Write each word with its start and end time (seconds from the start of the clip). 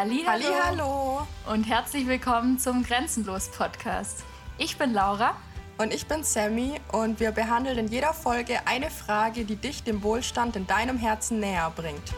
Halli, 0.00 0.24
hallo 0.24 1.26
und 1.46 1.64
herzlich 1.64 2.06
willkommen 2.06 2.58
zum 2.58 2.82
Grenzenlos 2.84 3.50
Podcast. 3.50 4.24
Ich 4.56 4.78
bin 4.78 4.94
Laura 4.94 5.36
und 5.76 5.92
ich 5.92 6.06
bin 6.06 6.24
Sammy 6.24 6.80
und 6.90 7.20
wir 7.20 7.32
behandeln 7.32 7.76
in 7.76 7.88
jeder 7.88 8.14
Folge 8.14 8.66
eine 8.66 8.88
Frage, 8.88 9.44
die 9.44 9.56
dich 9.56 9.82
dem 9.82 10.02
Wohlstand 10.02 10.56
in 10.56 10.66
deinem 10.66 10.96
Herzen 10.96 11.38
näher 11.38 11.70
bringt. 11.76 12.14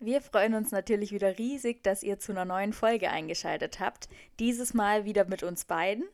Wir 0.00 0.22
freuen 0.22 0.54
uns 0.54 0.70
natürlich 0.72 1.12
wieder 1.12 1.36
riesig, 1.36 1.84
dass 1.84 2.02
ihr 2.02 2.18
zu 2.18 2.32
einer 2.32 2.46
neuen 2.46 2.72
Folge 2.72 3.10
eingeschaltet 3.10 3.80
habt. 3.80 4.08
Dieses 4.38 4.72
Mal 4.72 5.04
wieder 5.04 5.26
mit 5.26 5.42
uns 5.42 5.66
beiden. 5.66 6.04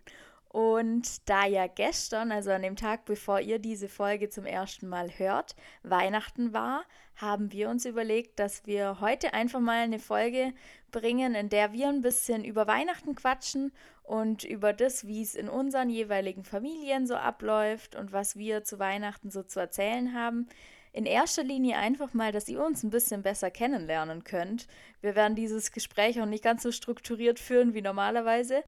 Und 0.48 1.28
da 1.28 1.44
ja 1.46 1.66
gestern, 1.66 2.32
also 2.32 2.50
an 2.50 2.62
dem 2.62 2.76
Tag, 2.76 3.04
bevor 3.04 3.40
ihr 3.40 3.58
diese 3.58 3.88
Folge 3.88 4.30
zum 4.30 4.46
ersten 4.46 4.88
Mal 4.88 5.10
hört, 5.18 5.54
Weihnachten 5.82 6.54
war, 6.54 6.84
haben 7.16 7.52
wir 7.52 7.68
uns 7.68 7.84
überlegt, 7.84 8.38
dass 8.38 8.64
wir 8.64 9.00
heute 9.00 9.34
einfach 9.34 9.60
mal 9.60 9.82
eine 9.82 9.98
Folge 9.98 10.54
bringen, 10.90 11.34
in 11.34 11.50
der 11.50 11.72
wir 11.72 11.88
ein 11.88 12.00
bisschen 12.00 12.44
über 12.44 12.66
Weihnachten 12.66 13.14
quatschen 13.14 13.72
und 14.04 14.44
über 14.44 14.72
das, 14.72 15.06
wie 15.06 15.20
es 15.20 15.34
in 15.34 15.50
unseren 15.50 15.90
jeweiligen 15.90 16.44
Familien 16.44 17.06
so 17.06 17.16
abläuft 17.16 17.94
und 17.94 18.12
was 18.12 18.36
wir 18.36 18.64
zu 18.64 18.78
Weihnachten 18.78 19.30
so 19.30 19.42
zu 19.42 19.60
erzählen 19.60 20.14
haben 20.14 20.48
in 20.92 21.06
erster 21.06 21.44
Linie 21.44 21.76
einfach 21.76 22.14
mal, 22.14 22.32
dass 22.32 22.48
ihr 22.48 22.60
uns 22.64 22.82
ein 22.82 22.90
bisschen 22.90 23.22
besser 23.22 23.50
kennenlernen 23.50 24.24
könnt. 24.24 24.66
Wir 25.00 25.14
werden 25.14 25.36
dieses 25.36 25.70
Gespräch 25.70 26.20
auch 26.20 26.26
nicht 26.26 26.42
ganz 26.42 26.62
so 26.62 26.72
strukturiert 26.72 27.38
führen 27.38 27.74
wie 27.74 27.82
normalerweise. 27.82 28.64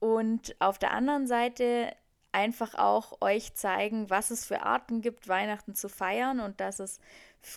Und 0.00 0.54
auf 0.58 0.78
der 0.78 0.92
anderen 0.92 1.26
Seite 1.26 1.94
einfach 2.32 2.74
auch 2.74 3.20
euch 3.20 3.54
zeigen, 3.54 4.10
was 4.10 4.30
es 4.30 4.44
für 4.44 4.62
Arten 4.62 5.00
gibt, 5.00 5.28
Weihnachten 5.28 5.74
zu 5.74 5.88
feiern 5.88 6.40
und 6.40 6.60
dass 6.60 6.80
es 6.80 7.00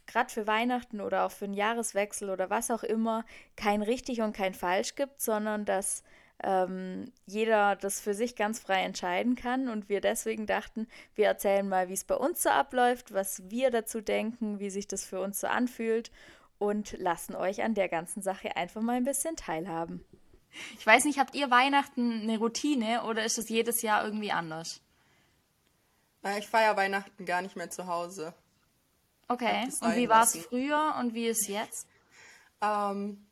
gerade 0.06 0.30
für 0.32 0.48
Weihnachten 0.48 1.02
oder 1.02 1.26
auch 1.26 1.32
für 1.32 1.46
einen 1.46 1.54
Jahreswechsel 1.54 2.30
oder 2.30 2.50
was 2.50 2.70
auch 2.70 2.84
immer 2.84 3.26
kein 3.56 3.82
richtig 3.82 4.22
und 4.22 4.34
kein 4.36 4.54
falsch 4.54 4.96
gibt, 4.96 5.22
sondern 5.22 5.66
dass 5.66 6.04
ähm, 6.44 7.12
jeder 7.26 7.76
das 7.76 8.00
für 8.00 8.14
sich 8.14 8.36
ganz 8.36 8.60
frei 8.60 8.84
entscheiden 8.84 9.36
kann 9.36 9.70
und 9.70 9.90
wir 9.90 10.02
deswegen 10.02 10.46
dachten, 10.46 10.88
wir 11.16 11.26
erzählen 11.26 11.68
mal, 11.68 11.90
wie 11.90 11.94
es 11.94 12.04
bei 12.04 12.16
uns 12.16 12.44
so 12.44 12.50
abläuft, 12.50 13.14
was 13.14 13.50
wir 13.50 13.72
dazu 13.72 14.02
denken, 14.02 14.60
wie 14.60 14.70
sich 14.70 14.88
das 14.88 15.04
für 15.04 15.20
uns 15.20 15.40
so 15.40 15.48
anfühlt 15.48 16.12
und 16.60 16.98
lassen 17.00 17.36
euch 17.36 17.64
an 17.64 17.74
der 17.74 17.90
ganzen 17.90 18.22
Sache 18.22 18.56
einfach 18.56 18.82
mal 18.82 18.98
ein 18.98 19.04
bisschen 19.04 19.36
teilhaben. 19.36 20.04
Ich 20.80 20.86
weiß 20.86 21.06
nicht, 21.06 21.20
habt 21.20 21.36
ihr 21.36 21.52
Weihnachten 21.52 22.22
eine 22.22 22.38
Routine 22.38 23.04
oder 23.04 23.24
ist 23.24 23.38
es 23.38 23.50
jedes 23.50 23.82
Jahr 23.82 24.04
irgendwie 24.04 24.32
anders? 24.32 24.82
Ich 26.40 26.48
feiere 26.48 26.76
Weihnachten 26.76 27.26
gar 27.26 27.42
nicht 27.42 27.56
mehr 27.56 27.70
zu 27.70 27.88
Hause. 27.88 28.34
Okay, 29.30 29.68
und 29.82 29.96
wie 29.96 30.10
war 30.10 30.24
es 30.24 30.38
früher 30.38 30.96
und 31.00 31.14
wie 31.14 31.28
ist 31.28 31.48
jetzt? 31.48 31.88
Ähm, 32.62 33.26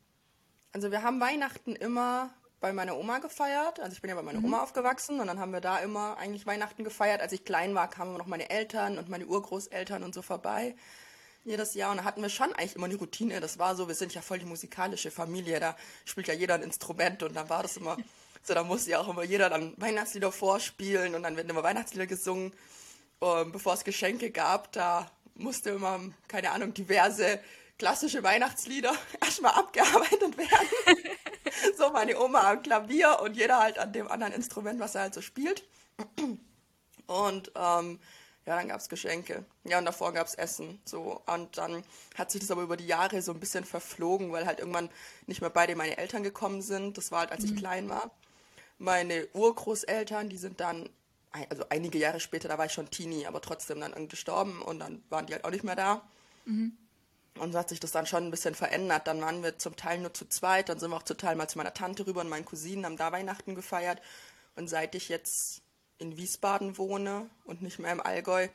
also 0.72 0.92
wir 0.92 1.04
haben 1.04 1.20
Weihnachten 1.20 1.76
immer 1.76 2.30
bei 2.60 2.74
meiner 2.74 2.98
Oma 2.98 3.20
gefeiert. 3.20 3.80
Also 3.80 3.94
ich 3.94 4.02
bin 4.02 4.10
ja 4.10 4.16
bei 4.16 4.22
meiner 4.22 4.40
mhm. 4.40 4.46
Oma 4.46 4.64
aufgewachsen 4.64 5.20
und 5.20 5.28
dann 5.28 5.40
haben 5.40 5.54
wir 5.54 5.62
da 5.62 5.80
immer 5.80 6.18
eigentlich 6.18 6.46
Weihnachten 6.46 6.84
gefeiert. 6.84 7.22
Als 7.22 7.32
ich 7.32 7.46
klein 7.46 7.76
war, 7.76 7.90
kamen 7.90 8.18
noch 8.18 8.28
meine 8.28 8.50
Eltern 8.50 8.98
und 8.98 9.10
meine 9.10 9.26
Urgroßeltern 9.26 10.04
und 10.04 10.14
so 10.14 10.22
vorbei 10.22 10.76
jedes 11.46 11.76
Jahr 11.76 11.92
und 11.92 11.98
da 11.98 12.04
hatten 12.04 12.22
wir 12.22 12.30
schon 12.30 12.52
eigentlich 12.54 12.76
immer 12.76 12.86
eine 12.86 12.96
Routine. 12.96 13.40
Das 13.40 13.60
war 13.60 13.76
so, 13.76 13.88
wir 13.88 13.96
sind 13.96 14.14
ja 14.14 14.22
voll 14.22 14.40
die 14.40 14.46
musikalische 14.46 15.12
Familie, 15.12 15.60
da 15.60 15.78
spielt 16.04 16.28
ja 16.28 16.34
jeder 16.34 16.56
ein 16.56 16.64
Instrument 16.64 17.24
und 17.24 17.36
dann 17.36 17.50
war 17.50 17.62
das 17.62 17.78
immer 17.78 17.98
so, 18.44 18.54
da 18.54 18.64
musste 18.64 18.92
ja 18.92 19.00
auch 19.00 19.08
immer 19.08 19.24
jeder 19.24 19.50
dann 19.50 19.74
Weihnachtslieder 19.78 20.32
vorspielen 20.32 21.16
und 21.16 21.24
dann 21.24 21.38
werden 21.38 21.50
immer 21.50 21.64
Weihnachtslieder 21.64 22.08
gesungen. 22.08 22.52
Und 23.20 23.52
bevor 23.52 23.76
es 23.76 23.84
Geschenke 23.84 24.32
gab, 24.32 24.72
da 24.74 25.10
musste 25.36 25.72
immer, 25.72 26.00
keine 26.28 26.52
Ahnung, 26.52 26.74
diverse 26.74 27.40
klassische 27.78 28.24
Weihnachtslieder 28.24 28.94
erstmal 29.22 29.54
abgearbeitet 29.54 30.38
werden. 30.38 30.98
so 31.78 31.92
meine 31.92 32.20
Oma 32.20 32.52
am 32.52 32.64
Klavier 32.64 33.20
und 33.22 33.36
jeder 33.36 33.60
halt 33.60 33.78
an 33.78 33.94
dem 33.94 34.10
anderen 34.10 34.34
Instrument, 34.34 34.80
was 34.80 34.96
er 34.96 35.02
halt 35.02 35.14
so 35.14 35.22
spielt. 35.22 35.64
Und 37.08 37.52
ähm, 37.56 38.00
ja, 38.46 38.56
dann 38.56 38.68
gab 38.68 38.80
es 38.80 38.90
Geschenke. 38.90 39.44
Ja, 39.64 39.80
und 39.80 39.86
davor 39.86 40.14
gab 40.14 40.28
es 40.28 40.36
Essen. 40.36 40.80
So. 40.86 41.22
Und 41.26 41.58
dann 41.58 41.84
hat 42.16 42.30
sich 42.30 42.42
das 42.42 42.52
aber 42.52 42.62
über 42.62 42.78
die 42.78 42.86
Jahre 42.86 43.22
so 43.22 43.32
ein 43.32 43.40
bisschen 43.40 43.66
verflogen, 43.66 44.32
weil 44.32 44.46
halt 44.46 44.60
irgendwann 44.60 44.90
nicht 45.26 45.42
mehr 45.42 45.50
beide 45.50 45.76
meine 45.76 45.98
Eltern 45.98 46.22
gekommen 46.22 46.62
sind. 46.62 46.98
Das 46.98 47.12
war 47.12 47.22
halt, 47.22 47.32
als 47.32 47.44
mhm. 47.44 47.50
ich 47.50 47.56
klein 47.56 47.90
war. 47.90 48.12
Meine 48.78 49.28
Urgroßeltern, 49.34 50.30
die 50.30 50.38
sind 50.38 50.60
dann, 50.60 50.88
also 51.50 51.66
einige 51.70 51.98
Jahre 51.98 52.20
später, 52.20 52.48
da 52.48 52.58
war 52.58 52.68
ich 52.68 52.74
schon 52.74 52.92
Teenie, 52.92 53.26
aber 53.26 53.42
trotzdem 53.42 53.80
dann 53.80 54.08
gestorben 54.10 54.62
und 54.62 54.80
dann 54.80 55.02
waren 55.10 55.26
die 55.26 55.34
halt 55.34 55.44
auch 55.44 55.52
nicht 55.52 55.64
mehr 55.64 55.76
da. 55.76 56.08
Mhm. 56.46 56.78
Und 57.40 57.52
so 57.52 57.60
hat 57.60 57.70
sich 57.70 57.80
das 57.80 57.92
dann 57.92 58.06
schon 58.06 58.26
ein 58.26 58.32
bisschen 58.32 58.56
verändert. 58.56 59.08
Dann 59.08 59.22
waren 59.22 59.44
wir 59.44 59.58
zum 59.58 59.76
Teil 59.76 60.00
nur 60.00 60.14
zu 60.14 60.30
zweit, 60.30 60.70
dann 60.70 60.80
sind 60.80 60.92
wir 60.92 60.98
auch 60.98 61.04
zum 61.04 61.18
Teil 61.18 61.36
mal 61.36 61.48
zu 61.48 61.58
meiner 61.58 61.74
Tante 61.74 62.06
rüber 62.06 62.22
und 62.22 62.30
meinen 62.30 62.46
Cousinen 62.46 62.86
haben 62.86 62.96
da 62.96 63.12
Weihnachten 63.12 63.56
gefeiert. 63.56 64.02
Und 64.56 64.70
seit 64.70 64.94
ich 64.96 65.10
jetzt 65.10 65.65
in 65.98 66.18
Wiesbaden 66.18 66.78
wohne 66.78 67.30
und 67.46 67.62
nicht 67.62 67.80
mehr 67.80 67.92
im 67.92 68.02
Allgäu, 68.02 68.48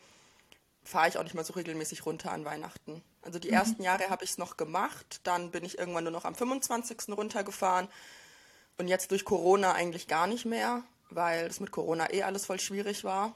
fahre 0.82 1.08
ich 1.08 1.18
auch 1.18 1.22
nicht 1.22 1.34
mehr 1.34 1.44
so 1.44 1.52
regelmäßig 1.54 2.06
runter 2.06 2.32
an 2.32 2.44
Weihnachten. 2.44 3.02
Also 3.22 3.38
die 3.38 3.48
mhm. 3.48 3.54
ersten 3.54 3.82
Jahre 3.82 4.08
habe 4.10 4.24
ich 4.24 4.30
es 4.30 4.38
noch 4.38 4.56
gemacht, 4.56 5.20
dann 5.24 5.50
bin 5.50 5.64
ich 5.64 5.78
irgendwann 5.78 6.04
nur 6.04 6.12
noch 6.12 6.24
am 6.24 6.34
25. 6.34 7.08
runtergefahren 7.10 7.88
und 8.78 8.88
jetzt 8.88 9.10
durch 9.10 9.24
Corona 9.24 9.72
eigentlich 9.72 10.08
gar 10.08 10.26
nicht 10.26 10.46
mehr, 10.46 10.82
weil 11.10 11.46
es 11.46 11.60
mit 11.60 11.70
Corona 11.70 12.12
eh 12.12 12.22
alles 12.22 12.46
voll 12.46 12.60
schwierig 12.60 13.04
war 13.04 13.34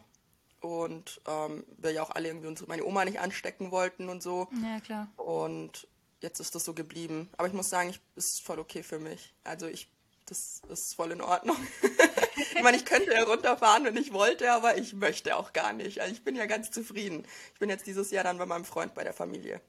und 0.60 1.20
ähm, 1.26 1.64
wir 1.76 1.92
ja 1.92 2.02
auch 2.02 2.10
alle 2.10 2.28
irgendwie 2.28 2.48
uns, 2.48 2.66
meine 2.66 2.84
Oma 2.84 3.04
nicht 3.04 3.20
anstecken 3.20 3.70
wollten 3.70 4.08
und 4.08 4.22
so. 4.22 4.48
Ja, 4.62 4.80
klar. 4.80 5.08
Und 5.16 5.86
jetzt 6.20 6.40
ist 6.40 6.54
das 6.54 6.64
so 6.64 6.72
geblieben. 6.72 7.28
Aber 7.36 7.46
ich 7.46 7.54
muss 7.54 7.68
sagen, 7.68 7.90
ich, 7.90 8.00
ist 8.16 8.40
voll 8.40 8.58
okay 8.58 8.82
für 8.82 8.98
mich. 8.98 9.34
Also 9.44 9.66
ich, 9.66 9.88
das 10.24 10.62
ist 10.68 10.94
voll 10.94 11.12
in 11.12 11.20
Ordnung. 11.20 11.56
ich 12.36 12.62
meine, 12.62 12.76
ich 12.76 12.84
könnte 12.84 13.12
ja 13.12 13.24
runterfahren, 13.24 13.84
wenn 13.84 13.96
ich 13.96 14.12
wollte, 14.12 14.52
aber 14.52 14.76
ich 14.76 14.94
möchte 14.94 15.36
auch 15.36 15.52
gar 15.52 15.72
nicht. 15.72 16.00
Also 16.00 16.12
ich 16.12 16.24
bin 16.24 16.36
ja 16.36 16.46
ganz 16.46 16.70
zufrieden. 16.70 17.26
Ich 17.52 17.60
bin 17.60 17.68
jetzt 17.68 17.86
dieses 17.86 18.10
Jahr 18.10 18.24
dann 18.24 18.38
bei 18.38 18.46
meinem 18.46 18.64
Freund 18.64 18.94
bei 18.94 19.04
der 19.04 19.12
Familie. 19.12 19.60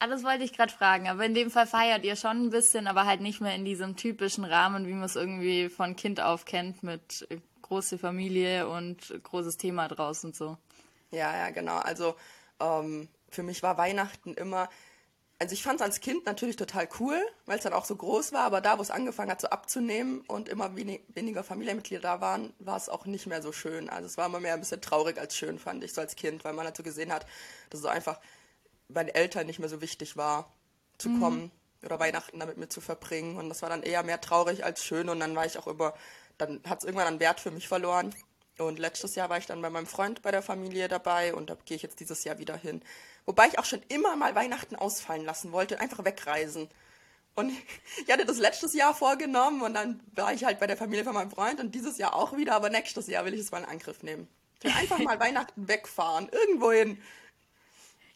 Ah, 0.00 0.06
das 0.06 0.22
wollte 0.22 0.44
ich 0.44 0.52
gerade 0.52 0.72
fragen, 0.72 1.08
aber 1.08 1.24
in 1.24 1.34
dem 1.34 1.50
Fall 1.50 1.66
feiert 1.66 2.04
ihr 2.04 2.14
schon 2.14 2.44
ein 2.44 2.50
bisschen, 2.50 2.86
aber 2.86 3.04
halt 3.04 3.20
nicht 3.20 3.40
mehr 3.40 3.54
in 3.56 3.64
diesem 3.64 3.96
typischen 3.96 4.44
Rahmen, 4.44 4.86
wie 4.86 4.92
man 4.92 5.02
es 5.02 5.16
irgendwie 5.16 5.68
von 5.68 5.96
Kind 5.96 6.20
auf 6.20 6.44
kennt, 6.44 6.84
mit 6.84 7.26
große 7.62 7.98
Familie 7.98 8.68
und 8.68 9.12
großes 9.24 9.56
Thema 9.56 9.88
draus 9.88 10.24
und 10.24 10.36
so. 10.36 10.56
Ja, 11.10 11.36
ja, 11.36 11.50
genau. 11.50 11.78
Also 11.78 12.14
ähm, 12.60 13.08
für 13.28 13.42
mich 13.42 13.62
war 13.62 13.76
Weihnachten 13.76 14.34
immer, 14.34 14.68
also 15.38 15.52
ich 15.52 15.62
fand 15.62 15.80
es 15.80 15.84
als 15.84 16.00
Kind 16.00 16.26
natürlich 16.26 16.56
total 16.56 16.88
cool, 16.98 17.20
weil 17.46 17.58
es 17.58 17.64
dann 17.64 17.72
auch 17.72 17.84
so 17.84 17.94
groß 17.94 18.32
war, 18.32 18.42
aber 18.42 18.60
da, 18.60 18.78
wo 18.78 18.82
es 18.82 18.90
angefangen 18.90 19.30
hat, 19.30 19.40
so 19.40 19.48
abzunehmen 19.48 20.22
und 20.22 20.48
immer 20.48 20.74
wenig, 20.74 21.02
weniger 21.14 21.44
Familienmitglieder 21.44 22.02
da 22.02 22.20
waren, 22.20 22.52
war 22.58 22.76
es 22.76 22.88
auch 22.88 23.06
nicht 23.06 23.26
mehr 23.26 23.40
so 23.40 23.52
schön. 23.52 23.88
Also 23.88 24.06
es 24.06 24.16
war 24.16 24.26
immer 24.26 24.40
mehr 24.40 24.54
ein 24.54 24.60
bisschen 24.60 24.80
traurig 24.80 25.18
als 25.18 25.36
schön, 25.36 25.58
fand 25.58 25.84
ich 25.84 25.94
so 25.94 26.00
als 26.00 26.16
Kind, 26.16 26.44
weil 26.44 26.54
man 26.54 26.64
halt 26.64 26.76
so 26.76 26.82
gesehen 26.82 27.12
hat, 27.12 27.24
dass 27.70 27.78
es 27.78 27.82
so 27.82 27.88
einfach 27.88 28.20
meinen 28.88 29.08
Eltern 29.08 29.46
nicht 29.46 29.60
mehr 29.60 29.68
so 29.68 29.80
wichtig 29.80 30.16
war, 30.16 30.52
zu 30.98 31.08
mhm. 31.08 31.20
kommen 31.20 31.50
oder 31.84 32.00
Weihnachten 32.00 32.40
damit 32.40 32.56
mit 32.56 32.72
zu 32.72 32.80
verbringen. 32.80 33.36
Und 33.36 33.48
das 33.48 33.62
war 33.62 33.68
dann 33.68 33.84
eher 33.84 34.02
mehr 34.02 34.20
traurig 34.20 34.64
als 34.64 34.84
schön. 34.84 35.08
Und 35.08 35.20
dann 35.20 35.36
war 35.36 35.46
ich 35.46 35.58
auch 35.58 35.68
immer 35.68 35.94
dann 36.38 36.60
hat 36.66 36.78
es 36.78 36.84
irgendwann 36.84 37.08
an 37.08 37.20
Wert 37.20 37.40
für 37.40 37.50
mich 37.50 37.68
verloren. 37.68 38.14
Und 38.58 38.78
letztes 38.78 39.14
Jahr 39.14 39.28
war 39.28 39.38
ich 39.38 39.46
dann 39.46 39.62
bei 39.62 39.70
meinem 39.70 39.86
Freund 39.86 40.22
bei 40.22 40.30
der 40.30 40.42
Familie 40.42 40.88
dabei 40.88 41.34
und 41.34 41.50
da 41.50 41.56
gehe 41.64 41.76
ich 41.76 41.82
jetzt 41.82 42.00
dieses 42.00 42.24
Jahr 42.24 42.38
wieder 42.38 42.56
hin. 42.56 42.82
Wobei 43.28 43.46
ich 43.46 43.58
auch 43.58 43.66
schon 43.66 43.82
immer 43.88 44.16
mal 44.16 44.34
Weihnachten 44.34 44.74
ausfallen 44.74 45.22
lassen 45.22 45.52
wollte, 45.52 45.78
einfach 45.80 46.02
wegreisen. 46.02 46.66
Und 47.34 47.52
ich 48.06 48.10
hatte 48.10 48.24
das 48.24 48.38
letztes 48.38 48.72
Jahr 48.72 48.94
vorgenommen 48.94 49.60
und 49.60 49.74
dann 49.74 50.00
war 50.14 50.32
ich 50.32 50.46
halt 50.46 50.58
bei 50.58 50.66
der 50.66 50.78
Familie 50.78 51.04
von 51.04 51.12
meinem 51.12 51.30
Freund 51.30 51.60
und 51.60 51.74
dieses 51.74 51.98
Jahr 51.98 52.16
auch 52.16 52.38
wieder, 52.38 52.54
aber 52.54 52.70
nächstes 52.70 53.06
Jahr 53.06 53.26
will 53.26 53.34
ich 53.34 53.40
es 53.40 53.50
mal 53.50 53.58
in 53.58 53.66
Angriff 53.66 54.02
nehmen. 54.02 54.28
Einfach 54.64 54.98
mal 55.00 55.20
Weihnachten 55.20 55.68
wegfahren, 55.68 56.30
irgendwohin. 56.30 57.02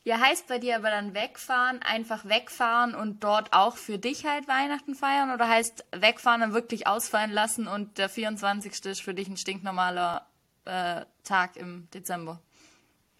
Ja, 0.02 0.18
heißt 0.18 0.46
bei 0.46 0.58
dir 0.58 0.76
aber 0.76 0.88
dann 0.88 1.12
wegfahren, 1.12 1.82
einfach 1.82 2.24
wegfahren 2.24 2.94
und 2.94 3.22
dort 3.22 3.52
auch 3.52 3.76
für 3.76 3.98
dich 3.98 4.24
halt 4.24 4.48
Weihnachten 4.48 4.94
feiern? 4.94 5.30
Oder 5.30 5.46
heißt 5.46 5.84
wegfahren 5.92 6.42
und 6.42 6.54
wirklich 6.54 6.86
ausfallen 6.86 7.32
lassen 7.32 7.68
und 7.68 7.98
der 7.98 8.08
24. 8.08 8.86
ist 8.86 9.02
für 9.02 9.12
dich 9.12 9.28
ein 9.28 9.36
stinknormaler 9.36 10.26
äh, 10.64 11.04
Tag 11.22 11.58
im 11.58 11.86
Dezember? 11.90 12.40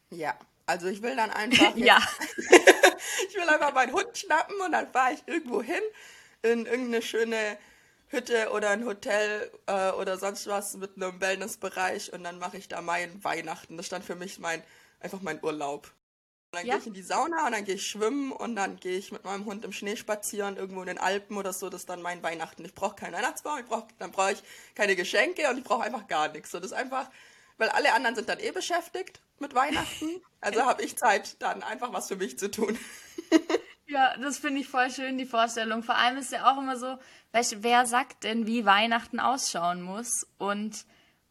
Ja, 0.09 0.35
also 0.73 0.87
ich 0.87 1.03
will 1.03 1.15
dann 1.15 1.31
einfach. 1.43 1.77
ja. 1.77 2.01
ich 3.29 3.35
will 3.35 3.49
einfach 3.49 3.75
meinen 3.75 3.93
Hund 3.93 4.17
schnappen 4.17 4.57
und 4.61 4.73
dann 4.73 4.91
fahre 4.91 5.13
ich 5.13 5.23
irgendwo 5.27 5.63
hin 5.63 5.83
in 6.43 6.67
irgendeine 6.67 7.03
schöne 7.03 7.59
Hütte 8.09 8.51
oder 8.51 8.71
ein 8.71 8.85
Hotel 8.85 9.51
äh, 9.67 9.91
oder 9.91 10.19
sonst 10.19 10.47
was 10.47 10.75
mit 10.77 10.97
einem 10.97 11.21
Wellnessbereich 11.21 12.13
und 12.13 12.25
dann 12.25 12.39
mache 12.39 12.57
ich 12.57 12.69
da 12.69 12.81
mein 12.81 13.23
Weihnachten. 13.23 13.77
Das 13.77 13.87
stand 13.87 14.05
für 14.05 14.17
mich 14.17 14.39
mein 14.39 14.63
einfach 15.01 15.21
mein 15.21 15.43
Urlaub 15.43 15.93
dann 16.53 16.67
ja? 16.67 16.75
gehe 16.75 16.83
ich 16.83 16.87
in 16.87 16.93
die 16.93 17.03
Sauna 17.03 17.47
und 17.47 17.53
dann 17.53 17.65
gehe 17.65 17.77
ich 17.77 17.87
schwimmen 17.87 18.31
und 18.31 18.57
dann 18.57 18.77
gehe 18.77 18.99
ich 18.99 19.11
mit 19.11 19.25
meinem 19.25 19.47
Hund 19.47 19.65
im 19.65 19.73
Schnee 19.73 19.97
spazieren, 19.97 20.59
irgendwo 20.59 20.83
in 20.83 20.87
den 20.87 20.99
Alpen 20.99 21.39
oder 21.39 21.55
so. 21.55 21.71
Das 21.71 21.83
ist 21.83 21.89
dann 21.89 22.03
mein 22.03 22.23
Weihnachten. 22.23 22.63
Ich 22.67 22.75
brauche 22.75 22.95
keinen 22.95 23.15
Weihnachtsbaum, 23.15 23.61
ich 23.61 23.65
brauch, 23.65 23.85
dann 23.99 24.13
brauche 24.13 24.33
ich 24.33 24.43
keine 24.75 24.95
Geschenke 24.95 25.49
und 25.49 25.57
ich 25.57 25.65
brauche 25.65 25.83
einfach 25.83 26.07
gar 26.09 26.29
nichts. 26.29 26.51
So, 26.51 26.61
das 26.61 26.73
ist 26.73 26.77
einfach 26.77 27.09
weil 27.63 27.69
alle 27.71 27.93
anderen 27.93 28.17
sind 28.17 28.29
dann 28.29 28.41
eh 28.41 28.51
beschäftigt 28.51 29.21
mit 29.43 29.55
Weihnachten. 29.55 30.23
Also 30.41 30.63
habe 30.63 30.83
ich 30.83 30.97
Zeit, 30.97 31.41
dann 31.43 31.63
einfach 31.63 31.93
was 31.93 32.09
für 32.09 32.17
mich 32.17 32.39
zu 32.39 32.51
tun. 32.51 32.79
Ja, 33.93 34.17
das 34.17 34.39
finde 34.39 34.63
ich 34.63 34.69
voll 34.69 34.91
schön, 34.91 35.19
die 35.19 35.27
Vorstellung. 35.27 35.83
Vor 35.83 35.97
allem 35.97 36.17
ist 36.17 36.33
ja 36.33 36.51
auch 36.51 36.57
immer 36.57 36.79
so, 36.79 36.97
wer 37.33 37.85
sagt 37.85 38.25
denn, 38.25 38.47
wie 38.47 38.65
Weihnachten 38.65 39.21
ausschauen 39.21 39.83
muss? 39.83 40.27
Und 40.39 40.87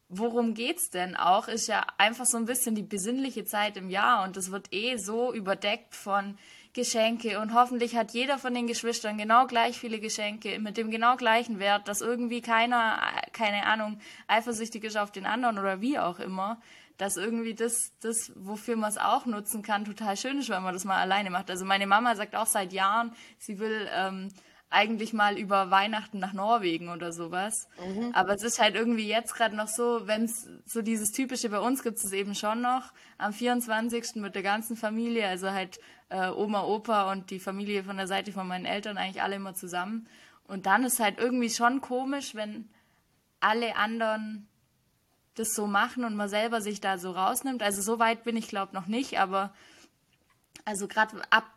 worum 0.08 0.54
geht's 0.54 0.88
denn 0.88 1.16
auch? 1.16 1.48
Ist 1.48 1.66
ja 1.66 1.84
einfach 1.98 2.24
so 2.24 2.36
ein 2.36 2.44
bisschen 2.44 2.76
die 2.76 2.84
besinnliche 2.84 3.44
Zeit 3.44 3.76
im 3.76 3.90
Jahr 3.90 4.22
und 4.22 4.36
das 4.36 4.52
wird 4.52 4.72
eh 4.72 4.96
so 4.96 5.34
überdeckt 5.34 5.96
von 5.96 6.38
Geschenke 6.72 7.40
und 7.40 7.52
hoffentlich 7.52 7.96
hat 7.96 8.12
jeder 8.12 8.38
von 8.38 8.54
den 8.54 8.66
Geschwistern 8.66 9.18
genau 9.18 9.46
gleich 9.46 9.78
viele 9.78 9.98
Geschenke 9.98 10.58
mit 10.58 10.76
dem 10.76 10.90
genau 10.90 11.16
gleichen 11.16 11.58
Wert, 11.58 11.88
dass 11.88 12.00
irgendwie 12.00 12.40
keiner, 12.40 12.98
keine 13.32 13.66
Ahnung, 13.66 13.98
eifersüchtig 14.26 14.84
ist 14.84 14.96
auf 14.96 15.10
den 15.10 15.26
anderen 15.26 15.58
oder 15.58 15.80
wie 15.80 15.98
auch 15.98 16.18
immer 16.18 16.60
dass 17.02 17.16
irgendwie 17.16 17.54
das, 17.54 17.90
das 17.98 18.30
wofür 18.36 18.76
man 18.76 18.88
es 18.88 18.96
auch 18.96 19.26
nutzen 19.26 19.62
kann, 19.62 19.84
total 19.84 20.16
schön 20.16 20.38
ist, 20.38 20.48
wenn 20.50 20.62
man 20.62 20.72
das 20.72 20.84
mal 20.84 21.00
alleine 21.00 21.30
macht. 21.30 21.50
Also 21.50 21.64
meine 21.64 21.88
Mama 21.88 22.14
sagt 22.14 22.36
auch 22.36 22.46
seit 22.46 22.72
Jahren, 22.72 23.10
sie 23.38 23.58
will 23.58 23.88
ähm, 23.92 24.28
eigentlich 24.70 25.12
mal 25.12 25.36
über 25.36 25.72
Weihnachten 25.72 26.20
nach 26.20 26.32
Norwegen 26.32 26.90
oder 26.90 27.12
sowas. 27.12 27.66
Mhm. 27.84 28.12
Aber 28.14 28.34
es 28.34 28.44
ist 28.44 28.60
halt 28.60 28.76
irgendwie 28.76 29.08
jetzt 29.08 29.34
gerade 29.34 29.56
noch 29.56 29.66
so, 29.66 30.02
wenn 30.06 30.26
es 30.26 30.48
so 30.64 30.80
dieses 30.80 31.10
typische 31.10 31.48
bei 31.48 31.58
uns 31.58 31.82
gibt 31.82 31.98
es 31.98 32.12
eben 32.12 32.36
schon 32.36 32.60
noch 32.60 32.92
am 33.18 33.32
24. 33.32 34.22
mit 34.22 34.36
der 34.36 34.44
ganzen 34.44 34.76
Familie, 34.76 35.26
also 35.26 35.50
halt 35.50 35.80
äh, 36.08 36.28
Oma, 36.28 36.62
Opa 36.62 37.10
und 37.10 37.30
die 37.30 37.40
Familie 37.40 37.82
von 37.82 37.96
der 37.96 38.06
Seite 38.06 38.30
von 38.30 38.46
meinen 38.46 38.64
Eltern 38.64 38.96
eigentlich 38.96 39.22
alle 39.22 39.34
immer 39.34 39.54
zusammen. 39.54 40.06
Und 40.44 40.66
dann 40.66 40.84
ist 40.84 41.00
halt 41.00 41.18
irgendwie 41.18 41.50
schon 41.50 41.80
komisch, 41.80 42.36
wenn 42.36 42.70
alle 43.40 43.74
anderen 43.74 44.46
das 45.34 45.54
so 45.54 45.66
machen 45.66 46.04
und 46.04 46.14
man 46.14 46.28
selber 46.28 46.60
sich 46.60 46.80
da 46.80 46.98
so 46.98 47.12
rausnimmt. 47.12 47.62
Also 47.62 47.82
so 47.82 47.98
weit 47.98 48.24
bin 48.24 48.36
ich 48.36 48.48
glaube 48.48 48.74
noch 48.74 48.86
nicht, 48.86 49.18
aber 49.18 49.52
also 50.64 50.86
gerade 50.86 51.20
ab, 51.30 51.50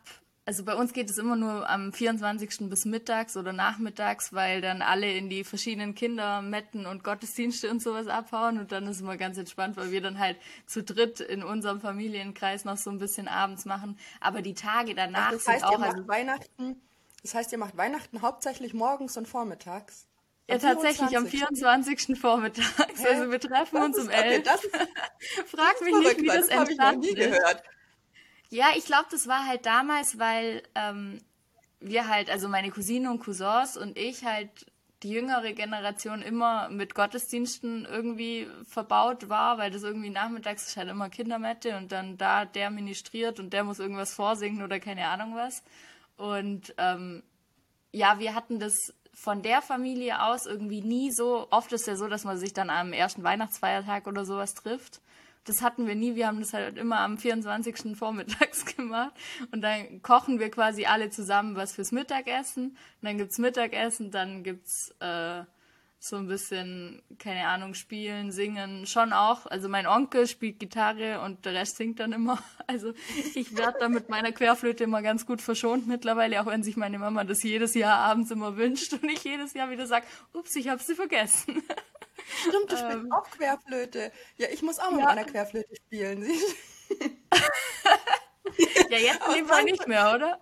also 0.44 0.64
bei 0.64 0.74
uns 0.74 0.92
geht 0.92 1.10
es 1.10 1.18
immer 1.18 1.36
nur 1.36 1.68
am 1.68 1.92
24. 1.92 2.70
bis 2.70 2.84
mittags 2.84 3.36
oder 3.36 3.52
nachmittags, 3.52 4.32
weil 4.32 4.60
dann 4.60 4.80
alle 4.80 5.12
in 5.12 5.28
die 5.28 5.44
verschiedenen 5.44 5.94
Kindermetten 5.94 6.86
und 6.86 7.04
Gottesdienste 7.04 7.70
und 7.70 7.82
sowas 7.82 8.06
abhauen 8.06 8.58
und 8.58 8.72
dann 8.72 8.84
ist 8.84 8.96
es 8.96 9.02
immer 9.02 9.16
ganz 9.16 9.38
entspannt, 9.38 9.76
weil 9.76 9.90
wir 9.90 10.00
dann 10.00 10.18
halt 10.18 10.38
zu 10.66 10.82
dritt 10.82 11.20
in 11.20 11.42
unserem 11.42 11.80
Familienkreis 11.80 12.64
noch 12.64 12.76
so 12.76 12.90
ein 12.90 12.98
bisschen 12.98 13.28
abends 13.28 13.64
machen. 13.64 13.98
Aber 14.20 14.40
die 14.40 14.54
Tage 14.54 14.94
danach 14.94 15.32
also 15.32 15.38
das 15.38 15.48
heißt, 15.48 15.66
sind 15.66 15.74
auch... 15.74 15.82
Also 15.82 16.08
Weihnachten, 16.08 16.80
das 17.22 17.34
heißt, 17.34 17.52
ihr 17.52 17.58
macht 17.58 17.76
Weihnachten 17.76 18.22
hauptsächlich 18.22 18.72
morgens 18.72 19.16
und 19.16 19.26
vormittags? 19.26 20.06
Ja, 20.48 20.58
tatsächlich 20.58 21.16
am 21.16 21.26
24. 21.26 22.18
Vormittags. 22.18 23.00
Hä? 23.02 23.08
Also 23.08 23.30
wir 23.30 23.40
treffen 23.40 23.76
das 23.76 23.84
uns 23.84 23.98
um 23.98 24.08
11. 24.10 24.46
Okay, 24.46 24.86
Frag 25.46 25.80
mich 25.80 25.94
nicht, 25.94 26.22
wie 26.22 26.26
das, 26.26 26.46
das 26.46 26.48
entstanden 26.48 27.02
ich 27.02 27.10
noch 27.10 27.16
nie 27.16 27.20
ist. 27.20 27.32
Gehört. 27.32 27.62
Ja, 28.50 28.66
ich 28.76 28.84
glaube, 28.84 29.06
das 29.10 29.26
war 29.26 29.46
halt 29.46 29.66
damals, 29.66 30.20
weil 30.20 30.62
ähm, 30.76 31.18
wir 31.80 32.08
halt, 32.08 32.30
also 32.30 32.48
meine 32.48 32.70
Cousine 32.70 33.10
und 33.10 33.18
Cousins 33.18 33.76
und 33.76 33.98
ich 33.98 34.24
halt 34.24 34.66
die 35.02 35.10
jüngere 35.10 35.52
Generation 35.52 36.22
immer 36.22 36.68
mit 36.68 36.94
Gottesdiensten 36.94 37.84
irgendwie 37.84 38.48
verbaut 38.64 39.28
war, 39.28 39.58
weil 39.58 39.70
das 39.70 39.82
irgendwie 39.82 40.10
nachmittags 40.10 40.68
ist 40.68 40.76
halt 40.76 40.88
immer 40.88 41.10
Kindermette 41.10 41.76
und 41.76 41.92
dann 41.92 42.16
da 42.16 42.44
der 42.44 42.70
ministriert 42.70 43.38
und 43.38 43.52
der 43.52 43.64
muss 43.64 43.78
irgendwas 43.78 44.14
vorsingen 44.14 44.62
oder 44.62 44.80
keine 44.80 45.08
Ahnung 45.08 45.34
was. 45.34 45.62
Und 46.16 46.74
ähm, 46.78 47.22
ja, 47.92 48.18
wir 48.18 48.34
hatten 48.34 48.58
das 48.58 48.94
von 49.18 49.40
der 49.40 49.62
Familie 49.62 50.22
aus 50.22 50.44
irgendwie 50.44 50.82
nie 50.82 51.10
so, 51.10 51.48
oft 51.50 51.72
ist 51.72 51.86
ja 51.86 51.96
so, 51.96 52.06
dass 52.06 52.24
man 52.24 52.36
sich 52.36 52.52
dann 52.52 52.68
am 52.68 52.92
ersten 52.92 53.24
Weihnachtsfeiertag 53.24 54.06
oder 54.06 54.26
sowas 54.26 54.52
trifft. 54.52 55.00
Das 55.44 55.62
hatten 55.62 55.86
wir 55.86 55.94
nie, 55.94 56.16
wir 56.16 56.26
haben 56.26 56.40
das 56.40 56.52
halt 56.52 56.76
immer 56.76 57.00
am 57.00 57.16
24. 57.16 57.96
vormittags 57.96 58.66
gemacht 58.76 59.14
und 59.52 59.62
dann 59.62 60.02
kochen 60.02 60.38
wir 60.38 60.50
quasi 60.50 60.84
alle 60.84 61.08
zusammen 61.08 61.56
was 61.56 61.72
fürs 61.72 61.92
Mittagessen. 61.92 62.66
Und 62.66 62.76
dann 63.00 63.16
gibt's 63.16 63.38
Mittagessen, 63.38 64.10
dann 64.10 64.42
gibt's 64.42 64.94
äh, 65.00 65.44
so 65.98 66.16
ein 66.16 66.26
bisschen, 66.26 67.02
keine 67.18 67.48
Ahnung, 67.48 67.74
spielen, 67.74 68.30
singen, 68.30 68.86
schon 68.86 69.12
auch. 69.12 69.46
Also 69.46 69.68
mein 69.68 69.86
Onkel 69.86 70.26
spielt 70.26 70.60
Gitarre 70.60 71.20
und 71.20 71.44
der 71.44 71.54
Rest 71.54 71.76
singt 71.76 72.00
dann 72.00 72.12
immer. 72.12 72.38
Also 72.68 72.94
ich 73.36 73.56
werde 73.56 73.78
da 73.78 73.88
mit 73.88 74.08
meiner 74.08 74.32
Querflöte 74.32 74.82
immer 74.82 75.00
ganz 75.00 75.24
gut 75.24 75.40
verschont 75.40 75.86
mittlerweile, 75.86 76.40
auch 76.40 76.46
wenn 76.46 76.64
sich 76.64 76.76
meine 76.76 76.98
Mama 76.98 77.22
das 77.22 77.44
jedes 77.44 77.74
Jahr 77.74 77.98
abends 77.98 78.32
immer 78.32 78.56
wünscht 78.56 78.92
und 78.92 79.04
ich 79.04 79.22
jedes 79.22 79.54
Jahr 79.54 79.70
wieder 79.70 79.86
sage, 79.86 80.04
ups, 80.32 80.56
ich 80.56 80.68
habe 80.68 80.82
sie 80.82 80.96
vergessen. 80.96 81.62
Stimmt, 82.40 82.72
du 82.72 82.76
spielst 82.76 82.96
ähm, 82.96 83.12
auch 83.12 83.30
Querflöte. 83.30 84.10
Ja, 84.36 84.48
ich 84.52 84.62
muss 84.62 84.80
auch 84.80 84.90
mal 84.90 84.98
ja. 84.98 85.06
mit 85.06 85.14
meiner 85.14 85.24
Querflöte 85.24 85.76
spielen. 85.76 86.22
ja, 88.90 88.98
jetzt 88.98 89.28
lieber 89.32 89.62
nicht 89.62 89.86
mehr, 89.86 90.12
oder? 90.12 90.40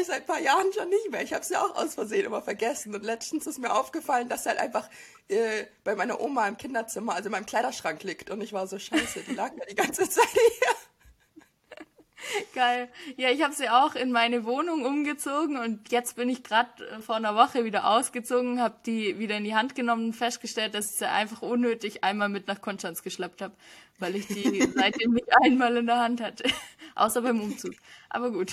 Ich 0.00 0.06
seit 0.06 0.22
ein 0.22 0.26
paar 0.26 0.40
Jahren 0.40 0.72
schon 0.72 0.88
nicht 0.88 1.10
mehr. 1.10 1.22
Ich 1.22 1.32
habe 1.32 1.42
es 1.42 1.48
ja 1.48 1.62
auch 1.62 1.76
aus 1.76 1.94
Versehen 1.94 2.26
immer 2.26 2.42
vergessen. 2.42 2.94
Und 2.94 3.04
letztens 3.04 3.46
ist 3.46 3.58
mir 3.58 3.72
aufgefallen, 3.72 4.28
dass 4.28 4.46
halt 4.46 4.58
einfach 4.58 4.88
äh, 5.28 5.64
bei 5.84 5.94
meiner 5.94 6.20
Oma 6.20 6.48
im 6.48 6.56
Kinderzimmer, 6.56 7.14
also 7.14 7.26
in 7.26 7.32
meinem 7.32 7.46
Kleiderschrank 7.46 8.02
liegt. 8.02 8.30
Und 8.30 8.42
ich 8.42 8.52
war 8.52 8.66
so, 8.66 8.78
scheiße, 8.78 9.20
die 9.28 9.34
lag 9.34 9.52
ja 9.56 9.64
die 9.64 9.74
ganze 9.74 10.08
Zeit 10.10 10.28
hier. 10.28 10.74
Geil. 12.54 12.88
Ja, 13.16 13.30
ich 13.30 13.42
habe 13.42 13.54
sie 13.54 13.68
auch 13.68 13.94
in 13.94 14.12
meine 14.12 14.44
Wohnung 14.44 14.84
umgezogen 14.84 15.56
und 15.56 15.90
jetzt 15.90 16.16
bin 16.16 16.28
ich 16.28 16.42
gerade 16.42 16.84
äh, 16.88 17.00
vor 17.00 17.16
einer 17.16 17.34
Woche 17.34 17.64
wieder 17.64 17.88
ausgezogen, 17.88 18.60
habe 18.60 18.76
die 18.84 19.18
wieder 19.18 19.36
in 19.36 19.44
die 19.44 19.54
Hand 19.54 19.74
genommen 19.74 20.06
und 20.06 20.12
festgestellt, 20.14 20.74
dass 20.74 20.90
ich 20.90 20.98
sie 20.98 21.08
einfach 21.08 21.42
unnötig 21.42 22.04
einmal 22.04 22.28
mit 22.28 22.48
nach 22.48 22.60
Konstanz 22.60 23.02
geschleppt 23.02 23.40
habe, 23.40 23.54
weil 23.98 24.16
ich 24.16 24.26
die 24.26 24.60
seitdem 24.74 25.12
nicht 25.12 25.28
einmal 25.42 25.76
in 25.76 25.86
der 25.86 25.98
Hand 25.98 26.20
hatte. 26.20 26.44
Außer 26.96 27.22
beim 27.22 27.40
Umzug. 27.40 27.74
Aber 28.10 28.30
gut. 28.30 28.52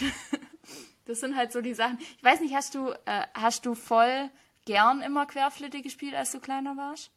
Das 1.06 1.20
sind 1.20 1.36
halt 1.36 1.52
so 1.52 1.62
die 1.62 1.74
Sachen. 1.74 2.00
Ich 2.18 2.24
weiß 2.24 2.42
nicht, 2.42 2.56
hast 2.56 2.76
du, 2.76 2.92
äh, 3.06 3.28
hast 3.34 3.66
du 3.66 3.76
voll 3.76 4.30
gern 4.66 5.02
immer 5.02 5.26
Querflöte 5.26 5.82
gespielt, 5.82 6.16
als 6.16 6.32
du 6.32 6.40
kleiner 6.40 6.76
warst? 6.76 7.12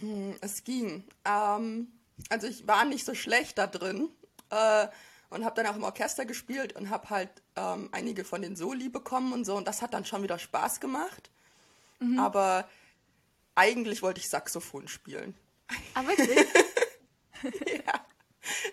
Hm, 0.00 0.36
es 0.40 0.64
ging. 0.64 1.04
Ähm, 1.24 1.92
also 2.30 2.46
ich 2.46 2.66
war 2.66 2.84
nicht 2.84 3.04
so 3.04 3.14
schlecht 3.14 3.58
da 3.58 3.66
drin 3.66 4.08
äh, 4.50 4.88
und 5.30 5.44
habe 5.44 5.56
dann 5.56 5.66
auch 5.66 5.76
im 5.76 5.84
Orchester 5.84 6.24
gespielt 6.24 6.74
und 6.74 6.90
habe 6.90 7.10
halt 7.10 7.30
ähm, 7.56 7.88
einige 7.92 8.24
von 8.24 8.42
den 8.42 8.56
Soli 8.56 8.88
bekommen 8.88 9.32
und 9.32 9.44
so 9.44 9.56
und 9.56 9.68
das 9.68 9.82
hat 9.82 9.94
dann 9.94 10.04
schon 10.04 10.22
wieder 10.22 10.38
Spaß 10.38 10.80
gemacht. 10.80 11.30
Mhm. 12.00 12.18
Aber 12.18 12.68
eigentlich 13.54 14.02
wollte 14.02 14.20
ich 14.20 14.28
Saxophon 14.28 14.88
spielen. 14.88 15.34
Ah, 15.94 16.06
wirklich? 16.06 16.46
ja. 17.86 18.06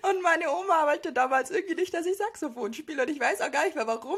Und 0.02 0.22
meine 0.22 0.50
Oma 0.52 0.88
wollte 0.88 1.14
damals 1.14 1.52
irgendwie 1.52 1.76
nicht, 1.76 1.94
dass 1.94 2.06
ich 2.06 2.18
Saxophon 2.18 2.74
spiele. 2.74 3.04
Und 3.04 3.10
ich 3.10 3.20
weiß 3.20 3.42
auch 3.42 3.52
gar 3.52 3.66
nicht 3.66 3.76
mehr 3.76 3.88
warum. 3.88 4.18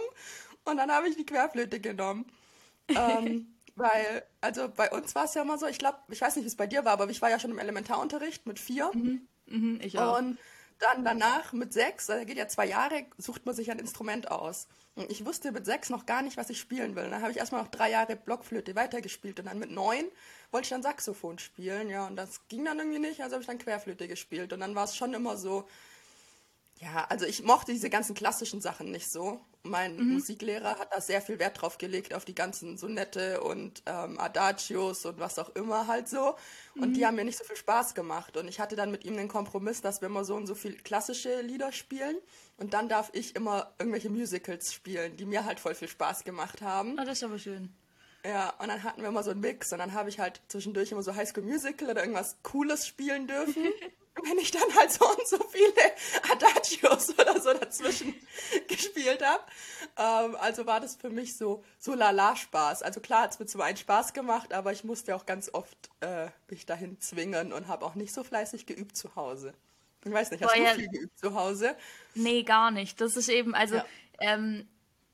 Und 0.66 0.78
dann 0.78 0.92
habe 0.92 1.10
ich 1.10 1.16
die 1.16 1.26
Querflöte 1.26 1.80
genommen. 1.80 2.26
ähm, 2.90 3.54
weil, 3.76 4.24
also 4.42 4.70
bei 4.70 4.92
uns 4.92 5.16
war 5.16 5.26
es 5.26 5.34
ja 5.34 5.42
immer 5.42 5.58
so, 5.58 5.66
ich 5.66 5.80
glaube, 5.80 5.98
ich 6.10 6.22
weiß 6.22 6.36
nicht, 6.36 6.44
wie 6.44 6.50
es 6.50 6.56
bei 6.56 6.68
dir 6.68 6.86
war, 6.86 6.94
aber 6.94 7.10
ich 7.10 7.22
war 7.22 7.30
ja 7.30 7.40
schon 7.40 7.52
im 7.52 7.60
Elementarunterricht 7.60 8.46
mit 8.46 8.60
vier. 8.60 8.92
Mhm. 8.94 9.28
Mhm, 9.48 9.80
ich 9.82 9.98
auch. 9.98 10.20
Und 10.20 10.38
dann 10.82 11.06
danach 11.06 11.54
mit 11.54 11.74
sechs, 11.74 12.08
da 12.08 12.24
geht 12.24 12.38
ja 12.38 12.48
zwei 12.48 12.66
Jahre, 12.66 13.06
sucht 13.18 13.46
man 13.46 13.56
sich 13.56 13.72
ein 13.72 13.80
Instrument 13.80 14.30
aus. 14.30 14.68
Und 14.96 15.10
ich 15.10 15.26
wusste 15.26 15.52
mit 15.52 15.66
sechs 15.66 15.90
noch 15.90 16.06
gar 16.06 16.22
nicht, 16.22 16.38
was 16.38 16.50
ich 16.50 16.60
spielen 16.60 16.96
will. 16.96 17.10
Dann 17.10 17.22
habe 17.22 17.32
ich 17.32 17.38
erstmal 17.38 17.62
noch 17.62 17.72
drei 17.72 17.90
Jahre 17.90 18.16
Blockflöte 18.16 18.76
weitergespielt 18.76 19.40
und 19.40 19.46
dann 19.46 19.60
mit 19.60 19.72
neun 19.72 20.06
wollte 20.52 20.66
ich 20.66 20.70
dann 20.70 20.84
Saxophon 20.84 21.40
spielen, 21.40 21.90
ja, 21.90 22.08
und 22.08 22.18
das 22.18 22.48
ging 22.50 22.66
dann 22.66 22.78
irgendwie 22.78 23.00
nicht, 23.00 23.22
also 23.22 23.36
habe 23.36 23.42
ich 23.42 23.48
dann 23.48 23.58
Querflöte 23.58 24.08
gespielt 24.08 24.52
und 24.52 24.60
dann 24.60 24.76
war 24.76 24.84
es 24.84 24.98
schon 24.98 25.14
immer 25.14 25.38
so, 25.38 25.66
ja, 26.82 27.06
also 27.10 27.26
ich 27.26 27.44
mochte 27.44 27.72
diese 27.72 27.92
ganzen 27.92 28.16
klassischen 28.16 28.60
Sachen 28.60 28.90
nicht 28.92 29.10
so. 29.10 29.40
Mein 29.62 29.98
mhm. 29.98 30.14
Musiklehrer 30.14 30.80
hat 30.80 30.92
da 30.92 31.00
sehr 31.00 31.22
viel 31.22 31.38
Wert 31.38 31.62
drauf 31.62 31.78
gelegt, 31.78 32.16
auf 32.16 32.26
die 32.26 32.34
ganzen 32.34 32.76
Sonette 32.76 33.42
und 33.42 33.84
ähm, 33.86 34.20
Adagios 34.20 35.06
und 35.06 35.20
was 35.20 35.38
auch 35.38 35.50
immer 35.56 35.86
halt 35.86 36.10
so. 36.10 36.36
Und 36.76 36.90
mhm. 36.90 36.94
die 36.96 37.06
haben 37.06 37.16
mir 37.16 37.24
nicht 37.24 37.38
so 37.38 37.44
viel 37.44 37.56
Spaß 37.56 37.94
gemacht. 37.94 38.36
Und 38.36 38.48
ich 38.48 38.60
hatte 38.60 38.76
dann 38.76 38.90
mit 38.90 39.06
ihm 39.06 39.16
den 39.16 39.28
Kompromiss, 39.28 39.82
dass 39.82 40.02
wir 40.02 40.08
immer 40.08 40.26
so 40.26 40.36
und 40.36 40.48
so 40.48 40.56
viel 40.56 40.76
klassische 40.76 41.42
Lieder 41.42 41.72
spielen. 41.72 42.18
Und 42.58 42.74
dann 42.74 42.90
darf 42.90 43.12
ich 43.14 43.36
immer 43.36 43.74
irgendwelche 43.78 44.10
Musicals 44.10 44.74
spielen, 44.74 45.16
die 45.18 45.26
mir 45.26 45.46
halt 45.46 45.60
voll 45.60 45.76
viel 45.76 45.88
Spaß 45.88 46.24
gemacht 46.24 46.64
haben. 46.64 46.98
Oh, 47.00 47.06
das 47.06 47.20
ist 47.20 47.24
aber 47.24 47.38
schön. 47.38 47.76
Ja, 48.26 48.56
und 48.60 48.70
dann 48.70 48.82
hatten 48.82 49.02
wir 49.02 49.10
immer 49.10 49.24
so 49.24 49.32
einen 49.32 49.42
Mix 49.42 49.72
und 49.72 49.80
dann 49.80 49.94
habe 49.94 50.10
ich 50.10 50.20
halt 50.20 50.42
zwischendurch 50.48 50.92
immer 50.92 51.04
so 51.04 51.16
Highschool 51.16 51.44
Musical 51.44 51.90
oder 51.90 52.02
irgendwas 52.02 52.38
Cooles 52.42 52.88
spielen 52.88 53.28
dürfen. 53.28 53.66
wenn 54.24 54.38
ich 54.40 54.52
dann 54.52 54.76
halt 54.76 54.92
so 54.92 55.08
und 55.08 55.28
so 55.28 55.38
viele 55.50 55.74
Adagios 56.32 57.18
oder 57.18 57.40
so 57.40 57.54
dazwischen 57.54 58.14
gespielt 58.68 59.24
habe. 59.24 59.44
Ähm, 59.98 60.36
also 60.36 60.66
war 60.66 60.80
das 60.80 60.96
für 60.96 61.10
mich 61.10 61.38
so, 61.38 61.64
so 61.80 61.94
lala 61.94 62.36
Spaß. 62.36 62.84
Also 62.84 63.00
klar 63.00 63.24
hat 63.24 63.32
es 63.32 63.40
mir 63.40 63.46
zum 63.46 63.62
einen 63.62 63.78
Spaß 63.78 64.14
gemacht, 64.14 64.54
aber 64.54 64.72
ich 64.72 64.84
musste 64.84 65.16
auch 65.16 65.26
ganz 65.26 65.50
oft 65.54 65.90
äh, 66.02 66.28
mich 66.50 66.66
dahin 66.66 67.00
zwingen 67.00 67.54
und 67.54 67.68
habe 67.68 67.86
auch 67.86 67.96
nicht 67.96 68.14
so 68.14 68.24
fleißig 68.24 68.66
geübt 68.66 68.98
zu 68.98 69.16
Hause. 69.16 69.54
Ich 70.04 70.12
weiß 70.12 70.32
nicht, 70.32 70.44
hast 70.44 70.54
Boah, 70.54 70.58
du 70.58 70.64
ja. 70.64 70.74
viel 70.74 70.90
geübt 70.90 71.18
zu 71.18 71.36
Hause? 71.36 71.76
Nee, 72.16 72.44
gar 72.44 72.72
nicht. 72.72 73.00
Das 73.00 73.16
ist 73.16 73.30
eben, 73.30 73.54
also 73.54 73.76
ja. 73.76 73.86
ähm, 74.20 74.68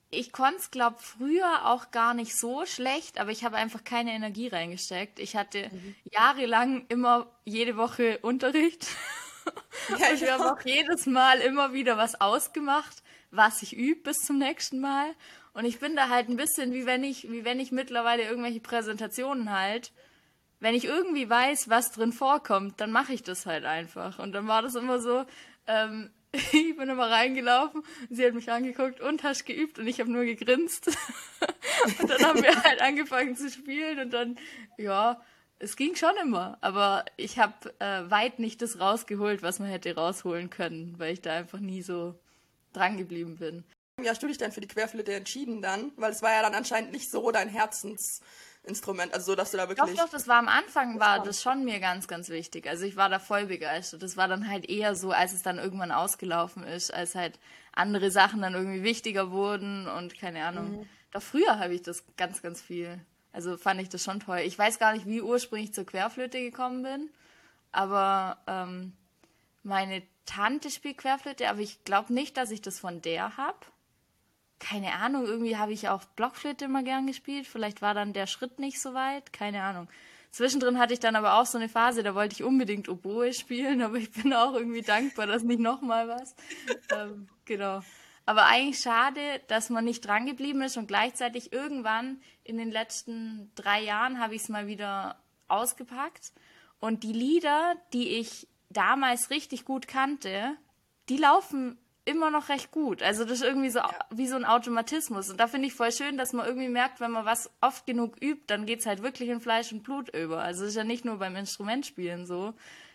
ich 0.10 0.32
konnte 0.32 0.58
es, 0.60 0.72
glaube 0.72 0.98
früher 1.00 1.66
auch 1.66 1.92
gar 1.92 2.14
nicht 2.14 2.38
so 2.38 2.66
schlecht, 2.66 3.20
aber 3.20 3.32
ich 3.32 3.44
habe 3.44 3.58
einfach 3.58 3.84
keine 3.84 4.14
Energie 4.14 4.48
reingesteckt. 4.48 5.20
Ich 5.20 5.36
hatte 5.36 5.70
mhm. 5.72 5.96
jahrelang 6.12 6.86
immer 6.88 7.28
jede 7.44 7.78
Woche 7.78 8.20
Unterricht. 8.20 8.88
Ja, 9.98 10.12
ich 10.14 10.30
habe 10.30 10.52
auch 10.52 10.62
jedes 10.66 11.06
Mal 11.06 11.40
immer 11.40 11.72
wieder 11.72 11.98
was 11.98 12.20
ausgemacht, 12.20 13.02
was 13.32 13.62
ich 13.62 13.76
übe 13.76 14.02
bis 14.02 14.18
zum 14.18 14.38
nächsten 14.38 14.82
Mal. 14.82 15.16
Und 15.54 15.66
ich 15.66 15.80
bin 15.80 15.96
da 15.96 16.10
halt 16.10 16.30
ein 16.30 16.36
bisschen 16.36 16.74
wie 16.74 16.86
wenn 16.86 17.04
ich, 17.04 17.32
wie 17.32 17.46
wenn 17.46 17.60
ich 17.60 17.72
mittlerweile 17.72 18.24
irgendwelche 18.24 18.60
Präsentationen 18.60 19.52
halt. 19.52 19.92
Wenn 20.60 20.76
ich 20.76 20.86
irgendwie 20.86 21.30
weiß, 21.30 21.70
was 21.70 21.92
drin 21.92 22.12
vorkommt, 22.12 22.82
dann 22.82 22.92
mache 22.92 23.14
ich 23.14 23.24
das 23.24 23.46
halt 23.46 23.64
einfach. 23.64 24.20
Und 24.20 24.34
dann 24.34 24.48
war 24.48 24.62
das 24.62 24.76
immer 24.76 25.00
so, 25.00 25.26
ähm, 25.68 26.12
ich 26.51 26.75
bin 26.75 26.89
immer 26.89 27.10
reingelaufen, 27.10 27.84
sie 28.10 28.25
hat 28.25 28.34
mich 28.34 28.51
angeguckt 28.51 29.00
und 29.00 29.24
hast 29.24 29.46
geübt 29.46 29.79
und 29.79 29.88
ich 29.88 30.00
habe 30.00 30.12
nur 30.12 30.25
gegrinst. 30.25 30.88
und 32.00 32.10
dann 32.10 32.22
haben 32.24 32.41
wir 32.41 32.63
halt 32.63 32.81
angefangen 32.81 33.36
zu 33.36 33.50
spielen 33.50 34.00
und 34.00 34.12
dann, 34.12 34.38
ja, 34.77 35.22
es 35.60 35.75
ging 35.75 35.96
schon 35.96 36.15
immer, 36.22 36.57
aber 36.62 37.05
ich 37.15 37.39
habe 37.39 37.74
äh, 37.79 38.10
weit 38.12 38.39
nicht 38.39 38.62
das 38.62 38.79
rausgeholt, 38.79 39.41
was 39.41 39.60
man 39.60 39.69
hätte 39.69 39.96
rausholen 39.96 40.50
können, 40.50 40.96
weil 40.98 41.13
ich 41.13 41.22
da 41.22 41.34
einfach 41.34 41.60
nie 41.60 41.81
so 41.81 42.15
dran 42.74 42.98
geblieben 42.98 43.38
bin. 43.38 43.63
Ja, 44.03 44.12
hast 44.12 44.22
du 44.22 44.27
dich 44.27 44.38
dann 44.38 44.51
für 44.51 44.62
die 44.62 44.67
Querflöte 44.67 45.13
entschieden 45.13 45.63
dann? 45.63 45.91
Weil 45.96 46.12
es 46.12 46.22
war 46.22 46.31
ja 46.31 46.43
dann 46.43 46.53
anscheinend 46.53 46.91
nicht 46.91 47.10
so 47.10 47.31
dein 47.31 47.50
Herzens 47.50 48.22
Instrument, 48.68 49.14
also 49.14 49.32
so, 49.32 49.36
dass 49.36 49.52
du 49.52 49.58
da 49.58 49.68
wirklich. 49.70 49.96
Doch, 49.96 50.06
doch, 50.06 50.12
das 50.12 50.28
war 50.28 50.38
am 50.38 50.48
Anfang, 50.48 51.00
war 51.00 51.24
das 51.24 51.42
schon 51.42 51.64
mir 51.64 51.80
ganz, 51.80 52.08
ganz 52.08 52.30
wichtig. 52.30 52.68
Also 52.68 52.86
ich 52.86 52.96
war 52.96 53.10
da 53.10 53.20
voll 53.20 53.46
begeistert. 53.48 54.04
Das 54.04 54.18
war 54.18 54.28
dann 54.28 54.50
halt 54.50 54.70
eher 54.70 54.96
so, 54.96 55.12
als 55.12 55.34
es 55.34 55.42
dann 55.42 55.58
irgendwann 55.58 55.92
ausgelaufen 55.92 56.64
ist, 56.64 56.94
als 56.94 57.16
halt 57.16 57.40
andere 57.74 58.12
Sachen 58.12 58.42
dann 58.42 58.54
irgendwie 58.54 58.84
wichtiger 58.84 59.32
wurden 59.32 59.88
und 59.88 60.18
keine 60.20 60.46
Ahnung. 60.46 60.80
Mhm. 60.80 60.90
Doch 61.12 61.22
früher 61.22 61.60
habe 61.60 61.74
ich 61.74 61.82
das 61.82 62.04
ganz, 62.18 62.42
ganz 62.42 62.62
viel. 62.62 63.00
Also 63.32 63.58
fand 63.58 63.82
ich 63.82 63.90
das 63.90 64.04
schon 64.04 64.20
toll. 64.20 64.40
Ich 64.40 64.58
weiß 64.58 64.80
gar 64.80 64.94
nicht, 64.94 65.06
wie 65.06 65.22
ursprünglich 65.22 65.74
zur 65.74 65.86
Querflöte 65.86 66.40
gekommen 66.40 66.84
bin, 66.84 67.10
aber 67.72 68.38
ähm, 68.48 68.94
meine 69.64 70.02
Tante 70.26 70.70
spielt 70.70 70.98
Querflöte, 70.98 71.50
aber 71.50 71.60
ich 71.60 71.84
glaube 71.84 72.14
nicht, 72.14 72.36
dass 72.38 72.52
ich 72.52 72.62
das 72.62 72.80
von 72.80 73.02
der 73.02 73.38
habe 73.38 73.58
keine 74.60 74.94
Ahnung, 74.94 75.26
irgendwie 75.26 75.58
habe 75.58 75.74
ich 75.74 75.90
auch 75.90 76.04
Blockflöte 76.16 76.66
immer 76.66 76.84
gern 76.84 77.08
gespielt. 77.08 77.48
Vielleicht 77.48 77.82
war 77.82 77.94
dann 77.94 78.14
der 78.14 78.28
Schritt 78.28 78.60
nicht 78.60 78.82
so 78.82 78.94
weit, 78.94 79.34
keine 79.34 79.64
Ahnung. 79.64 79.88
Zwischendrin 80.32 80.78
hatte 80.78 80.94
ich 80.94 81.00
dann 81.00 81.16
aber 81.16 81.36
auch 81.40 81.46
so 81.46 81.58
eine 81.58 81.70
Phase, 81.70 82.04
da 82.04 82.14
wollte 82.14 82.36
ich 82.36 82.44
unbedingt 82.44 82.90
Oboe 82.90 83.34
spielen, 83.34 83.82
aber 83.84 83.98
ich 83.98 84.12
bin 84.12 84.34
auch 84.34 84.54
irgendwie 84.54 84.82
dankbar, 84.82 85.28
dass 85.28 85.44
nicht 85.44 85.60
nochmal 85.60 86.08
was. 86.08 86.36
ähm, 86.92 87.28
genau. 87.46 87.82
Aber 88.26 88.46
eigentlich 88.46 88.80
schade, 88.80 89.20
dass 89.48 89.70
man 89.70 89.86
nicht 89.86 90.06
dran 90.06 90.26
geblieben 90.26 90.62
ist 90.62 90.76
und 90.76 90.88
gleichzeitig 90.88 91.54
irgendwann 91.54 92.22
in 92.44 92.58
den 92.58 92.72
letzten 92.72 93.52
drei 93.56 93.82
Jahren 93.82 94.20
habe 94.20 94.36
ich 94.36 94.42
es 94.44 94.50
mal 94.50 94.68
wieder 94.68 95.18
ausgepackt. 95.48 96.34
Und 96.80 97.04
die 97.04 97.14
Lieder, 97.14 97.76
die 97.94 98.18
ich 98.18 98.48
damals 98.70 99.30
richtig 99.30 99.64
gut 99.64 99.88
kannte, 99.88 100.58
die 101.08 101.18
laufen 101.18 101.78
immer 102.08 102.32
noch 102.32 102.50
recht 102.50 102.72
gut. 102.72 103.04
Also 103.04 103.24
das 103.24 103.40
ist 103.40 103.44
irgendwie 103.44 103.70
so 103.70 103.80
ja. 103.80 103.90
wie 104.10 104.28
so 104.28 104.36
ein 104.36 104.46
Automatismus. 104.46 105.30
Und 105.30 105.40
da 105.40 105.48
finde 105.48 105.68
ich 105.68 105.74
voll 105.74 105.92
schön, 105.92 106.18
dass 106.18 106.34
man 106.34 106.46
irgendwie 106.46 106.70
merkt, 106.70 107.00
wenn 107.00 107.12
man 107.12 107.26
was 107.26 107.50
oft 107.62 107.86
genug 107.86 108.16
übt, 108.22 108.44
dann 108.48 108.66
geht 108.66 108.80
es 108.80 108.86
halt 108.86 109.04
wirklich 109.04 109.30
in 109.30 109.42
Fleisch 109.42 109.72
und 109.72 109.84
Blut 109.84 110.16
über. 110.16 110.40
Also 110.40 110.62
das 110.62 110.70
ist 110.70 110.78
ja 110.78 110.84
nicht 110.84 111.06
nur 111.06 111.18
beim 111.18 111.36
Instrumentspielen 111.36 112.26
so. 112.26 112.54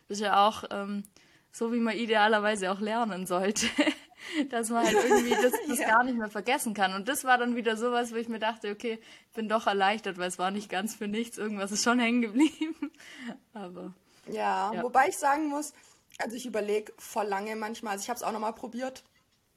Das 0.09 0.19
ist 0.19 0.25
ja 0.25 0.47
auch 0.47 0.65
ähm, 0.71 1.05
so, 1.51 1.73
wie 1.73 1.79
man 1.79 1.97
idealerweise 1.97 2.73
auch 2.73 2.81
lernen 2.81 3.27
sollte. 3.27 3.67
dass 4.51 4.71
man 4.71 4.85
halt 4.85 4.97
irgendwie 5.05 5.31
das, 5.43 5.53
das 5.67 5.79
ja. 5.79 5.89
gar 5.89 6.05
nicht 6.05 6.17
mehr 6.17 6.29
vergessen 6.29 6.75
kann. 6.75 6.95
Und 6.95 7.09
das 7.09 7.25
war 7.25 7.39
dann 7.39 7.57
wieder 7.57 7.77
sowas, 7.77 8.13
wo 8.13 8.17
ich 8.17 8.29
mir 8.29 8.39
dachte, 8.39 8.71
okay, 8.71 8.99
ich 9.29 9.35
bin 9.35 9.49
doch 9.49 9.67
erleichtert, 9.67 10.19
weil 10.19 10.29
es 10.29 10.39
war 10.39 10.51
nicht 10.51 10.69
ganz 10.69 10.95
für 10.95 11.09
nichts. 11.09 11.39
Irgendwas 11.39 11.73
ist 11.73 11.85
schon 11.85 11.99
hängen 11.99 12.23
geblieben. 12.23 12.93
Aber. 13.55 13.93
Ja, 14.29 14.73
ja, 14.73 14.83
wobei 14.83 15.09
ich 15.09 15.17
sagen 15.17 15.49
muss, 15.49 15.73
also 16.19 16.37
ich 16.37 16.47
überlege 16.47 16.93
voll 16.99 17.27
lange 17.27 17.57
manchmal, 17.57 17.93
also 17.93 18.03
ich 18.03 18.09
habe 18.09 18.17
es 18.17 18.23
auch 18.23 18.33
nochmal 18.33 18.55
probiert 18.55 19.05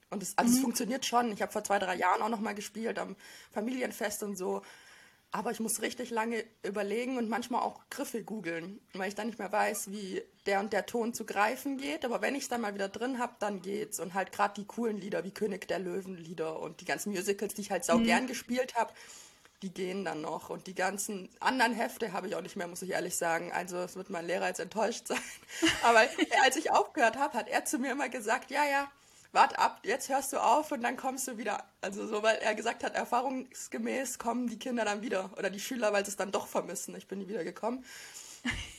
und 0.10 0.24
es, 0.24 0.38
also 0.38 0.58
mhm. 0.58 0.62
funktioniert 0.62 1.06
schon. 1.06 1.32
Ich 1.32 1.42
habe 1.42 1.52
vor 1.52 1.64
zwei, 1.64 1.80
drei 1.80 1.96
Jahren 1.96 2.22
auch 2.22 2.30
nochmal 2.30 2.56
gespielt 2.56 3.00
am 3.00 3.16
Familienfest 3.52 4.24
und 4.24 4.38
so. 4.38 4.62
Aber 5.32 5.52
ich 5.52 5.60
muss 5.60 5.82
richtig 5.82 6.12
lange 6.12 6.46
überlegen 6.64 7.18
und 7.18 7.28
manchmal 7.28 7.62
auch 7.62 7.82
Griffe 7.90 8.24
googeln, 8.24 8.80
weil 8.94 9.10
ich 9.10 9.16
dann 9.16 9.28
nicht 9.28 9.40
mehr 9.40 9.52
weiß, 9.52 9.92
wie 9.92 10.24
der 10.46 10.62
und 10.62 10.72
der 10.72 10.86
Ton 10.86 11.14
zu 11.14 11.26
greifen 11.26 11.78
geht. 11.78 12.06
Aber 12.06 12.22
wenn 12.22 12.36
ich 12.36 12.44
es 12.44 12.50
dann 12.50 12.62
mal 12.62 12.74
wieder 12.74 12.88
drin 12.88 13.20
habe, 13.20 13.34
dann 13.40 13.62
geht's. 13.62 14.00
Und 14.00 14.14
halt 14.14 14.32
gerade 14.32 14.54
die 14.54 14.66
coolen 14.66 14.98
Lieder 14.98 15.26
wie 15.26 15.32
König 15.32 15.68
der 15.68 15.80
Löwen 15.80 16.16
Lieder 16.16 16.60
und 16.62 16.80
die 16.80 16.86
ganzen 16.86 17.12
Musicals, 17.12 17.54
die 17.54 17.62
ich 17.62 17.72
halt 17.72 17.84
sau 17.84 17.98
mhm. 17.98 18.06
gern 18.06 18.28
gespielt 18.28 18.76
habe, 18.76 18.94
die 19.66 19.74
gehen 19.74 20.06
dann 20.06 20.22
noch. 20.22 20.52
Und 20.52 20.68
die 20.68 20.76
ganzen 20.76 21.28
anderen 21.40 21.74
Hefte 21.74 22.14
habe 22.14 22.28
ich 22.28 22.36
auch 22.36 22.42
nicht 22.42 22.56
mehr, 22.56 22.68
muss 22.68 22.84
ich 22.84 22.92
ehrlich 22.92 23.16
sagen. 23.16 23.52
Also 23.52 23.78
es 23.78 23.96
wird 23.96 24.12
mein 24.12 24.28
Lehrer 24.28 24.48
jetzt 24.48 24.60
enttäuscht 24.60 25.08
sein. 25.08 25.18
Aber 25.84 26.02
als 26.44 26.56
ich 26.56 26.72
aufgehört 26.72 27.18
habe, 27.18 27.36
hat 27.36 27.48
er 27.48 27.66
zu 27.66 27.80
mir 27.80 27.92
immer 27.92 28.08
gesagt, 28.10 28.52
ja, 28.52 28.64
ja, 28.64 28.88
wart 29.32 29.58
ab, 29.58 29.80
jetzt 29.84 30.10
hörst 30.10 30.34
du 30.34 30.38
auf 30.38 30.72
und 30.72 30.82
dann 30.82 30.98
kommst 30.98 31.28
du 31.28 31.38
wieder. 31.40 31.64
Also 31.82 32.06
so, 32.08 32.22
weil 32.22 32.38
er 32.38 32.54
gesagt 32.54 32.84
hat, 32.84 32.94
erfahrungsgemäß 32.94 34.20
kommen 34.20 34.48
die 34.48 34.60
Kinder 34.60 34.86
dann 34.86 35.02
wieder 35.02 35.32
oder 35.38 35.50
die 35.50 35.60
Schüler, 35.60 35.92
weil 35.92 36.06
sie 36.06 36.12
es 36.12 36.18
dann 36.18 36.32
doch 36.32 36.48
vermissen. 36.48 36.96
Ich 36.96 37.08
bin 37.08 37.18
nie 37.18 37.28
wieder 37.28 37.44
gekommen. 37.44 37.84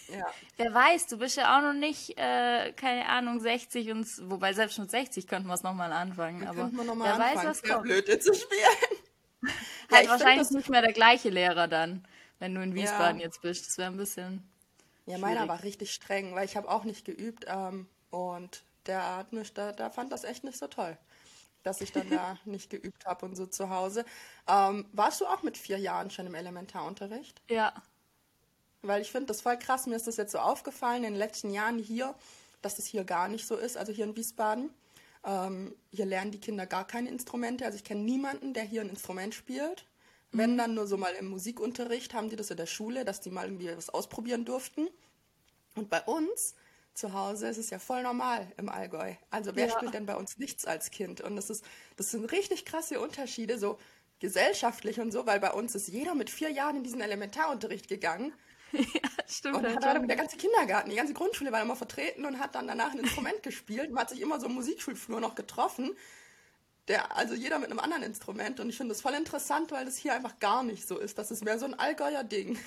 Ja. 0.09 0.27
Wer 0.57 0.73
weiß, 0.73 1.09
du 1.09 1.19
bist 1.19 1.37
ja 1.37 1.59
auch 1.59 1.63
noch 1.63 1.73
nicht, 1.73 2.17
äh, 2.17 2.73
keine 2.73 3.09
Ahnung, 3.09 3.41
60 3.41 3.91
und 3.91 4.07
wobei 4.31 4.53
selbst 4.53 4.79
mit 4.79 4.91
60 4.91 5.27
könnten 5.27 5.49
wir 5.49 5.55
es 5.55 5.65
nochmal 5.65 5.93
anfangen. 5.93 6.43
Da 6.43 6.51
aber 6.51 6.69
noch 6.69 6.97
wer 6.97 7.15
anfangen, 7.15 7.37
weiß, 7.37 7.45
was 7.45 7.63
kommt. 7.63 7.83
blöd 7.83 8.07
zu 8.23 8.33
spielen. 8.33 8.61
halt 9.91 10.05
ja, 10.05 10.11
wahrscheinlich 10.11 10.51
nicht 10.51 10.69
mehr 10.69 10.83
der 10.83 10.93
gleiche 10.93 11.31
Lehrer 11.31 11.69
dann, 11.69 12.07
wenn 12.39 12.55
du 12.55 12.63
in 12.63 12.75
Wiesbaden 12.75 13.19
ja. 13.19 13.27
jetzt 13.27 13.43
bist. 13.43 13.67
Das 13.67 13.79
wäre 13.79 13.91
ein 13.91 13.97
bisschen. 13.97 14.49
Ja, 15.07 15.19
meiner 15.19 15.47
war 15.47 15.63
richtig 15.63 15.93
streng, 15.93 16.35
weil 16.35 16.45
ich 16.45 16.57
habe 16.57 16.69
auch 16.69 16.85
nicht 16.85 17.05
geübt 17.05 17.45
ähm, 17.49 17.87
und 18.11 18.65
der 18.87 19.17
hat 19.17 19.33
mich, 19.33 19.55
da, 19.55 19.73
da 19.73 19.91
fand 19.91 20.13
das 20.13 20.25
echt 20.25 20.43
nicht 20.43 20.59
so 20.59 20.67
toll, 20.67 20.97
dass 21.63 21.81
ich 21.81 21.93
dann 21.93 22.11
da 22.11 22.39
nicht 22.45 22.71
geübt 22.71 23.07
habe 23.07 23.25
und 23.25 23.37
so 23.37 23.47
zu 23.47 23.71
Hause. 23.71 24.05
Ähm, 24.49 24.87
warst 24.93 25.21
du 25.21 25.27
auch 25.27 25.43
mit 25.43 25.57
vier 25.57 25.79
Jahren 25.79 26.11
schon 26.11 26.27
im 26.27 26.35
Elementarunterricht? 26.35 27.41
Ja. 27.49 27.73
Weil 28.83 29.01
ich 29.01 29.11
finde 29.11 29.27
das 29.27 29.41
voll 29.41 29.59
krass, 29.59 29.87
mir 29.87 29.97
ist 29.97 30.09
das 30.09 30.17
jetzt 30.17 30.33
so 30.33 30.39
aufgefallen 30.39 31.05
in 31.05 31.13
den 31.13 31.19
letzten 31.19 31.51
Jahren 31.51 31.79
hier, 31.79 32.15
dass 32.63 32.77
das 32.77 32.87
hier 32.87 33.05
gar 33.05 33.29
nicht 33.29 33.47
so 33.47 33.57
ist, 33.57 33.77
also 33.77 33.93
hier 33.93 34.05
in 34.05 34.17
Wiesbaden. 34.17 34.71
Ähm, 35.27 35.75
hier 35.91 36.07
lernen 36.07 36.31
die 36.31 36.41
Kinder 36.41 36.67
gar 36.67 36.87
keine 36.87 37.11
Instrumente. 37.11 37.67
Also 37.67 37.77
ich 37.77 37.85
kenne 37.85 38.03
niemanden, 38.03 38.55
der 38.55 38.63
hier 38.63 38.81
ein 38.81 38.89
Instrument 38.89 39.35
spielt. 39.35 39.85
Mhm. 40.31 40.39
Wenn 40.39 40.59
dann 40.59 40.75
nur 40.75 40.87
so 40.87 40.97
mal 40.97 41.13
im 41.15 41.29
Musikunterricht 41.29 42.15
haben 42.15 42.31
die 42.31 42.37
das 42.37 42.51
in 42.51 42.57
der 42.57 42.67
Schule, 42.67 43.05
dass 43.05 43.21
die 43.21 43.31
mal 43.31 43.47
irgendwie 43.47 43.77
was 43.77 43.91
ausprobieren 43.91 44.45
durften. 44.45 44.89
Und 45.75 45.91
bei 45.91 46.01
uns 46.03 46.55
zu 46.95 47.13
Hause 47.13 47.49
ist 47.49 47.59
es 47.59 47.71
ja 47.71 47.79
voll 47.79 48.03
normal 48.03 48.51
im 48.57 48.69
Allgäu. 48.69 49.15
Also 49.31 49.55
wer 49.55 49.67
ja. 49.67 49.75
spielt 49.75 49.95
denn 49.95 50.07
bei 50.07 50.17
uns 50.17 50.39
nichts 50.39 50.65
als 50.65 50.91
Kind? 50.91 51.21
Und 51.21 51.37
das 51.37 51.51
ist, 51.51 51.65
das 51.97 52.13
sind 52.13 52.25
richtig 52.33 52.65
krasse 52.65 53.01
Unterschiede, 53.01 53.59
so 53.59 53.79
gesellschaftlich 54.21 55.01
und 55.01 55.13
so, 55.13 55.27
weil 55.27 55.41
bei 55.41 55.53
uns 55.53 55.75
ist 55.75 55.89
jeder 55.89 56.15
mit 56.15 56.31
vier 56.31 56.51
Jahren 56.51 56.77
in 56.77 56.85
diesen 56.85 57.01
Elementarunterricht 57.01 57.89
gegangen. 57.89 58.33
Ja, 58.73 59.09
stimmt. 59.27 59.57
Und 59.57 59.67
hat 59.67 59.83
dann 59.83 60.07
der 60.07 60.17
ganze 60.17 60.37
Kindergarten, 60.37 60.91
die 60.91 60.97
ganze 60.97 61.15
Grundschule 61.15 61.53
war 61.53 61.63
immer 61.63 61.77
vertreten 61.77 62.25
und 62.25 62.39
hat 62.39 62.55
dann 62.55 62.67
danach 62.67 62.93
ein 62.93 62.99
Instrument 62.99 63.43
gespielt. 63.43 63.91
Man 63.91 64.03
hat 64.03 64.11
sich 64.11 64.21
immer 64.21 64.41
so 64.41 64.47
im 64.47 64.55
Musikschulflur 64.55 65.21
noch 65.21 65.35
getroffen. 65.35 65.97
Der, 66.89 67.17
also 67.17 67.35
jeder 67.35 67.59
mit 67.59 67.71
einem 67.71 67.81
anderen 67.81 68.03
Instrument. 68.03 68.61
Und 68.61 68.69
ich 68.69 68.77
finde 68.77 68.93
das 68.93 69.03
voll 69.03 69.15
interessant, 69.15 69.73
weil 69.73 69.85
das 69.85 69.97
hier 69.97 70.15
einfach 70.15 70.39
gar 70.39 70.63
nicht 70.63 70.87
so 70.87 70.99
ist. 70.99 71.19
Das 71.19 71.31
ist 71.31 71.45
mehr 71.45 71.59
so 71.59 71.65
ein 71.65 71.79
Allgäuer 71.79 72.23
Ding. 72.23 72.59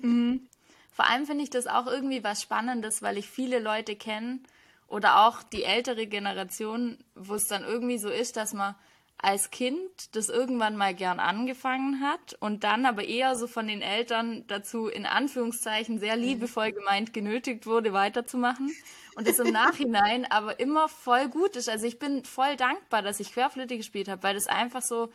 Mhm. 0.00 0.48
Vor 0.92 1.06
allem 1.06 1.26
finde 1.26 1.44
ich 1.44 1.50
das 1.50 1.66
auch 1.66 1.86
irgendwie 1.86 2.22
was 2.22 2.42
Spannendes, 2.42 3.02
weil 3.02 3.16
ich 3.16 3.28
viele 3.28 3.58
Leute 3.58 3.96
kenne 3.96 4.40
oder 4.88 5.26
auch 5.26 5.42
die 5.42 5.64
ältere 5.64 6.06
Generation, 6.06 6.98
wo 7.14 7.34
es 7.34 7.46
dann 7.46 7.64
irgendwie 7.64 7.96
so 7.96 8.10
ist, 8.10 8.36
dass 8.36 8.52
man 8.52 8.74
als 9.22 9.52
Kind 9.52 10.16
das 10.16 10.28
irgendwann 10.28 10.76
mal 10.76 10.94
gern 10.94 11.20
angefangen 11.20 12.00
hat 12.00 12.34
und 12.40 12.64
dann 12.64 12.84
aber 12.84 13.04
eher 13.04 13.36
so 13.36 13.46
von 13.46 13.68
den 13.68 13.80
Eltern 13.80 14.44
dazu 14.48 14.88
in 14.88 15.06
Anführungszeichen 15.06 16.00
sehr 16.00 16.16
liebevoll 16.16 16.72
gemeint 16.72 17.12
genötigt 17.12 17.64
wurde, 17.64 17.92
weiterzumachen 17.92 18.74
und 19.14 19.28
es 19.28 19.38
im 19.38 19.52
Nachhinein 19.52 20.26
aber 20.28 20.58
immer 20.58 20.88
voll 20.88 21.28
gut 21.28 21.54
ist. 21.54 21.68
Also 21.68 21.86
ich 21.86 22.00
bin 22.00 22.24
voll 22.24 22.56
dankbar, 22.56 23.02
dass 23.02 23.20
ich 23.20 23.32
Querflöte 23.32 23.76
gespielt 23.76 24.08
habe, 24.08 24.24
weil 24.24 24.34
das 24.34 24.48
einfach 24.48 24.82
so 24.82 25.12